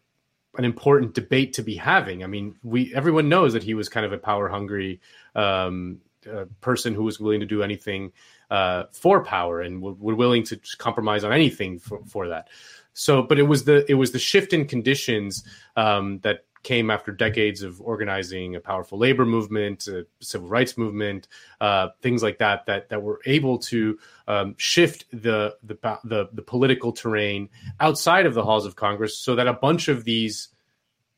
[0.57, 2.25] an important debate to be having.
[2.25, 5.01] I mean, we everyone knows that he was kind of a power hungry
[5.35, 6.01] um,
[6.33, 8.13] uh, person who was willing to do anything
[8.51, 12.49] uh, for power and were, were willing to compromise on anything for, for, that.
[12.93, 15.45] So, but it was the it was the shift in conditions
[15.77, 21.29] um, that came after decades of organizing a powerful labor movement, a civil rights movement,
[21.61, 23.97] uh, things like that, that that were able to
[24.27, 27.49] um, shift the, the the the political terrain
[27.79, 30.49] outside of the halls of Congress, so that a bunch of these,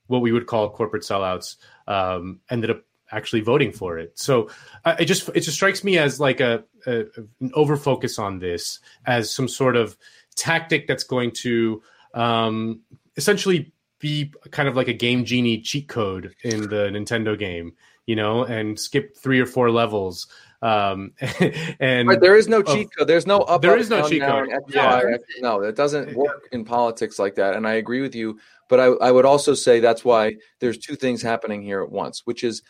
[0.07, 1.57] what we would call corporate sellouts,
[1.87, 4.19] um, ended up actually voting for it.
[4.19, 4.51] So
[4.85, 7.05] uh, it just it just strikes me as like a, a
[7.41, 9.97] an over focus on this as some sort of
[10.37, 11.83] tactic that's going to
[12.15, 12.81] um,
[13.17, 17.73] essentially be kind of like a game genie cheat code in the Nintendo game,
[18.07, 20.29] you know, and skip three or four levels.
[20.63, 21.13] Um,
[21.81, 23.09] and there is no cheat code.
[23.09, 23.63] There's no up.
[23.63, 24.49] There up, is no down, cheat code.
[24.69, 25.17] Yeah.
[25.41, 27.55] No, it doesn't work in politics like that.
[27.55, 28.39] And I agree with you.
[28.69, 32.23] But I, I would also say that's why there's two things happening here at once,
[32.27, 32.63] which is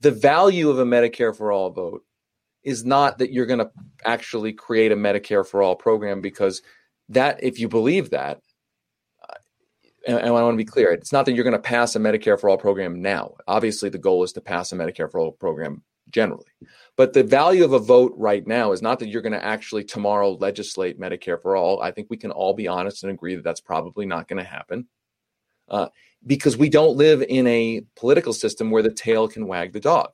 [0.00, 2.04] the value of a Medicare for all vote
[2.62, 3.70] is not that you're going to
[4.04, 6.62] actually create a Medicare for all program because
[7.08, 8.40] that, if you believe that,
[9.28, 9.34] uh,
[10.06, 12.38] and, I want to be clear, it's not that you're going to pass a Medicare
[12.38, 13.34] for all program now.
[13.46, 16.46] Obviously, the goal is to pass a Medicare for all program generally.
[16.96, 19.84] But the value of a vote right now is not that you're going to actually
[19.84, 21.80] tomorrow legislate Medicare for all.
[21.80, 24.48] I think we can all be honest and agree that that's probably not going to
[24.48, 24.88] happen.
[25.70, 25.88] Uh,
[26.26, 30.10] because we don't live in a political system where the tail can wag the dog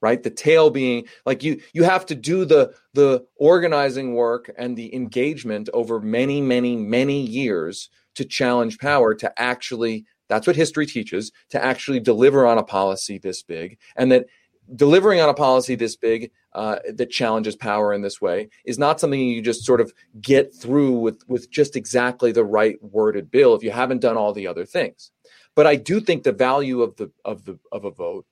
[0.00, 0.22] right?
[0.22, 4.94] The tail being like you you have to do the the organizing work and the
[4.94, 11.32] engagement over many many many years to challenge power to actually that's what history teaches
[11.50, 14.26] to actually deliver on a policy this big and that
[14.74, 19.00] delivering on a policy this big uh, that challenges power in this way is not
[19.00, 23.54] something you just sort of get through with with just exactly the right worded bill
[23.54, 25.10] if you haven't done all the other things
[25.58, 28.24] but I do think the value of the of the of a vote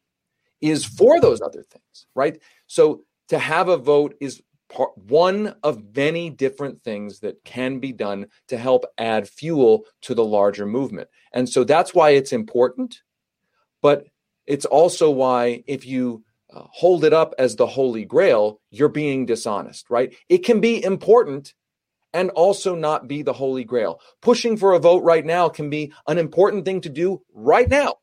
[0.61, 2.41] is for those other things, right?
[2.69, 4.41] So to have a vote is
[4.73, 10.15] part, one of many different things that can be done to help add fuel to
[10.15, 11.09] the larger movement.
[11.33, 13.03] And so that's why it's important,
[13.83, 14.07] but
[14.47, 16.23] it's also why if you
[16.71, 20.15] hold it up as the holy grail, you're being dishonest, right?
[20.29, 21.55] It can be important
[22.13, 24.01] and also not be the holy grail.
[24.23, 27.97] Pushing for a vote right now can be an important thing to do right now.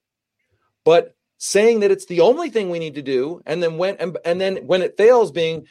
[0.85, 4.17] But saying that it's the only thing we need to do and then when and,
[4.23, 5.67] and then when it fails being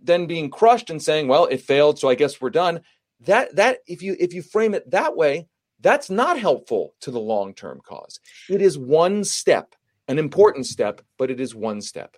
[0.00, 2.82] then being crushed and saying, well, it failed, so I guess we're done.
[3.20, 5.48] That that if you if you frame it that way,
[5.80, 8.20] that's not helpful to the long-term cause.
[8.48, 9.74] It is one step,
[10.08, 12.16] an important step, but it is one step.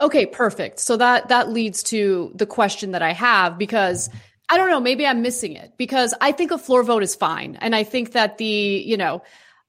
[0.00, 0.78] Okay, perfect.
[0.78, 4.10] So that that leads to the question that I have because
[4.48, 7.56] I don't know, maybe I'm missing it because I think a floor vote is fine
[7.60, 9.22] and I think that the, you know,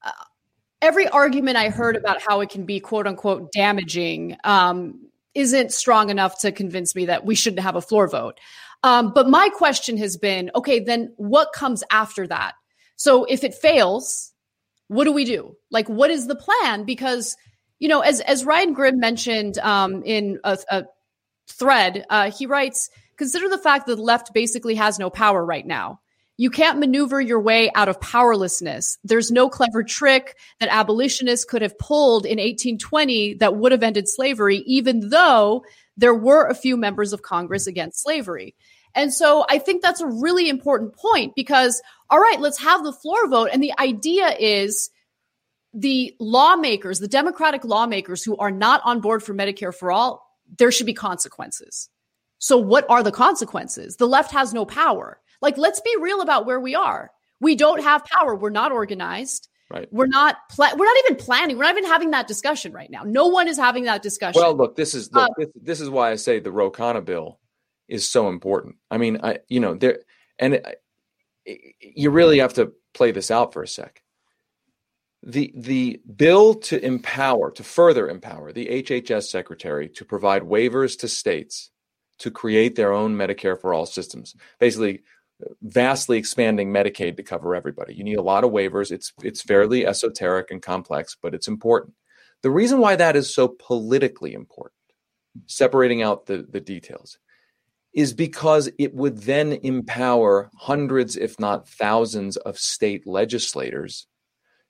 [0.04, 0.12] uh,
[0.82, 6.10] every argument I heard about how it can be quote unquote damaging um, isn't strong
[6.10, 8.40] enough to convince me that we shouldn't have a floor vote.
[8.84, 12.54] Um, but my question has been okay, then what comes after that?
[12.98, 14.34] So if it fails,
[14.88, 15.56] what do we do?
[15.72, 16.84] Like, what is the plan?
[16.84, 17.36] Because,
[17.80, 20.86] you know, as, as Ryan Grim mentioned um, in a, a
[21.48, 25.66] thread, uh, he writes, consider the fact that the left basically has no power right
[25.66, 26.00] now.
[26.40, 29.00] You can't maneuver your way out of powerlessness.
[29.04, 34.08] There's no clever trick that abolitionists could have pulled in 1820 that would have ended
[34.08, 35.66] slavery, even though
[35.98, 38.56] there were a few members of Congress against slavery.
[38.98, 42.92] And so I think that's a really important point because, all right, let's have the
[42.92, 43.52] floor vote.
[43.54, 44.90] And the idea is
[45.72, 50.72] the lawmakers, the Democratic lawmakers who are not on board for Medicare for all, there
[50.72, 51.90] should be consequences.
[52.40, 53.98] So what are the consequences?
[53.98, 55.20] The left has no power.
[55.42, 57.12] Like, let's be real about where we are.
[57.40, 58.36] We don't have power.
[58.36, 59.48] We're not organized.
[59.70, 59.88] Right.
[59.92, 60.38] We're not.
[60.50, 61.58] Pla- we're not even planning.
[61.58, 63.04] We're not even having that discussion right now.
[63.04, 64.42] No one is having that discussion.
[64.42, 67.04] Well, look, this is look, uh, this, this, is why I say the Ro Khanna
[67.04, 67.38] bill
[67.88, 68.76] is so important.
[68.92, 70.00] I mean, I you know there,
[70.40, 70.82] and it,
[71.46, 74.02] it, you really have to play this out for a sec.
[75.24, 81.08] The the bill to empower to further empower the HHS secretary to provide waivers to
[81.08, 81.72] states
[82.20, 84.36] to create their own Medicare for all systems.
[84.60, 85.04] Basically,
[85.46, 87.94] uh, vastly expanding Medicaid to cover everybody.
[87.94, 88.92] You need a lot of waivers.
[88.92, 91.94] It's it's fairly esoteric and complex, but it's important.
[92.44, 94.76] The reason why that is so politically important,
[95.48, 97.18] separating out the, the details,
[97.98, 104.06] is because it would then empower hundreds, if not thousands, of state legislators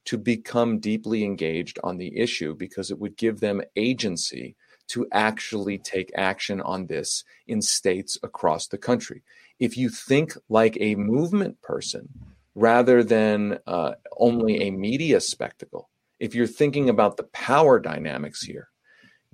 [0.05, 4.55] to become deeply engaged on the issue because it would give them agency
[4.87, 9.21] to actually take action on this in states across the country.
[9.59, 12.07] If you think like a movement person
[12.55, 18.69] rather than uh, only a media spectacle, if you're thinking about the power dynamics here,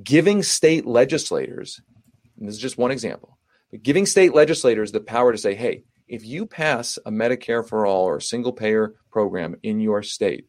[0.03, 1.79] giving state legislators,
[2.39, 3.32] this is just one example,
[3.81, 8.05] giving state legislators the power to say, hey, if you pass a Medicare for all
[8.05, 10.47] or single payer program in your state,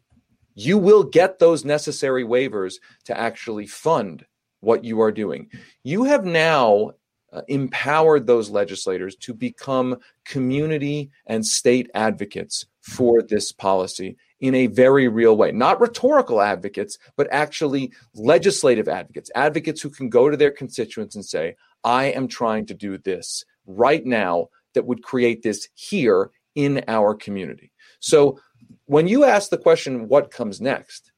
[0.54, 2.74] you will get those necessary waivers
[3.04, 4.26] to actually fund
[4.60, 5.48] what you are doing.
[5.82, 6.92] You have now
[7.32, 14.66] uh, empowered those legislators to become community and state advocates for this policy in a
[14.68, 15.50] very real way.
[15.50, 21.24] Not rhetorical advocates, but actually legislative advocates, advocates who can go to their constituents and
[21.24, 26.82] say, I am trying to do this right now that would create this here in
[26.88, 27.72] our community.
[28.00, 28.40] So
[28.86, 31.12] when you ask the question, what comes next?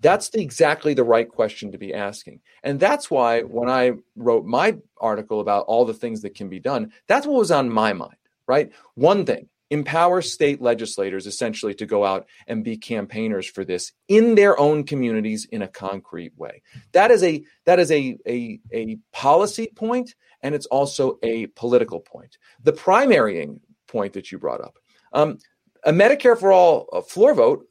[0.00, 2.40] That's the, exactly the right question to be asking.
[2.62, 6.60] And that's why when I wrote my article about all the things that can be
[6.60, 8.16] done, that's what was on my mind,
[8.46, 8.70] right?
[8.94, 14.36] One thing, empower state legislators essentially to go out and be campaigners for this in
[14.36, 16.62] their own communities in a concrete way.
[16.92, 21.98] That is a that is a a, a policy point and it's also a political
[21.98, 22.38] point.
[22.62, 24.78] The primarying point that you brought up,
[25.12, 25.38] um,
[25.84, 27.66] a Medicare for all floor vote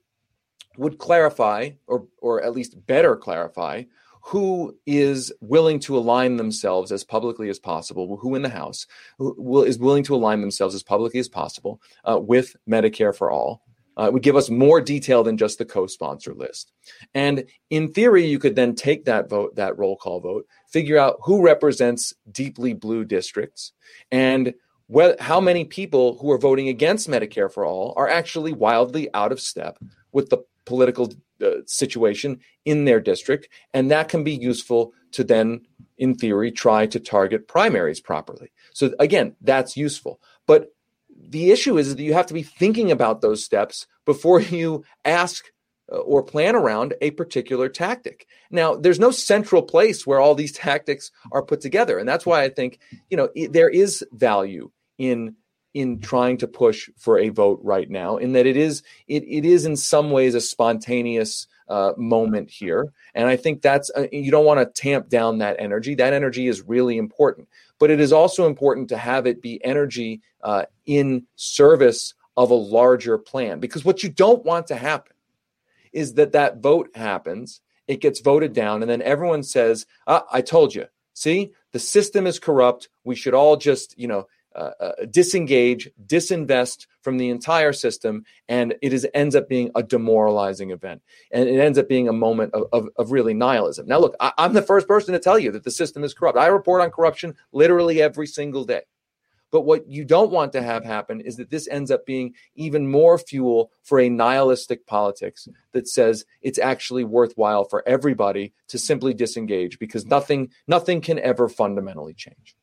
[0.77, 3.83] would clarify, or or at least better clarify,
[4.25, 8.87] who is willing to align themselves as publicly as possible, who in the House
[9.17, 13.29] who will, is willing to align themselves as publicly as possible uh, with Medicare for
[13.29, 13.61] all.
[13.99, 16.71] Uh, it would give us more detail than just the co-sponsor list.
[17.13, 21.17] And in theory, you could then take that vote, that roll call vote, figure out
[21.21, 23.73] who represents deeply blue districts,
[24.11, 24.53] and
[25.19, 29.39] how many people who are voting against Medicare for all are actually wildly out of
[29.39, 29.77] step
[30.11, 31.11] with the political
[31.43, 33.49] uh, situation in their district.
[33.73, 35.61] And that can be useful to then,
[35.97, 38.51] in theory, try to target primaries properly.
[38.73, 40.19] So, again, that's useful.
[40.47, 40.69] But
[41.15, 45.45] the issue is that you have to be thinking about those steps before you ask
[45.91, 48.25] uh, or plan around a particular tactic.
[48.49, 51.97] Now, there's no central place where all these tactics are put together.
[51.97, 52.79] And that's why I think,
[53.09, 55.35] you know, there is value in
[55.73, 59.45] in trying to push for a vote right now in that it is it, it
[59.45, 62.91] is in some ways a spontaneous uh, moment here.
[63.15, 65.95] And i think that's uh, you don't want to tamp down that energy.
[65.95, 67.47] That energy is really important.
[67.79, 72.55] But it is also important to have it be energy uh, in service of a
[72.55, 73.59] larger plan.
[73.59, 75.13] Because what you don't want to happen
[75.91, 80.41] is that that vote happens it gets voted down and then everyone says ah, i
[80.41, 80.85] told you.
[81.15, 81.51] See?
[81.73, 82.89] The system is corrupt.
[83.03, 88.75] We should all just you know uh, uh, disengage, disinvest from the entire system, and
[88.81, 91.01] it is ends up being a demoralizing event,
[91.31, 93.87] and it ends up being a moment of, of, of really nihilism.
[93.87, 96.37] Now, look, I, I'm the first person to tell you that the system is corrupt.
[96.37, 98.81] I report on corruption literally every single day.
[99.53, 102.89] But what you don't want to have happen is that this ends up being even
[102.89, 109.13] more fuel for a nihilistic politics that says it's actually worthwhile for everybody to simply
[109.13, 112.55] disengage because nothing nothing can ever fundamentally change.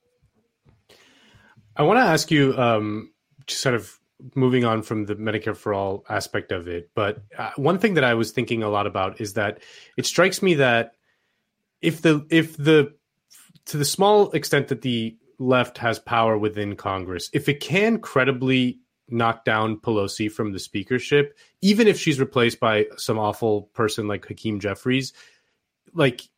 [1.81, 3.11] I want to ask you, um,
[3.47, 3.99] just sort of
[4.35, 8.05] moving on from the Medicare for all aspect of it, but uh, one thing that
[8.05, 9.61] I was thinking a lot about is that
[9.97, 10.93] it strikes me that
[11.81, 12.93] if the if the
[13.65, 18.79] to the small extent that the left has power within Congress, if it can credibly
[19.09, 24.27] knock down Pelosi from the speakership, even if she's replaced by some awful person like
[24.27, 25.15] Hakeem Jeffries,
[25.95, 26.29] like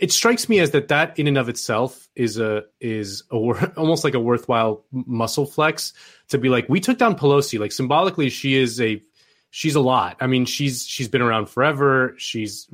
[0.00, 3.36] it strikes me as that that in and of itself is a is a,
[3.76, 5.92] almost like a worthwhile muscle flex
[6.28, 7.58] to be like we took down Pelosi.
[7.58, 9.02] Like symbolically she is a
[9.50, 10.16] she's a lot.
[10.20, 12.14] I mean she's she's been around forever.
[12.18, 12.68] She's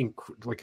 [0.00, 0.62] inc- like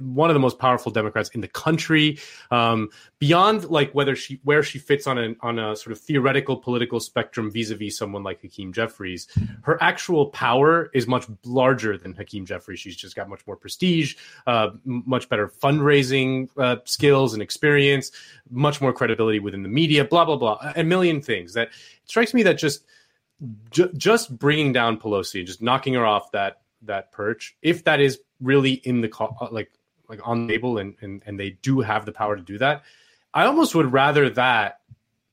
[0.00, 2.18] one of the most powerful Democrats in the country.
[2.50, 6.56] Um, beyond like whether she where she fits on a on a sort of theoretical
[6.56, 9.28] political spectrum vis-a-vis someone like Hakeem Jeffries,
[9.62, 12.80] her actual power is much larger than Hakeem Jeffries.
[12.80, 18.12] She's just got much more prestige, uh, much better fundraising uh, skills and experience,
[18.50, 20.04] much more credibility within the media.
[20.04, 21.74] Blah blah blah, a million things that it
[22.10, 22.84] strikes me that just.
[23.72, 28.72] just bringing down Pelosi, just knocking her off that that perch, if that is really
[28.72, 29.70] in the uh, like
[30.08, 32.82] like on the table and, and and they do have the power to do that.
[33.32, 34.80] I almost would rather that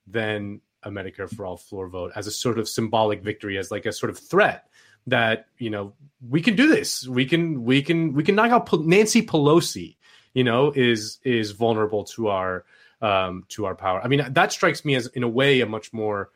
[0.08, 3.86] than a medicare for all floor vote as a sort of symbolic victory as like
[3.86, 4.70] a sort of threat
[5.08, 5.94] that you know
[6.28, 7.08] we can do this.
[7.08, 9.98] We can we can we can knock out nancy pelosi
[10.34, 12.66] you know is is vulnerable to our
[13.02, 14.02] um to our power.
[14.02, 16.30] I mean that strikes me as in a way a much more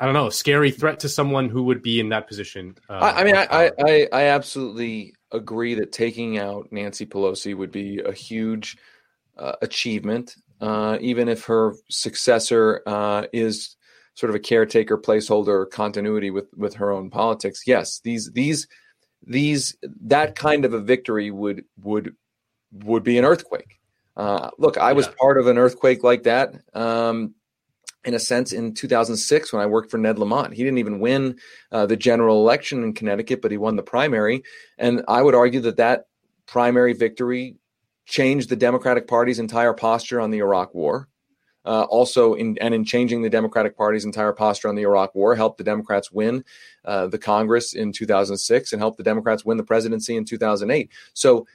[0.00, 2.78] I don't know, scary threat to someone who would be in that position.
[2.88, 7.72] Uh, I, I, mean, I, I, I absolutely agree that taking out Nancy Pelosi would
[7.72, 8.76] be a huge
[9.36, 13.76] uh, achievement, uh, even if her successor uh, is
[14.14, 17.62] sort of a caretaker, placeholder, continuity with with her own politics.
[17.66, 18.68] Yes, these these
[19.26, 22.14] these that kind of a victory would would
[22.72, 23.80] would be an earthquake.
[24.16, 26.54] Uh, look, I was part of an earthquake like that.
[26.74, 27.34] Um,
[28.04, 30.54] in a sense in 2006 when I worked for Ned Lamont.
[30.54, 31.38] He didn't even win
[31.70, 34.42] uh, the general election in Connecticut, but he won the primary.
[34.78, 36.06] And I would argue that that
[36.46, 37.56] primary victory
[38.06, 41.08] changed the Democratic Party's entire posture on the Iraq War.
[41.62, 45.34] Uh, also, in and in changing the Democratic Party's entire posture on the Iraq War,
[45.34, 46.42] helped the Democrats win
[46.86, 50.90] uh, the Congress in 2006 and helped the Democrats win the presidency in 2008.
[51.12, 51.46] So,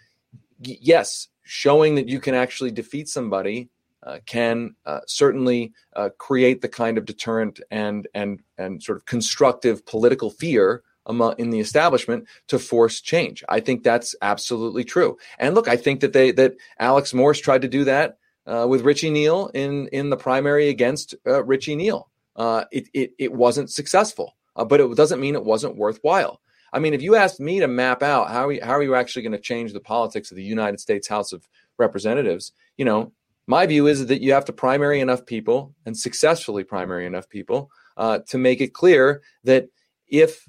[0.62, 3.70] yes, showing that you can actually defeat somebody
[4.06, 9.06] uh, can uh, certainly uh, create the kind of deterrent and and and sort of
[9.06, 13.44] constructive political fear among, in the establishment to force change.
[13.50, 15.18] I think that's absolutely true.
[15.40, 18.82] And look, I think that they that Alex Morse tried to do that uh, with
[18.82, 22.10] Richie Neal in in the primary against uh, Richie Neal.
[22.36, 26.42] Uh, it, it it wasn't successful, but it doesn't mean it wasn't worthwhile.
[26.74, 28.96] I mean, if you asked me to map out how are you, how are you
[28.96, 33.14] actually going to change the politics of the United States House of Representatives, you know,
[33.48, 37.70] my view is that you have to primary enough people and successfully primary enough people
[37.98, 39.68] uh, to make it clear that
[40.08, 40.48] if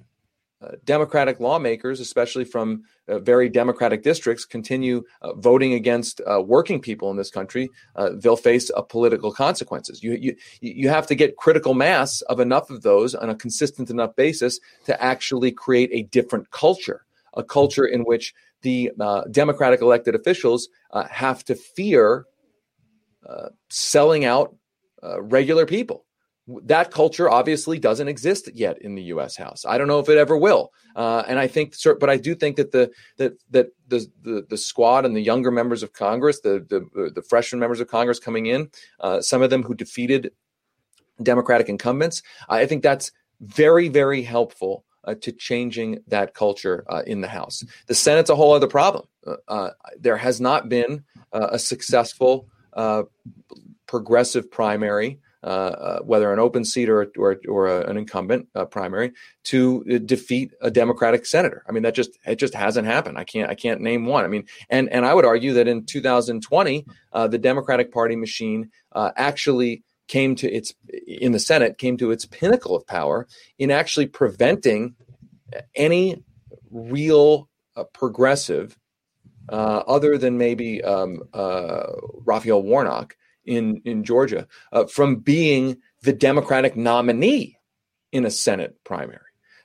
[0.62, 6.80] uh, Democratic lawmakers, especially from uh, very Democratic districts, continue uh, voting against uh, working
[6.80, 10.02] people in this country, uh, they'll face political consequences.
[10.02, 13.90] You, you you have to get critical mass of enough of those on a consistent
[13.90, 17.04] enough basis to actually create a different culture,
[17.34, 18.32] a culture in which
[18.62, 18.90] the
[19.30, 20.68] Democratic elected officials
[21.10, 22.24] have to fear
[23.28, 24.54] uh, selling out
[25.02, 26.04] uh, regular people.
[26.62, 29.36] That culture obviously doesn't exist yet in the U.S.
[29.36, 29.64] House.
[29.66, 30.70] I don't know if it ever will.
[30.94, 34.56] Uh, and I think, but I do think that the that that the, the the
[34.56, 38.46] squad and the younger members of Congress, the the, the freshman members of Congress coming
[38.46, 38.70] in,
[39.00, 40.30] uh, some of them who defeated
[41.20, 47.22] Democratic incumbents, I think that's very very helpful uh, to changing that culture uh, in
[47.22, 47.64] the House.
[47.88, 49.06] The Senate's a whole other problem.
[49.48, 53.04] Uh, there has not been a successful uh,
[53.86, 58.64] progressive primary, uh, uh, whether an open seat or or, or a, an incumbent uh,
[58.66, 59.12] primary,
[59.44, 61.64] to defeat a Democratic senator.
[61.68, 63.18] I mean, that just it just hasn't happened.
[63.18, 64.24] I can't I can't name one.
[64.24, 68.70] I mean, and and I would argue that in 2020, uh, the Democratic Party machine
[68.94, 70.74] actually came to its
[71.06, 73.26] in the Senate came to its pinnacle of power
[73.58, 74.94] in actually preventing
[75.74, 76.22] any
[76.70, 77.48] real
[77.92, 78.76] progressive
[79.48, 81.84] uh, other than maybe um, uh,
[82.24, 83.16] Raphael Warnock,
[83.46, 87.58] in in Georgia uh, from being the Democratic nominee
[88.12, 89.20] in a Senate primary.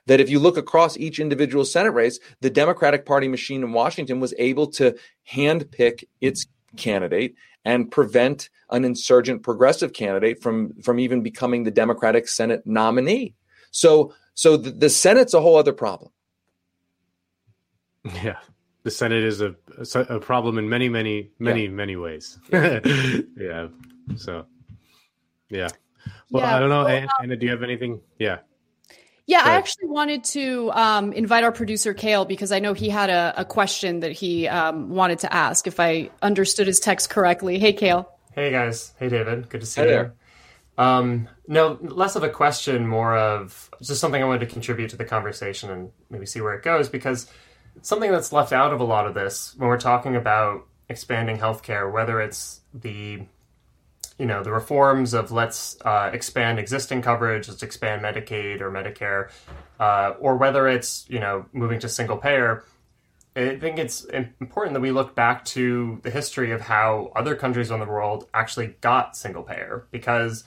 [0.06, 4.18] That if you look across each individual Senate race, the Democratic Party machine in Washington
[4.18, 4.96] was able to
[5.30, 6.46] handpick its
[6.76, 7.34] candidate
[7.64, 13.34] and prevent an insurgent progressive candidate from from even becoming the Democratic Senate nominee.
[13.70, 16.10] So so the, the Senate's a whole other problem.
[18.24, 18.38] Yeah,
[18.82, 19.54] the Senate is a
[19.94, 21.70] a problem in many many many yeah.
[21.70, 22.38] many ways.
[22.52, 23.68] yeah.
[24.16, 24.46] So
[25.48, 25.68] yeah.
[26.30, 27.36] Well, yeah, I don't know, well, Ana.
[27.36, 28.00] Do you have anything?
[28.18, 28.38] Yeah.
[29.26, 33.08] Yeah, I actually wanted to um, invite our producer Kale because I know he had
[33.08, 35.66] a, a question that he um, wanted to ask.
[35.66, 38.10] If I understood his text correctly, hey Kale.
[38.34, 38.92] Hey guys.
[38.98, 39.48] Hey David.
[39.48, 39.92] Good to see hey you.
[39.92, 40.14] There.
[40.76, 44.96] Um, no, less of a question, more of just something I wanted to contribute to
[44.96, 47.30] the conversation and maybe see where it goes because
[47.80, 51.90] something that's left out of a lot of this when we're talking about expanding healthcare,
[51.90, 53.22] whether it's the
[54.18, 59.30] you know the reforms of let's uh, expand existing coverage, let's expand Medicaid or Medicare,
[59.80, 62.64] uh, or whether it's you know moving to single payer.
[63.34, 67.70] I think it's important that we look back to the history of how other countries
[67.70, 70.44] in the world actually got single payer, because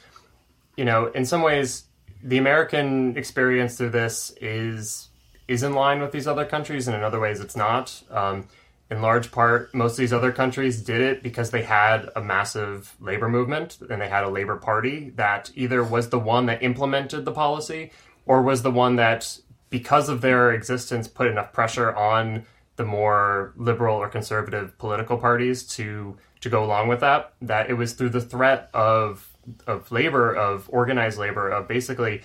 [0.77, 1.85] you know in some ways
[2.23, 5.09] the American experience through this is
[5.47, 8.03] is in line with these other countries, and in other ways it's not.
[8.09, 8.47] Um,
[8.89, 12.95] in large part, most of these other countries did it because they had a massive
[12.99, 17.25] labor movement and they had a labor party that either was the one that implemented
[17.25, 17.91] the policy
[18.27, 19.39] or was the one that,
[19.71, 22.45] because of their existence, put enough pressure on
[22.75, 27.33] the more liberal or conservative political parties to to go along with that.
[27.41, 29.27] That it was through the threat of
[29.65, 32.23] of labor, of organized labor, of basically,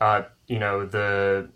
[0.00, 1.48] uh, you know, the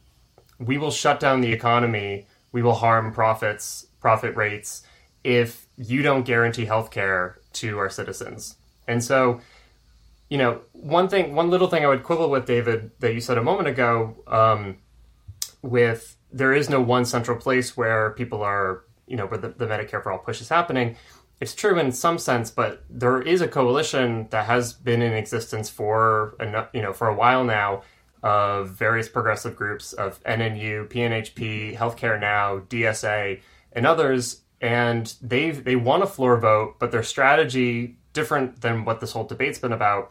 [0.61, 4.83] we will shut down the economy, we will harm profits profit rates
[5.23, 8.57] if you don't guarantee health care to our citizens.
[8.89, 9.41] And so,
[10.29, 13.39] you know, one thing, one little thing I would quibble with, David, that you said
[13.39, 14.79] a moment ago, um,
[15.63, 19.67] with there is no one central place where people are, you know, where the, the
[19.67, 20.97] Medicare for All push is happening.
[21.41, 25.69] It's true in some sense, but there is a coalition that has been in existence
[25.69, 26.37] for,
[26.73, 27.83] you know, for a while now
[28.23, 33.41] of various progressive groups of NNU, PNHP, Healthcare Now, DSA,
[33.73, 39.01] and others, and they they won a floor vote, but their strategy different than what
[39.01, 40.11] this whole debate's been about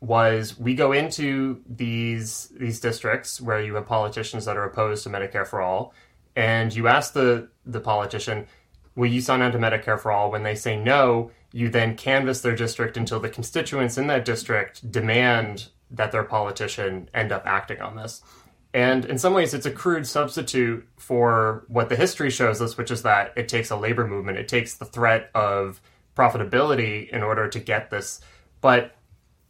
[0.00, 5.10] was we go into these these districts where you have politicians that are opposed to
[5.10, 5.92] Medicare for all,
[6.36, 8.46] and you ask the the politician,
[8.94, 12.40] "Will you sign on to Medicare for all?" When they say no, you then canvass
[12.40, 17.80] their district until the constituents in that district demand that their politician end up acting
[17.80, 18.22] on this.
[18.74, 22.90] And in some ways, it's a crude substitute for what the history shows us, which
[22.90, 24.38] is that it takes a labor movement.
[24.38, 25.80] It takes the threat of
[26.14, 28.20] profitability in order to get this.
[28.60, 28.94] But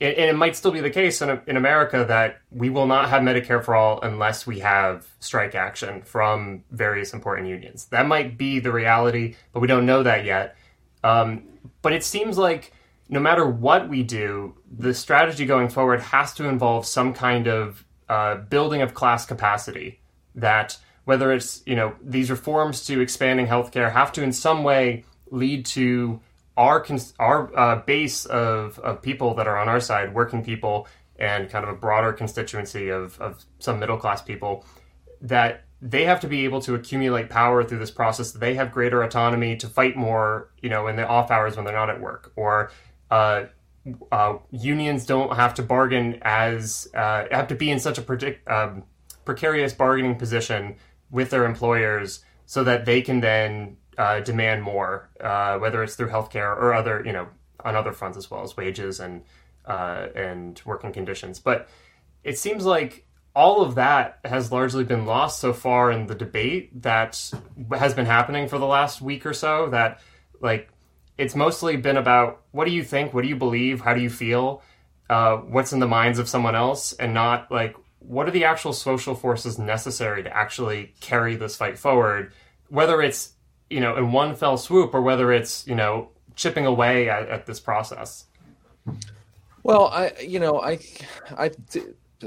[0.01, 3.23] and it might still be the case in, in America that we will not have
[3.23, 7.87] Medicare for all unless we have strike action from various important unions.
[7.87, 10.57] That might be the reality, but we don't know that yet.
[11.03, 11.43] Um,
[11.83, 12.73] but it seems like
[13.09, 17.85] no matter what we do, the strategy going forward has to involve some kind of
[18.09, 20.01] uh, building of class capacity
[20.35, 25.05] that whether it's you know these reforms to expanding healthcare have to in some way
[25.31, 26.21] lead to
[26.59, 26.85] our
[27.19, 31.65] our uh, base of, of people that are on our side, working people, and kind
[31.65, 34.65] of a broader constituency of, of some middle class people,
[35.21, 38.33] that they have to be able to accumulate power through this process.
[38.33, 41.75] They have greater autonomy to fight more, you know, in the off hours when they're
[41.75, 42.73] not at work, or
[43.11, 43.45] uh,
[44.13, 48.47] uh, unions don't have to bargain as uh, have to be in such a predict,
[48.49, 48.83] um,
[49.25, 50.77] precarious bargaining position
[51.11, 56.09] with their employers so that they can then uh, demand more, uh, whether it's through
[56.09, 57.29] healthcare or other, you know,
[57.65, 59.23] on other fronts as well as wages and
[59.67, 61.39] uh, and working conditions.
[61.39, 61.69] But
[62.25, 66.83] it seems like all of that has largely been lost so far in the debate
[66.83, 67.31] that
[67.73, 69.69] has been happening for the last week or so.
[69.71, 70.01] That
[70.41, 70.71] like
[71.19, 74.09] it's mostly been about what do you think, what do you believe, how do you
[74.09, 74.63] feel,
[75.11, 78.73] uh, what's in the minds of someone else, and not like what are the actual
[78.73, 82.33] social forces necessary to actually carry this fight forward,
[82.69, 83.33] whether it's
[83.69, 87.47] you know in one fell swoop or whether it's you know chipping away at, at
[87.47, 88.27] this process.
[89.63, 90.79] Well, I you know I
[91.37, 91.51] I.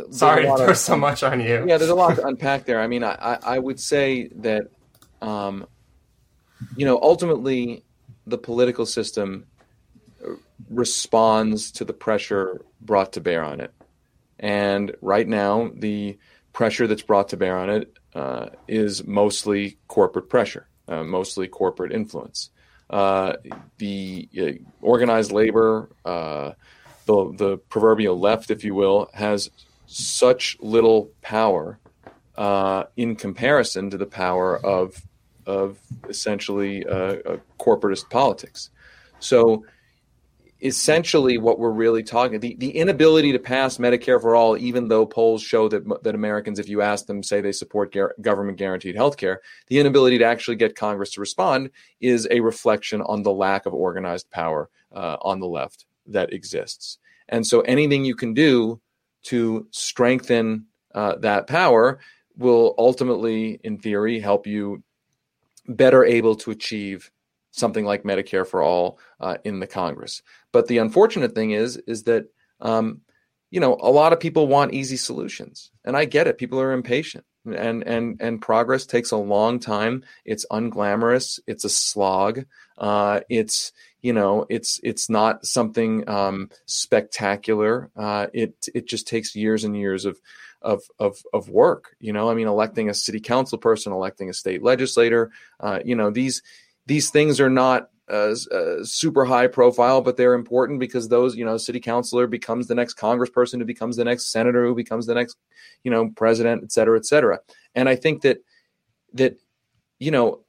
[0.09, 1.65] Sorry, there's of, so much on you.
[1.68, 2.80] Yeah, there's a lot to unpack there.
[2.80, 4.69] I mean, I, I, I would say that,
[5.22, 5.68] um,
[6.77, 7.84] you know, ultimately,
[8.31, 9.45] the political system
[10.69, 13.71] responds to the pressure brought to bear on it.
[14.39, 16.17] And right now, the
[16.53, 21.91] pressure that's brought to bear on it uh, is mostly corporate pressure, uh, mostly corporate
[21.91, 22.49] influence.
[22.91, 23.37] uh,
[23.77, 24.51] the uh,
[24.81, 26.51] organized labor, uh,
[27.05, 29.49] the the proverbial left, if you will, has
[29.87, 31.79] such little power
[32.37, 35.01] uh, in comparison to the power of
[35.52, 38.69] of essentially uh, corporatist politics.
[39.19, 39.64] So
[40.61, 45.06] essentially what we're really talking the, the inability to pass medicare for all even though
[45.06, 48.95] polls show that that americans if you ask them say they support gar- government guaranteed
[48.95, 51.69] health care the inability to actually get congress to respond
[51.99, 56.99] is a reflection on the lack of organized power uh, on the left that exists
[57.30, 58.80] and so anything you can do
[59.23, 61.99] to strengthen uh, that power
[62.38, 64.84] will ultimately in theory help you
[65.76, 67.11] better able to achieve
[67.52, 70.22] something like Medicare for all uh, in the Congress.
[70.52, 72.26] But the unfortunate thing is, is that
[72.60, 73.02] um,
[73.49, 76.38] you know a lot of people want easy solutions, and I get it.
[76.38, 80.03] People are impatient, and and and progress takes a long time.
[80.26, 81.39] It's unglamorous.
[81.48, 82.45] It's a slog.
[82.77, 87.89] Uh, it's you know it's it's not something um, spectacular.
[87.95, 90.19] Uh, it it just takes years and years of
[90.61, 91.95] of of of work.
[91.99, 95.31] You know, I mean, electing a city council person, electing a state legislator.
[95.59, 96.41] Uh, you know, these
[96.85, 101.45] these things are not uh, uh, super high profile, but they're important because those, you
[101.45, 105.13] know, city councilor becomes the next congressperson who becomes the next senator who becomes the
[105.13, 105.38] next,
[105.83, 107.39] you know, president, et cetera, et cetera.
[107.73, 108.39] And I think that
[109.13, 109.38] that
[109.99, 110.41] you know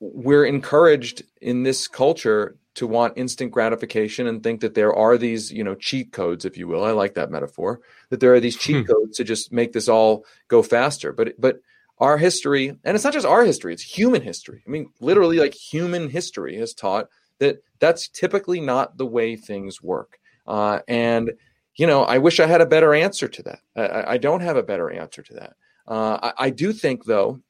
[0.00, 5.52] we're encouraged in this culture to want instant gratification and think that there are these,
[5.52, 6.84] you know, cheat codes, if you will.
[6.84, 7.80] I like that metaphor.
[8.10, 8.92] That there are these cheat hmm.
[8.92, 11.12] codes to just make this all go faster.
[11.12, 11.60] But but
[11.98, 14.62] our history, and it's not just our history, it's human history.
[14.66, 17.08] I mean, literally, like human history has taught
[17.38, 20.18] that that's typically not the way things work.
[20.46, 21.32] Uh, and,
[21.76, 23.60] you know, I wish I had a better answer to that.
[23.76, 25.54] I, I don't have a better answer to that.
[25.86, 27.40] Uh, I, I, do think, though,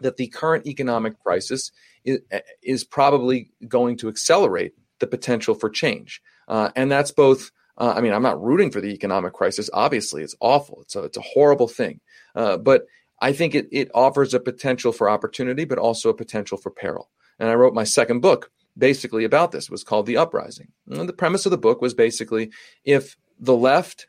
[0.00, 1.72] that the current economic crisis
[2.04, 2.20] is,
[2.62, 6.22] is probably going to accelerate the potential for change.
[6.48, 7.50] Uh, and that's both.
[7.78, 9.70] Uh, I mean, I'm not rooting for the economic crisis.
[9.72, 10.82] Obviously, it's awful.
[10.82, 12.00] It's a, it's a horrible thing.
[12.34, 12.84] Uh, but
[13.20, 17.10] I think it, it offers a potential for opportunity, but also a potential for peril.
[17.38, 19.64] And I wrote my second book basically about this.
[19.64, 20.68] It was called The Uprising.
[20.88, 22.50] And the premise of the book was basically
[22.84, 24.06] if the left,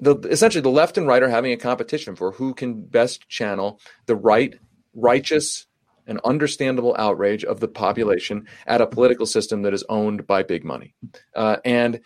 [0.00, 3.80] the, essentially the left and right are having a competition for who can best channel
[4.06, 4.54] the right,
[4.94, 5.66] righteous,
[6.08, 10.64] and understandable outrage of the population at a political system that is owned by big
[10.64, 10.94] money.
[11.36, 12.00] Uh, and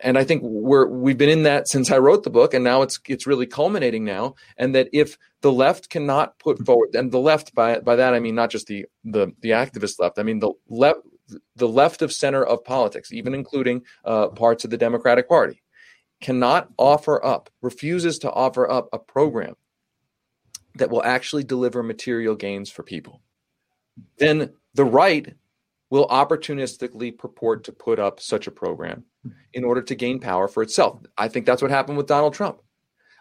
[0.00, 2.82] and I think we're we've been in that since I wrote the book, and now
[2.82, 4.34] it's it's really culminating now.
[4.56, 8.20] And that if the left cannot put forward, and the left by by that I
[8.20, 11.00] mean not just the the the activist left, I mean the left
[11.56, 15.62] the left of center of politics, even including uh, parts of the Democratic Party,
[16.20, 19.54] cannot offer up, refuses to offer up a program
[20.76, 23.22] that will actually deliver material gains for people,
[24.18, 25.34] then the right
[25.90, 29.04] will opportunistically purport to put up such a program
[29.52, 31.00] in order to gain power for itself.
[31.16, 32.60] I think that's what happened with Donald Trump.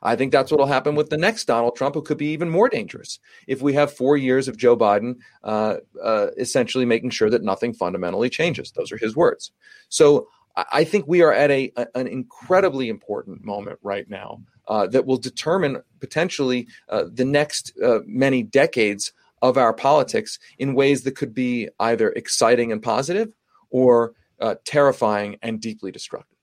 [0.01, 2.49] I think that's what will happen with the next Donald Trump, who could be even
[2.49, 7.29] more dangerous if we have four years of Joe Biden uh, uh, essentially making sure
[7.29, 8.71] that nothing fundamentally changes.
[8.71, 9.51] Those are his words.
[9.89, 15.05] So I think we are at a, an incredibly important moment right now uh, that
[15.05, 19.11] will determine potentially uh, the next uh, many decades
[19.49, 23.31] of our politics in ways that could be either exciting and positive
[23.69, 26.34] or uh, terrifying and deeply destructive.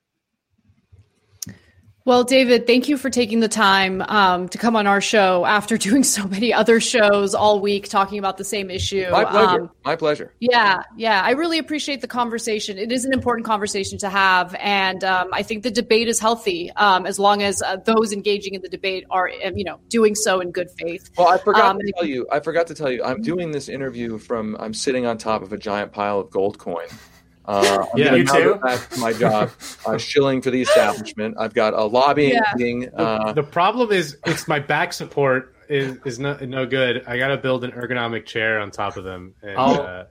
[2.05, 5.79] Well, David, thank you for taking the time um, to come on our show after
[5.79, 9.09] doing so many other shows all week talking about the same issue.
[9.11, 9.63] My pleasure.
[9.63, 10.35] Um, My pleasure.
[10.41, 11.23] Yeah, yeah.
[11.23, 12.77] I really appreciate the conversation.
[12.77, 14.57] It is an important conversation to have.
[14.59, 18.55] And um, I think the debate is healthy um, as long as uh, those engaging
[18.55, 21.09] in the debate are, um, you know, doing so in good faith.
[21.17, 23.69] Well, I forgot um, to tell you, I forgot to tell you, I'm doing this
[23.69, 26.89] interview from, I'm sitting on top of a giant pile of gold coin.
[27.45, 28.55] Uh, I'm yeah, you too.
[28.63, 29.51] Back to my job,
[29.85, 31.37] uh, shilling for the establishment.
[31.39, 32.41] I've got a lobbying yeah.
[32.55, 32.89] meeting.
[32.95, 37.05] Uh, the, the, problem is, it's my back support is is no, no good.
[37.07, 39.35] I got to build an ergonomic chair on top of them.
[39.43, 40.05] And, I'll, uh,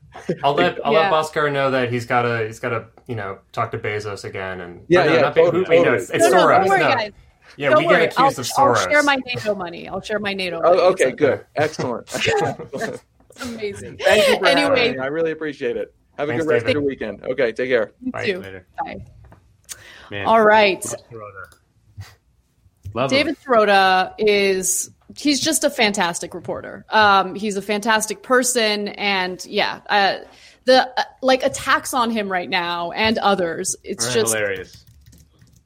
[0.43, 1.09] I'll let I'll yeah.
[1.09, 4.25] let Bhaskar know that he's got to he's got to you know talk to Bezos
[4.25, 5.85] again and yeah no, yeah not totally, totally.
[5.85, 6.63] No, it's, it's no, Soros.
[6.63, 7.09] No, worry, no.
[7.57, 7.99] Yeah, don't we worry.
[8.07, 8.83] get accused I'll, of Soros.
[8.83, 9.87] I'll share my NATO money.
[9.87, 10.61] I'll share my NATO.
[10.63, 10.81] Oh, money.
[10.81, 12.09] okay, good, excellent.
[13.41, 13.97] amazing.
[13.97, 14.99] Thank you for anyway, having me.
[14.99, 15.93] I really appreciate it.
[16.21, 16.77] Have a Thanks, good rest David.
[16.77, 17.23] of your weekend.
[17.23, 17.93] Okay, take care.
[17.99, 18.25] You Bye.
[18.27, 18.39] too.
[18.41, 18.67] Later.
[18.77, 19.05] Bye.
[20.11, 20.85] Man, All right.
[22.93, 26.85] Love David Sirota is he's just a fantastic reporter.
[26.89, 30.17] Um, he's a fantastic person, and yeah, uh,
[30.65, 33.75] the uh, like attacks on him right now and others.
[33.83, 34.85] It's Are just hilarious.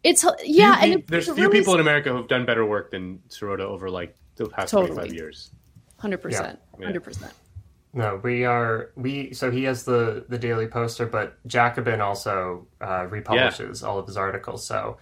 [0.03, 2.91] It's yeah, few, and it, there's few really people in America who've done better work
[2.91, 4.93] than Sirota over like the past Totally.
[4.93, 5.51] 25 years.
[5.97, 7.33] Hundred percent, hundred percent.
[7.95, 9.33] No, we are we.
[9.33, 13.87] So he has the the Daily Poster, but Jacobin also uh, republishes yeah.
[13.87, 14.67] all of his articles.
[14.67, 14.97] So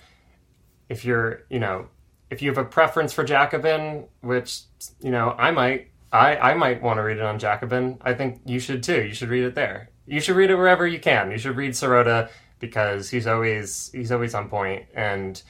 [0.90, 1.88] if you're, you know,
[2.30, 4.61] if you have a preference for Jacobin, which
[4.99, 7.98] you know I might, I I might want to read it on Jacobin.
[8.02, 9.02] I think you should too.
[9.02, 9.90] You should read it there.
[10.06, 11.32] You should read it wherever you can.
[11.32, 12.30] You should read Sirota
[12.60, 15.41] because he's always he's always on point and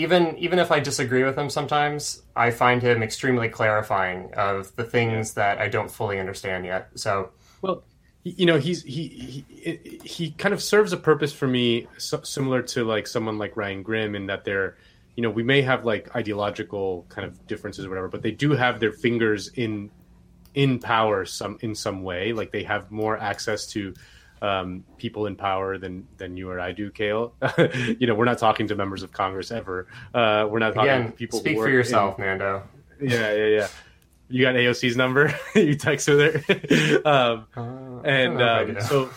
[0.00, 4.84] even even if I disagree with him sometimes, I find him extremely clarifying of the
[4.84, 6.88] things that I don't fully understand yet.
[6.94, 7.84] So, well,
[8.24, 12.62] you know, he's he he he kind of serves a purpose for me, so, similar
[12.62, 14.76] to like someone like Ryan Grim, in that they're,
[15.16, 18.52] you know, we may have like ideological kind of differences or whatever, but they do
[18.52, 19.90] have their fingers in
[20.54, 22.32] in power some in some way.
[22.32, 23.94] Like they have more access to
[24.42, 27.34] um, people in power than than you or I do, Kale.
[27.98, 29.86] you know, we're not talking to members of Congress ever.
[30.14, 31.38] Uh, we're not talking Again, to people.
[31.40, 32.62] Speak for yourself, in, Nando.
[33.00, 33.68] Yeah, yeah, yeah.
[34.28, 35.34] You got AOC's number.
[35.54, 39.10] you text with her, um, uh, and um, so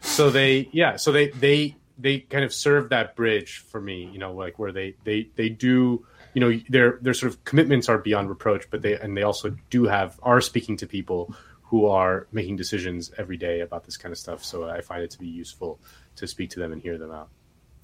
[0.00, 4.08] so they yeah so they they they kind of serve that bridge for me.
[4.12, 7.88] You know, like where they they they do you know their their sort of commitments
[7.88, 11.34] are beyond reproach, but they and they also do have are speaking to people
[11.68, 14.42] who are making decisions every day about this kind of stuff.
[14.42, 15.80] So I find it to be useful
[16.16, 17.28] to speak to them and hear them out.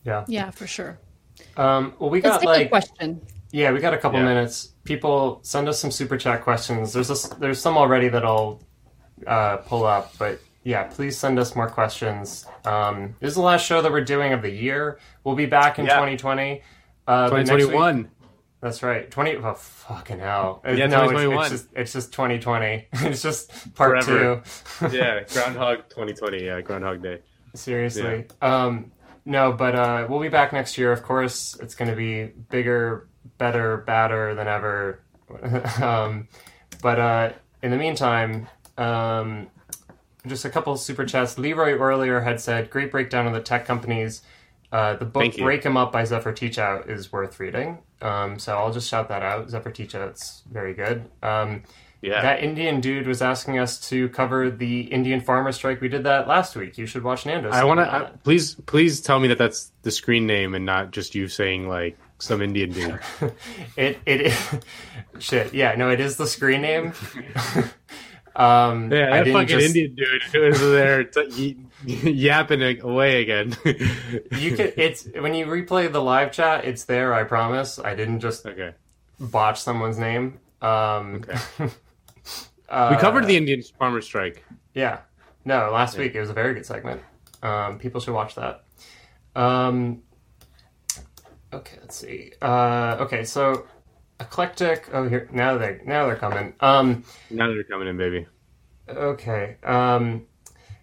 [0.05, 0.25] Yeah.
[0.27, 0.99] Yeah, for sure.
[1.57, 3.21] Um, well, we got like question.
[3.53, 4.25] Yeah, we got a couple yeah.
[4.25, 4.73] minutes.
[4.85, 6.93] People send us some super chat questions.
[6.93, 8.63] There's a, there's some already that I'll
[9.27, 12.47] uh, pull up, but yeah, please send us more questions.
[12.65, 14.99] Um, this is the last show that we're doing of the year.
[15.25, 15.97] We'll be back in yeah.
[15.97, 16.63] 2020.
[17.07, 18.11] Uh, 2021.
[18.65, 19.11] That's right.
[19.11, 19.37] Twenty.
[19.37, 20.63] Oh, fucking hell.
[20.65, 22.89] Yeah, no, it's, it's, just it's just twenty twenty.
[22.95, 24.43] it's just part Forever.
[24.81, 24.89] two.
[24.91, 26.47] yeah, Groundhog twenty twenty.
[26.47, 27.21] Yeah, Groundhog Day.
[27.53, 28.25] Seriously.
[28.41, 28.65] Yeah.
[28.65, 28.91] Um,
[29.27, 30.93] no, but uh, we'll be back next year.
[30.93, 35.03] Of course, it's going to be bigger, better, badder than ever.
[35.83, 36.29] um,
[36.81, 37.33] but uh,
[37.63, 39.49] in the meantime, um,
[40.27, 41.37] just a couple super chats.
[41.37, 44.23] Leroy earlier had said, "Great breakdown of the tech companies."
[44.75, 47.79] Uh, the book Break 'Em Up" by Zephyr Teachout is worth reading.
[48.03, 49.49] Um, so I'll just shout that out.
[49.49, 51.09] Zephyr Teachout's very good.
[51.23, 51.63] Um,
[52.03, 52.21] yeah.
[52.21, 55.81] That Indian dude was asking us to cover the Indian farmer strike.
[55.81, 56.77] We did that last week.
[56.77, 57.55] You should watch Nando's.
[57.55, 61.15] I want to please please tell me that that's the screen name and not just
[61.15, 62.99] you saying like some Indian dude.
[63.77, 64.51] it it is,
[65.21, 65.55] shit.
[65.55, 66.93] Yeah, no, it is the screen name.
[68.37, 69.67] um, yeah, that fucking just...
[69.67, 73.57] Indian dude who was there t- yapping away again.
[73.65, 74.73] you can.
[74.77, 76.65] It's when you replay the live chat.
[76.65, 77.15] It's there.
[77.15, 77.79] I promise.
[77.79, 78.75] I didn't just okay
[79.21, 80.41] botch someone's name.
[80.61, 81.71] Um, okay.
[82.69, 84.45] Uh, we covered the Indian farmer strike.
[84.73, 85.01] Yeah.
[85.45, 86.01] No, last yeah.
[86.03, 87.03] week it was a very good segment.
[87.43, 88.65] Um, people should watch that.
[89.37, 90.03] Um,
[91.53, 92.33] okay, let's see.
[92.41, 93.67] Uh, okay, so
[94.25, 94.89] eclectic.
[94.93, 96.55] Oh, here now they now they're coming.
[96.61, 98.27] Um, now they're coming in, baby.
[98.89, 99.57] Okay.
[99.63, 100.27] Um,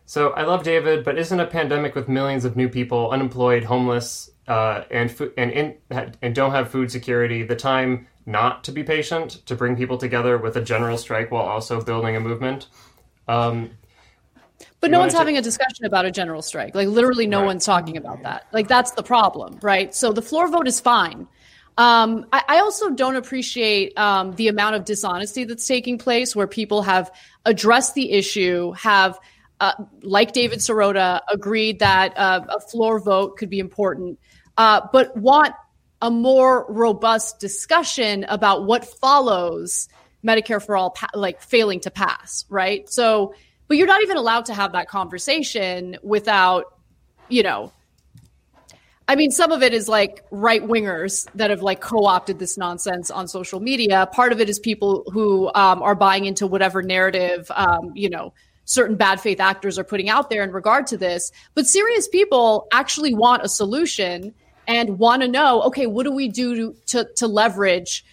[0.05, 4.29] so I love David, but isn't a pandemic with millions of new people unemployed, homeless,
[4.47, 5.77] uh, and fo- and in,
[6.21, 10.37] and don't have food security the time not to be patient, to bring people together
[10.37, 12.67] with a general strike while also building a movement.
[13.27, 13.71] Um,
[14.79, 16.75] but no one's having a discussion about a general strike.
[16.75, 17.45] Like literally, no right.
[17.45, 18.47] one's talking about that.
[18.51, 19.93] Like that's the problem, right?
[19.93, 21.27] So the floor vote is fine.
[21.77, 26.47] Um, I, I, also don't appreciate um, the amount of dishonesty that's taking place, where
[26.47, 27.09] people have
[27.45, 29.17] addressed the issue, have,
[29.61, 34.19] uh, like David Sirota, agreed that uh, a floor vote could be important,
[34.57, 35.55] uh, but want
[36.01, 39.87] a more robust discussion about what follows
[40.25, 42.89] Medicare for all, pa- like failing to pass, right?
[42.89, 43.33] So,
[43.67, 46.65] but you're not even allowed to have that conversation without,
[47.29, 47.71] you know,
[49.11, 52.57] I mean, some of it is like right wingers that have like co opted this
[52.57, 54.07] nonsense on social media.
[54.13, 58.33] Part of it is people who um, are buying into whatever narrative, um, you know,
[58.63, 61.29] certain bad faith actors are putting out there in regard to this.
[61.55, 64.33] But serious people actually want a solution
[64.65, 68.05] and want to know, okay, what do we do to, to, to leverage,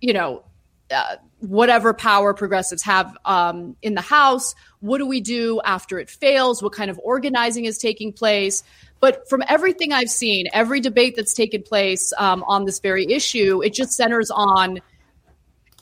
[0.00, 0.44] you know,
[0.92, 4.54] uh, whatever power progressives have um, in the House?
[4.78, 6.62] What do we do after it fails?
[6.62, 8.62] What kind of organizing is taking place?
[9.04, 13.62] But from everything I've seen, every debate that's taken place um, on this very issue,
[13.62, 14.80] it just centers on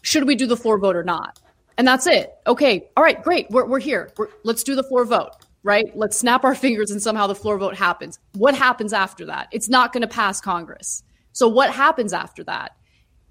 [0.00, 1.38] should we do the floor vote or not?
[1.78, 2.34] And that's it.
[2.48, 3.48] Okay, all right, great.
[3.48, 4.10] We're, we're here.
[4.18, 5.96] We're, let's do the floor vote right?
[5.96, 8.18] Let's snap our fingers and somehow the floor vote happens.
[8.32, 9.46] What happens after that?
[9.52, 11.04] It's not going to pass Congress.
[11.30, 12.72] So what happens after that?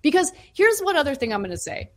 [0.01, 1.91] Because here's one other thing I'm going to say.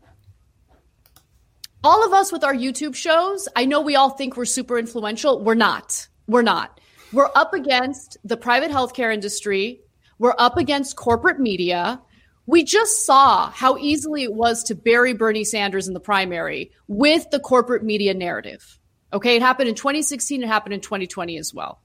[1.84, 5.44] All of us with our YouTube shows, I know we all think we're super influential.
[5.44, 6.08] We're not.
[6.26, 6.80] We're not.
[7.14, 9.82] We're up against the private healthcare industry.
[10.18, 12.02] We're up against corporate media.
[12.46, 17.30] We just saw how easily it was to bury Bernie Sanders in the primary with
[17.30, 18.80] the corporate media narrative.
[19.12, 21.80] Okay, it happened in 2016, it happened in 2020 as well.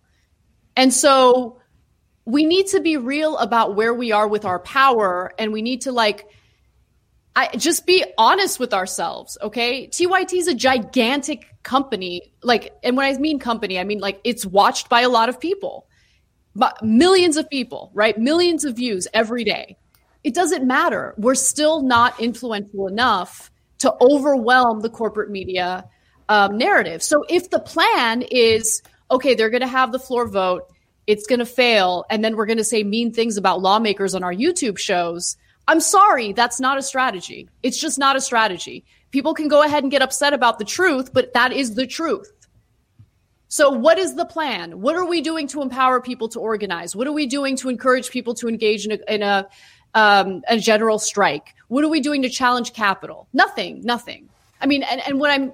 [0.76, 1.62] And so
[2.26, 5.82] we need to be real about where we are with our power and we need
[5.82, 6.28] to like
[7.36, 9.88] I just be honest with ourselves, okay?
[9.88, 12.34] TYT is a gigantic company.
[12.44, 15.40] Like and when I mean company, I mean like it's watched by a lot of
[15.40, 15.88] people.
[16.56, 18.18] but Millions of people, right?
[18.18, 19.78] Millions of views every day
[20.24, 21.14] it doesn't matter.
[21.18, 25.86] We're still not influential enough to overwhelm the corporate media
[26.28, 27.02] um, narrative.
[27.02, 30.64] So if the plan is, okay, they're going to have the floor vote,
[31.08, 34.24] it's going to fail, and then we're going to say mean things about lawmakers on
[34.24, 35.38] our YouTube shows,
[35.70, 37.48] I'm sorry, that's not a strategy.
[37.62, 38.86] It's just not a strategy.
[39.12, 42.32] People can go ahead and get upset about the truth, but that is the truth.
[43.50, 44.82] So, what is the plan?
[44.82, 46.96] What are we doing to empower people to organize?
[46.96, 49.48] What are we doing to encourage people to engage in a, in a
[49.94, 51.54] um, a general strike?
[51.68, 53.28] What are we doing to challenge capital?
[53.32, 54.28] Nothing, nothing.
[54.60, 55.52] I mean, and, and what I'm,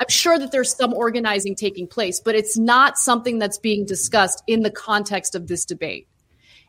[0.00, 4.42] I'm sure that there's some organizing taking place, but it's not something that's being discussed
[4.48, 6.08] in the context of this debate.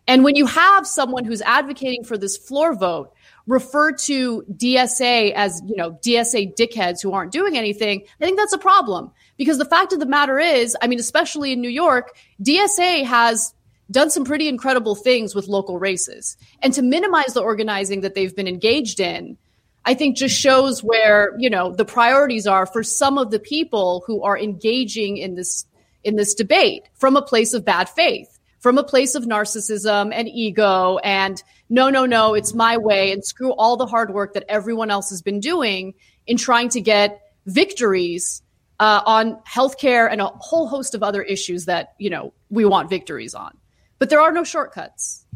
[0.08, 3.12] And when you have someone who's advocating for this floor vote
[3.48, 8.54] refer to DSA as, you know, DSA dickheads who aren't doing anything, I think that's
[8.54, 9.12] a problem.
[9.38, 13.54] Because the fact of the matter is, I mean, especially in New York, DSA has
[13.92, 16.38] done some pretty incredible things with local races.
[16.62, 19.38] And to minimize the organizing that they've been engaged in,
[19.86, 24.04] I think just shows where, you know, the priorities are for some of the people
[24.08, 25.66] who are engaging in this
[26.04, 28.35] in this debate from a place of bad faith,
[28.66, 33.24] from a place of narcissism and ego and no, no, no, it's my way and
[33.24, 35.94] screw all the hard work that everyone else has been doing
[36.26, 38.42] in trying to get victories
[38.80, 42.90] uh, on healthcare and a whole host of other issues that, you know, we want
[42.90, 43.56] victories on.
[44.00, 45.28] But there are no shortcuts.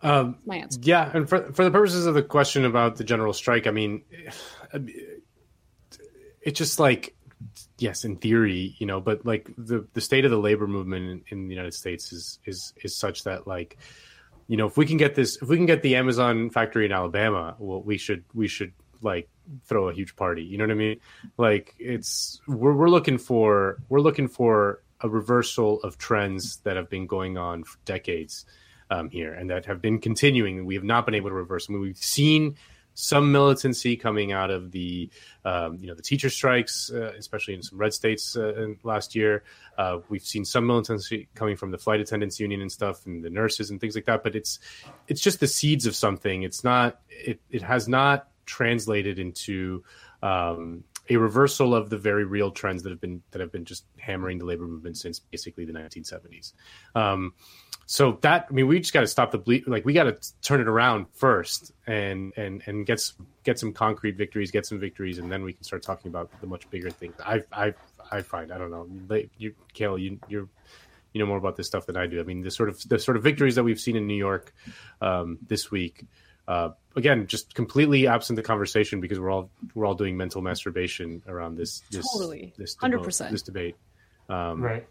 [0.00, 0.80] Um, my answer.
[0.82, 4.04] Yeah, and for for the purposes of the question about the general strike, I mean,
[6.40, 7.13] it's just like
[7.84, 11.24] yes, in theory, you know, but like the the state of the labor movement in,
[11.28, 13.76] in, the United States is is is such that like,
[14.48, 16.92] you know, if we can get this, if we can get the Amazon factory in
[16.92, 19.28] Alabama, well, we should we should like
[19.66, 20.42] throw a huge party.
[20.42, 21.00] You know what I mean?
[21.36, 26.88] Like it's we're we're looking for we're looking for a reversal of trends that have
[26.88, 28.46] been going on for decades
[28.88, 30.64] um, here and that have been continuing.
[30.64, 31.66] We have not been able to reverse.
[31.68, 32.56] I mean, we've seen
[32.94, 35.10] some militancy coming out of the
[35.44, 39.42] um, you know the teacher strikes, uh, especially in some red states uh, last year.
[39.76, 43.30] Uh, we've seen some militancy coming from the flight attendants union and stuff, and the
[43.30, 44.22] nurses and things like that.
[44.22, 44.58] But it's
[45.08, 46.42] it's just the seeds of something.
[46.42, 47.00] It's not.
[47.10, 49.82] It it has not translated into
[50.22, 53.84] um, a reversal of the very real trends that have been that have been just
[53.98, 56.52] hammering the labor movement since basically the 1970s.
[56.94, 57.34] Um,
[57.86, 59.66] so that I mean, we just got to stop the bleed.
[59.66, 63.72] Like we got to turn it around first, and and and get some, get some
[63.72, 66.90] concrete victories, get some victories, and then we can start talking about the much bigger
[66.90, 67.14] things.
[67.24, 67.74] I I
[68.10, 68.86] I find I don't know.
[69.38, 70.48] You, Kayla, you you're
[71.12, 72.20] you know more about this stuff than I do.
[72.20, 74.54] I mean, the sort of the sort of victories that we've seen in New York
[75.00, 76.04] um, this week
[76.46, 81.22] uh, again, just completely absent the conversation because we're all we're all doing mental masturbation
[81.26, 83.76] around this this totally this hundred percent this debate.
[84.28, 84.86] Um, right.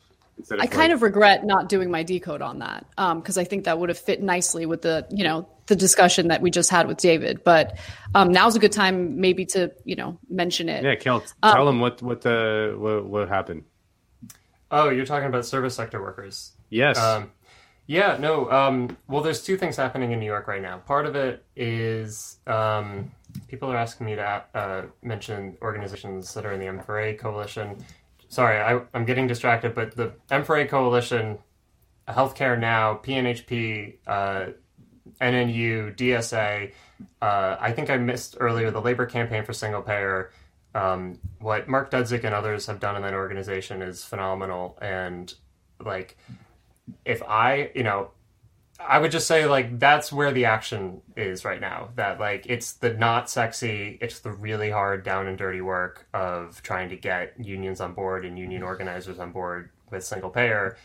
[0.52, 3.66] I like, kind of regret not doing my decode on that because um, I think
[3.66, 6.88] that would have fit nicely with the you know the discussion that we just had
[6.88, 7.44] with David.
[7.44, 7.78] But
[8.14, 10.84] um, now's a good time maybe to you know mention it.
[10.84, 13.64] Yeah, Kel, tell um, them what what the what, what, happened.
[14.72, 16.54] Oh, you're talking about service sector workers.
[16.70, 16.98] Yes.
[16.98, 17.32] Um,
[17.86, 18.50] yeah, no.
[18.50, 20.78] Um, well, there's two things happening in New York right now.
[20.78, 23.12] Part of it is um,
[23.48, 27.78] people are asking me to uh, mention organizations that are in the M4A coalition.
[28.34, 31.38] Sorry, I, am getting distracted, but the M4A coalition,
[32.08, 34.46] Healthcare Now, PNHP, uh,
[35.22, 36.72] NNU, DSA.
[37.22, 40.32] Uh, I think I missed earlier the labor campaign for single payer.
[40.74, 45.32] Um, what Mark Dudzic and others have done in that organization is phenomenal, and
[45.80, 46.18] like
[47.06, 48.14] if I, you know,
[48.80, 51.90] I would just say like that's where the action is right now.
[51.96, 56.62] That like it's the not sexy, it's the really hard down and dirty work of
[56.64, 60.78] trying to get unions on board and union organizers on board with single payer.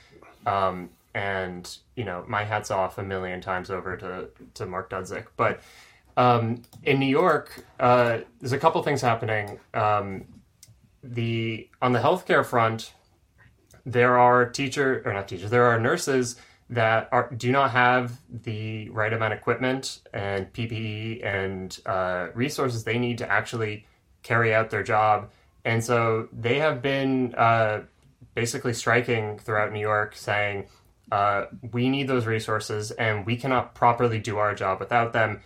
[0.46, 5.26] Um, and you know, my hats off a million times over to to Mark Dudzic.
[5.36, 5.60] But
[6.16, 9.58] um, in New York, uh, there's a couple things happening.
[9.72, 10.24] Um,
[11.02, 12.92] the on the healthcare front,
[13.86, 16.36] there are teacher or not teachers, there are nurses
[16.70, 22.84] that are do not have the right amount of equipment and PPE and uh, resources
[22.84, 23.86] they need to actually
[24.22, 25.30] carry out their job,
[25.64, 27.82] and so they have been uh,
[28.34, 30.66] basically striking throughout New York, saying
[31.10, 35.40] Uh, we need those resources, and we cannot properly do our job without them.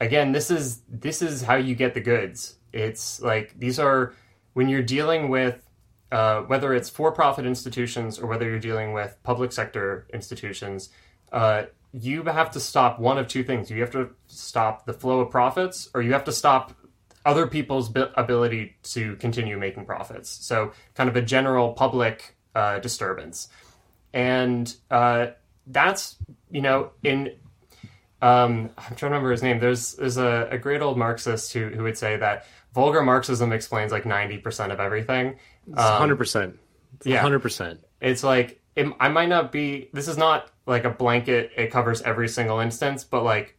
[0.00, 2.58] Again, this is this is how you get the goods.
[2.72, 4.14] It's like these are
[4.54, 5.66] when you're dealing with
[6.12, 10.90] uh, whether it's for-profit institutions or whether you're dealing with public sector institutions.
[11.32, 13.70] Uh, you have to stop one of two things.
[13.70, 16.72] You have to stop the flow of profits, or you have to stop
[17.24, 20.30] other people's ability to continue making profits.
[20.30, 23.48] So, kind of a general public uh, disturbance,
[24.12, 25.28] and uh,
[25.66, 26.16] that's
[26.50, 27.32] you know in.
[28.22, 29.60] Um, I'm trying to remember his name.
[29.60, 33.92] There's there's a, a great old Marxist who who would say that vulgar Marxism explains
[33.92, 35.38] like 90% of everything.
[35.76, 36.58] Um, hundred percent.
[37.04, 37.80] Yeah, hundred percent.
[38.00, 39.88] It's like it, I might not be.
[39.92, 41.52] This is not like a blanket.
[41.56, 43.56] It covers every single instance, but like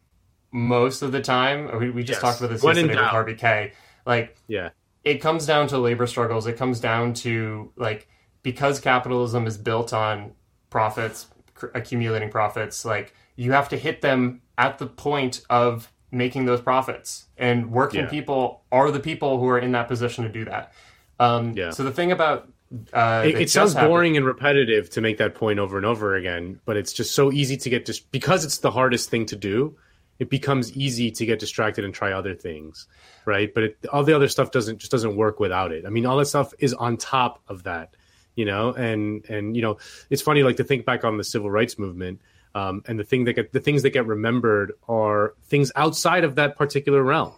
[0.52, 2.22] most of the time, we, we just Yes.
[2.22, 3.06] talked about this When yesterday with.
[3.10, 3.74] Harvey Kaye.
[4.06, 4.70] Like, Yeah.
[5.04, 6.46] it comes down to labor struggles.
[6.48, 8.08] It comes down to like
[8.44, 10.32] because capitalism is built on
[10.70, 12.84] profits, cr- accumulating profits.
[12.86, 18.02] Like you have to hit them at the point of making those profits, and working
[18.02, 18.10] Yeah.
[18.10, 20.74] people are the people who are in that position to do that.
[21.22, 21.70] Um, Yeah.
[21.70, 22.50] So the thing about
[22.94, 26.16] uh, it, it sounds just boring and repetitive to make that point over and over
[26.16, 29.36] again, but it's just so easy to get dis- because it's the hardest thing to
[29.36, 29.76] do.
[30.20, 32.88] It becomes easy to get distracted and try other things,
[33.26, 33.54] right?
[33.54, 35.86] But it, all the other stuff doesn't just doesn't work without it.
[35.86, 37.96] I mean, all that stuff is on top of that,
[38.36, 38.72] you know.
[38.72, 39.78] And and you know,
[40.10, 42.22] it's funny like to think back on the civil rights movement,
[42.56, 46.36] um, and the thing that get the things that get remembered are things outside of
[46.36, 47.34] that particular realm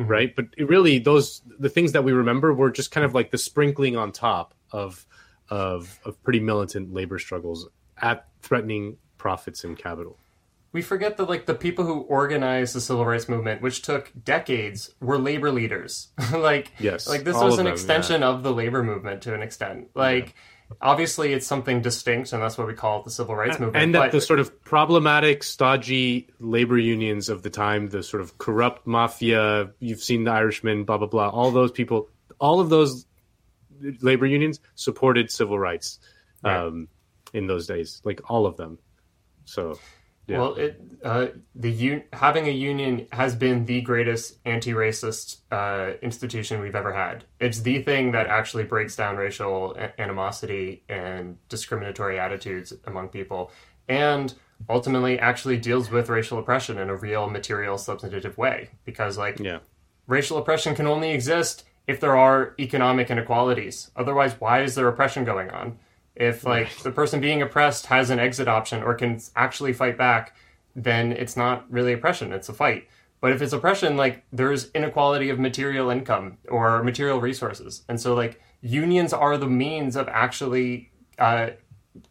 [0.00, 0.10] Mm-hmm.
[0.10, 0.34] right?
[0.36, 3.38] But it really, those the things that we remember were just kind of like the
[3.38, 5.06] sprinkling on top of
[5.48, 7.68] of of pretty militant labor struggles
[8.00, 10.16] at threatening profits and capital.
[10.72, 14.94] we forget that like the people who organized the civil rights movement which took decades
[15.00, 16.08] were labor leaders.
[16.32, 19.88] Like Yes, like this was an them, extension of the labor movement to an extent.
[19.94, 20.34] Like
[20.80, 23.94] obviously it's something distinct and that's what we call it the civil rights movement and
[23.94, 28.38] that but the sort of problematic, stodgy labor unions of the time, the sort of
[28.38, 33.06] corrupt mafia, you've seen the Irishman, blah blah blah, all those people, all of those
[34.00, 35.98] labor unions supported civil rights
[36.44, 36.88] um,
[37.32, 38.78] in those days, like all of them.
[39.44, 39.78] So,
[40.30, 40.38] yeah.
[40.38, 46.60] Well, it uh, the un- having a union has been the greatest anti-racist uh, institution
[46.60, 47.24] we've ever had.
[47.38, 53.50] It's the thing that actually breaks down racial a- animosity and discriminatory attitudes among people,
[53.88, 54.34] and
[54.68, 58.70] ultimately actually deals with racial oppression in a real, material, substantive way.
[58.84, 59.60] Because, like, yeah.
[60.06, 63.90] racial oppression can only exist if there are economic inequalities.
[63.96, 65.78] Otherwise, why is there oppression going on?
[66.20, 70.36] If like the person being oppressed has an exit option or can actually fight back,
[70.76, 72.86] then it's not really oppression, it's a fight.
[73.22, 77.84] But if it's oppression, like there's inequality of material income or material resources.
[77.88, 81.50] And so like unions are the means of actually uh,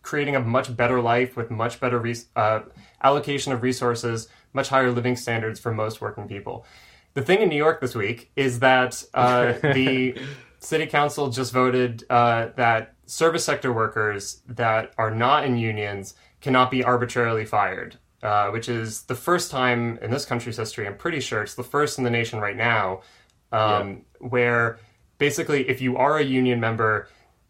[0.01, 2.61] creating a much better life with much better res- uh,
[3.03, 6.65] allocation of resources, much higher living standards for most working people.
[7.13, 10.19] The thing in New York this week is that uh, the
[10.59, 16.69] city council just voted uh, that service sector workers that are not in unions cannot
[16.71, 20.85] be arbitrarily fired, uh, which is the first time in this country's history.
[20.85, 23.01] I'm pretty sure it's the first in the nation right now,
[23.51, 24.79] um, where
[25.17, 27.07] basically, if you are a union member,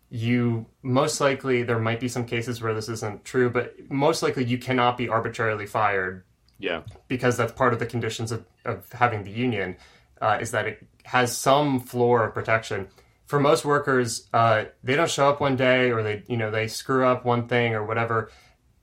[0.09, 4.43] you most likely there might be some cases where this isn't true, but most likely
[4.43, 6.23] you cannot be arbitrarily fired
[6.57, 6.81] Yeah.
[7.07, 9.77] because that's part of the conditions of, of having the union
[10.21, 12.87] uh, is that it has some floor of protection
[13.29, 16.67] for most workers uh, they don't show up one day or they you know they
[16.67, 18.31] screw up one thing or whatever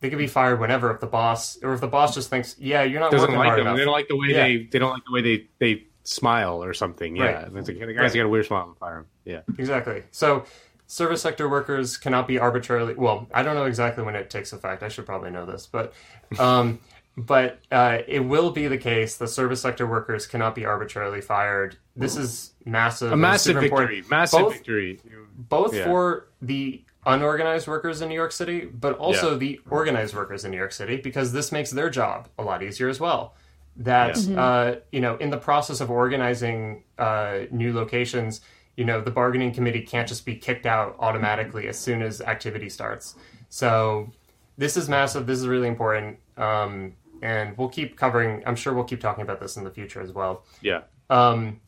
[0.00, 2.82] they could be fired whenever if the boss or if the boss just thinks yeah
[2.84, 3.66] you're not doesn't working like hard them.
[3.66, 4.42] enough They don't like the way Yeah.
[4.46, 7.16] they they don't like the way they they smile or something.
[7.16, 7.46] Yeah, Right.
[7.48, 8.14] And it's like, the guy's Right.
[8.14, 8.76] got a weird smile.
[8.78, 9.06] Fire him.
[9.24, 9.40] Yeah.
[9.58, 10.04] Exactly.
[10.12, 10.44] So
[10.86, 14.82] service sector workers cannot be arbitrarily well, I don't know exactly when it takes effect.
[14.82, 15.92] I should probably know this, but
[16.38, 16.78] um
[17.16, 21.78] but uh, it will be the case that service sector workers cannot be arbitrarily fired.
[21.96, 23.10] This is massive.
[23.10, 23.90] A massive super important.
[23.90, 24.10] victory.
[24.10, 25.00] Massive both, victory.
[25.34, 25.84] Both Yeah.
[25.86, 29.38] for the unorganized workers in New York City, but also Yeah.
[29.38, 32.90] the organized workers in New York City, because this makes their job a lot easier
[32.90, 33.34] as well.
[33.76, 34.44] That Yeah.
[34.44, 38.42] Uh, you know, in the process of organizing uh, new locations,
[38.76, 42.68] you know, the bargaining committee can't just be kicked out automatically as soon as activity
[42.68, 43.16] starts.
[43.48, 44.12] So
[44.58, 45.26] this is massive.
[45.26, 48.42] This is really important, um, and we'll keep covering.
[48.46, 50.44] I'm sure we'll keep talking about this in the future as well.
[50.60, 50.82] Yeah.
[51.08, 51.60] Um,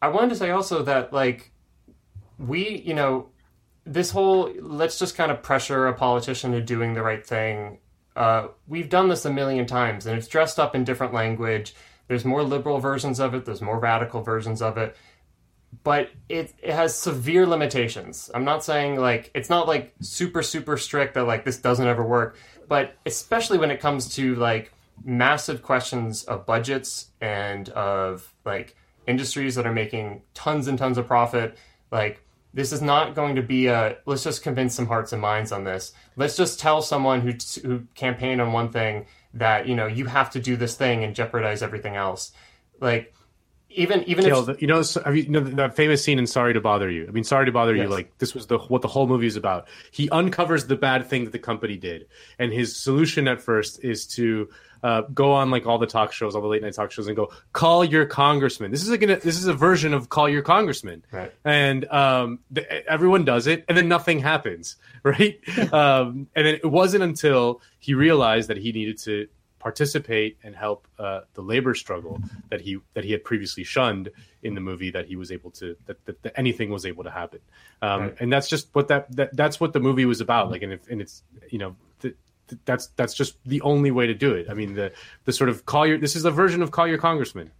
[0.00, 1.52] I wanted to say also that like
[2.38, 3.28] we, you know,
[3.84, 7.78] this whole let's just kind of pressure a politician to doing the right thing.
[8.16, 11.74] Uh, we've done this a million times, and it's dressed up in different language.
[12.08, 13.44] There's more liberal versions of it.
[13.44, 14.96] There's more radical versions of it.
[15.84, 18.30] But it, it has severe limitations.
[18.34, 22.04] I'm not saying like it's not like super super strict that like this doesn't ever
[22.04, 22.36] work.
[22.68, 24.72] but especially when it comes to like
[25.04, 28.76] massive questions of budgets and of like
[29.06, 31.56] industries that are making tons and tons of profit,
[31.90, 32.22] like
[32.54, 35.64] this is not going to be a let's just convince some hearts and minds on
[35.64, 35.92] this.
[36.16, 37.32] Let's just tell someone who
[37.66, 41.14] who campaigned on one thing that you know you have to do this thing and
[41.14, 42.32] jeopardize everything else.
[42.80, 43.14] Like
[43.70, 46.54] even even Kill, if you know, have you, you know that famous scene in "Sorry
[46.54, 47.06] to Bother You"?
[47.06, 47.84] I mean, "Sorry to Bother Yes.
[47.84, 49.68] You," like this was the what the whole movie is about.
[49.90, 52.06] He uncovers the bad thing that the company did,
[52.38, 54.48] and his solution at first is to
[54.82, 57.16] uh, go on like all the talk shows, all the late night talk shows, and
[57.16, 58.70] go call your congressman.
[58.70, 61.32] This is like a, this is a version of call your congressman, right?
[61.44, 65.38] And um, th- everyone does it, and then nothing happens, right?
[65.72, 69.28] um, and then it wasn't until he realized that he needed to
[69.58, 72.20] participate and help uh, the labor struggle
[72.50, 74.08] that he that he had previously shunned
[74.42, 77.10] in the movie that he was able to that, that, that anything was able to
[77.10, 77.40] happen
[77.82, 78.14] um, Right.
[78.20, 80.88] and that's just what that, that that's what the movie was about like and, if,
[80.88, 82.14] and it's you know th-
[82.48, 84.92] th- that's that's just the only way to do it i mean the
[85.24, 87.50] the sort of call your this is a version of call your congressman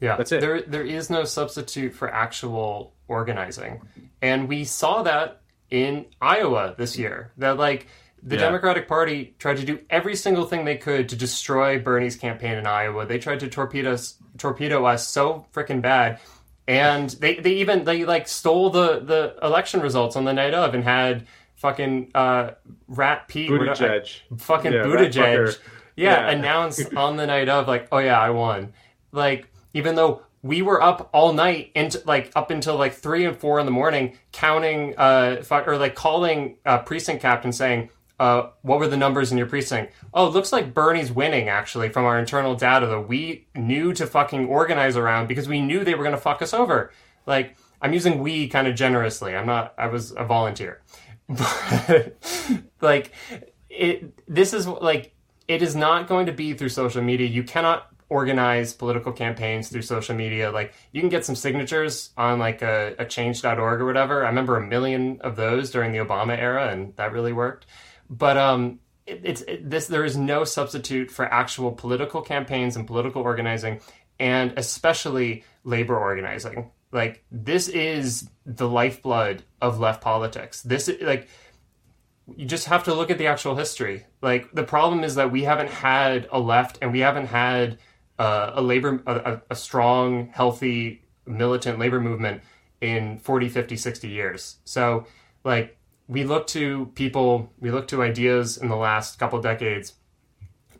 [0.00, 0.40] Yeah, That's it.
[0.42, 3.80] There, there is no substitute for actual organizing,
[4.20, 5.40] and we saw that
[5.70, 7.32] in Iowa this year.
[7.38, 7.86] That like
[8.22, 8.42] the Yeah.
[8.42, 12.66] Democratic Party tried to do every single thing they could to destroy Bernie's campaign in
[12.66, 13.06] Iowa.
[13.06, 16.18] They tried to torpedo us, torpedo us so freaking bad,
[16.66, 20.74] and they they even they like stole the the election results on the night of
[20.74, 21.26] and had
[21.56, 22.50] fucking uh,
[22.88, 24.20] Rat Pete Buttigieg.
[24.38, 25.58] fucking Yeah, Buttigieg,
[25.96, 26.30] yeah, Yeah.
[26.30, 28.72] announce on the night of like, oh yeah, I won.
[29.12, 33.36] Like even though we were up all night into like up until like three and
[33.36, 37.88] four in the morning counting uh fu- or like calling uh, precinct captain saying.
[38.18, 39.92] Uh, what were the numbers in your precinct?
[40.14, 44.06] Oh, it looks like Bernie's winning actually from our internal data that we knew to
[44.06, 46.92] fucking organize around because we knew they were going to fuck us over.
[47.26, 49.36] Like, I'm using we kind of generously.
[49.36, 50.82] I'm not, I was a volunteer.
[51.28, 52.16] But,
[52.80, 53.12] like,
[53.68, 55.12] it, this is like,
[55.48, 57.26] it is not going to be through social media.
[57.26, 60.50] You cannot organize political campaigns through social media.
[60.50, 64.24] Like, you can get some signatures on like a, a change.org or whatever.
[64.24, 67.66] I remember a million of those during the Obama era, and that really worked.
[68.08, 69.86] But, um, it, it's it, this.
[69.86, 73.80] There is no substitute for actual political campaigns and political organizing,
[74.18, 76.70] and especially labor organizing.
[76.92, 80.62] Like this is the lifeblood of left politics.
[80.62, 81.28] This is like
[82.36, 84.06] you just have to look at the actual history.
[84.22, 87.78] Like the problem is that we haven't had a left and we haven't had
[88.18, 92.42] uh, a labor a, a- strong, healthy, militant labor movement
[92.80, 94.56] in 40, 50, 60 years.
[94.64, 95.06] So
[95.44, 95.76] like
[96.08, 99.94] we look to people, we look to ideas in the last couple decades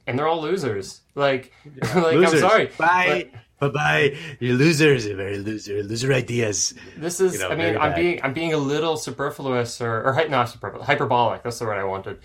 [0.07, 1.01] and they're all losers.
[1.15, 1.53] Like
[1.94, 2.43] like Losers.
[2.43, 2.66] I'm sorry.
[2.78, 3.28] Bye.
[3.32, 4.16] but- Bye bye.
[4.39, 5.07] You're losers.
[5.07, 5.82] You're very loser.
[5.82, 6.74] Loser ideas.
[6.98, 7.97] This is, You know, I mean, I'm bad.
[7.97, 11.43] being, I'm being a little superfluous or, or not superfluous, hyperbolic.
[11.43, 12.19] That's the word I wanted.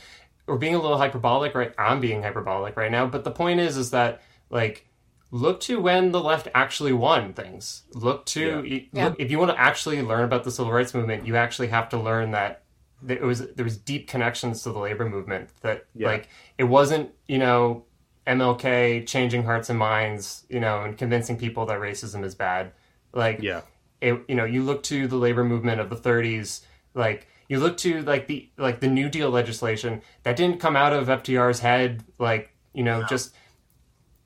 [0.48, 1.72] Or being a little hyperbolic, right?
[1.78, 3.06] I'm being hyperbolic right now.
[3.08, 4.90] But the point is, is that like,
[5.32, 7.84] look to when the left actually won things.
[7.94, 8.56] Look to, Yeah.
[8.60, 9.06] y- Yeah.
[9.08, 11.88] look, if you want to actually learn about the civil rights movement, you actually have
[11.90, 12.61] to learn that
[13.02, 15.50] there was there was deep connections to the labor movement.
[15.62, 16.08] That Yeah.
[16.08, 17.86] like it wasn't, you know,
[18.28, 22.72] MLK changing hearts and minds, you know, and convincing people that racism is bad.
[23.14, 23.62] Like, yeah,
[24.00, 26.62] it, you know, you look to the labor movement of the 30s,
[26.94, 30.94] like you look to like the like the New Deal legislation that didn't come out
[30.94, 33.34] of FDR's head, like you know, just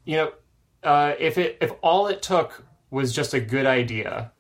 [0.04, 0.32] you know,
[0.84, 4.32] uh, if it if all it took was just a good idea,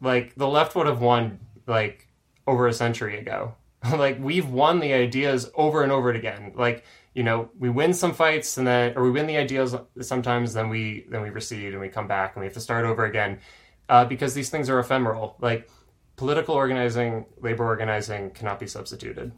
[0.00, 2.08] like the left would have won like
[2.46, 3.54] over a century ago.
[3.98, 6.52] like we've won the ideas over and over again.
[6.54, 6.84] Like
[7.16, 10.68] you know, we win some fights and then, or we win the ideas sometimes, then
[10.68, 13.40] we then we recede and we come back and we have to start over again
[13.88, 15.36] uh, because these things are ephemeral.
[15.40, 15.70] Like
[16.16, 19.32] political organizing, labor organizing cannot be substituted.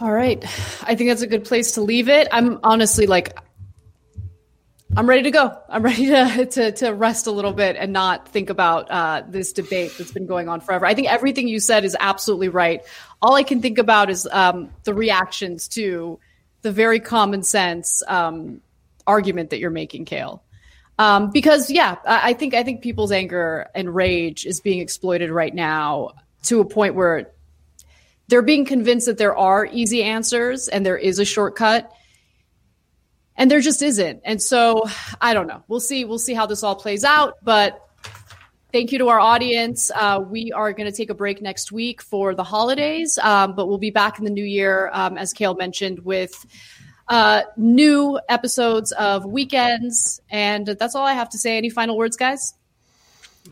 [0.00, 0.40] All right.
[0.84, 2.28] I think that's a good place to leave it.
[2.30, 3.36] I'm honestly like,
[4.96, 5.58] I'm ready to go.
[5.68, 9.52] I'm ready to, to, to rest a little bit and not think about uh, this
[9.52, 10.86] debate that's been going on forever.
[10.86, 12.82] I think everything you said is absolutely right.
[13.20, 16.18] All I can think about is um, the reactions to
[16.62, 18.60] the very common sense um,
[19.06, 20.42] argument that you're making, Kale.
[20.98, 25.30] Um, because yeah, I, I think I think people's anger and rage is being exploited
[25.30, 26.10] right now
[26.44, 27.30] to a point where
[28.26, 31.92] they're being convinced that there are easy answers and there is a shortcut
[33.38, 34.84] and there just isn't and so
[35.22, 37.88] i don't know we'll see we'll see how this all plays out but
[38.72, 42.02] thank you to our audience uh, we are going to take a break next week
[42.02, 45.54] for the holidays um, but we'll be back in the new year um, as kale
[45.54, 46.44] mentioned with
[47.08, 52.16] uh, new episodes of weekends and that's all i have to say any final words
[52.16, 52.52] guys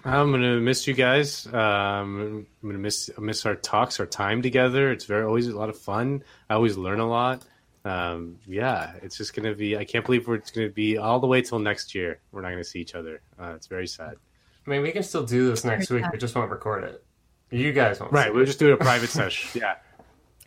[0.05, 1.47] I'm gonna miss you guys.
[1.47, 4.93] Um, I'm gonna miss miss our talks, our time together.
[4.93, 6.23] It's very always a lot of fun.
[6.51, 7.43] I always learn a lot.
[7.87, 9.77] Um, yeah, it's just gonna be.
[9.77, 12.19] I can't believe we're, it's gonna be all the way till next year.
[12.33, 13.21] We're not gonna see each other.
[13.41, 14.17] Uh, it's very sad.
[14.67, 16.05] I mean, we can still do this next week.
[16.11, 17.05] We just won't record it.
[17.53, 18.13] You guys won't.
[18.13, 19.61] Right, we'll just do a private session.
[19.61, 19.77] Yeah.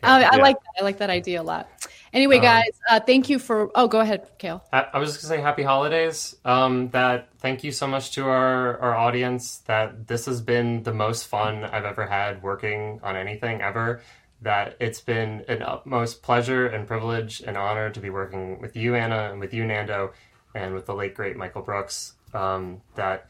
[0.02, 0.80] I, I like that.
[0.80, 1.68] I like that idea a lot.
[2.12, 3.70] Anyway, Um, guys, uh, thank you for.
[3.74, 4.62] Oh, go ahead, Kale.
[4.72, 6.36] I, I was just gonna say happy holidays.
[6.44, 9.58] Um, that thank you so much to our our audience.
[9.66, 14.02] That this has been the most fun I've ever had working on anything ever.
[14.42, 18.94] That it's been an utmost pleasure and privilege and honor to be working with you,
[18.94, 20.12] Ana, and with you, Nando,
[20.54, 22.14] and with the late great Michael Brooks.
[22.32, 23.28] Um, that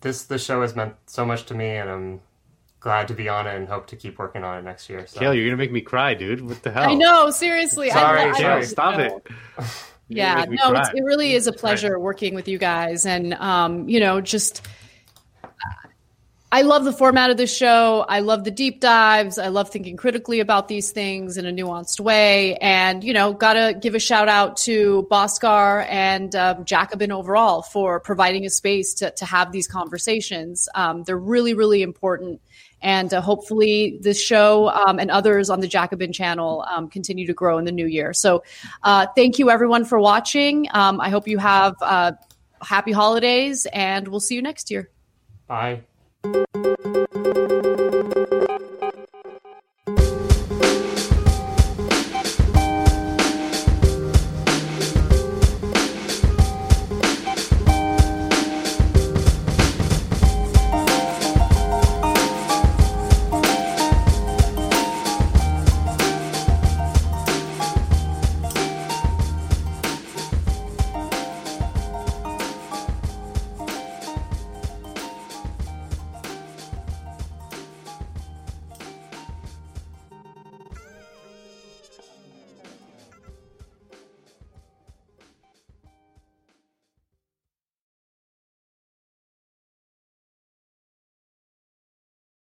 [0.00, 2.20] this the show has meant so much to me, and I'm
[2.80, 5.06] glad to be on it and hope to keep working on it next year.
[5.06, 5.20] So.
[5.20, 6.40] Kale, you're gonna make me cry, dude.
[6.40, 6.90] What the hell?
[6.90, 7.90] I know, seriously.
[7.90, 9.12] Sorry, I, I, Kale, I- stop it.
[10.08, 13.04] Yeah, gonna make me no, it's, it really is a pleasure working with you guys,
[13.04, 14.66] and um, you know, just
[16.50, 18.06] I love the format of this show.
[18.08, 19.38] I love the deep dives.
[19.38, 23.74] I love thinking critically about these things in a nuanced way, and you know, gotta
[23.78, 29.10] give a shout out to Bhaskar and um, Jacobin overall for providing a space to
[29.10, 30.70] to have these conversations.
[30.74, 32.40] Um, they're really, really important.
[32.80, 37.34] And uh, hopefully, this show um, and others on the Jacobin channel um, continue to
[37.34, 38.14] grow in the new year.
[38.14, 38.42] So,
[38.84, 40.66] uh, thank you everyone for watching.
[40.72, 42.12] Um, I hope you have uh,
[42.62, 44.88] happy holidays, and we'll see you next year.
[45.46, 45.82] Bye.
[46.24, 47.68] 「どどどどどど」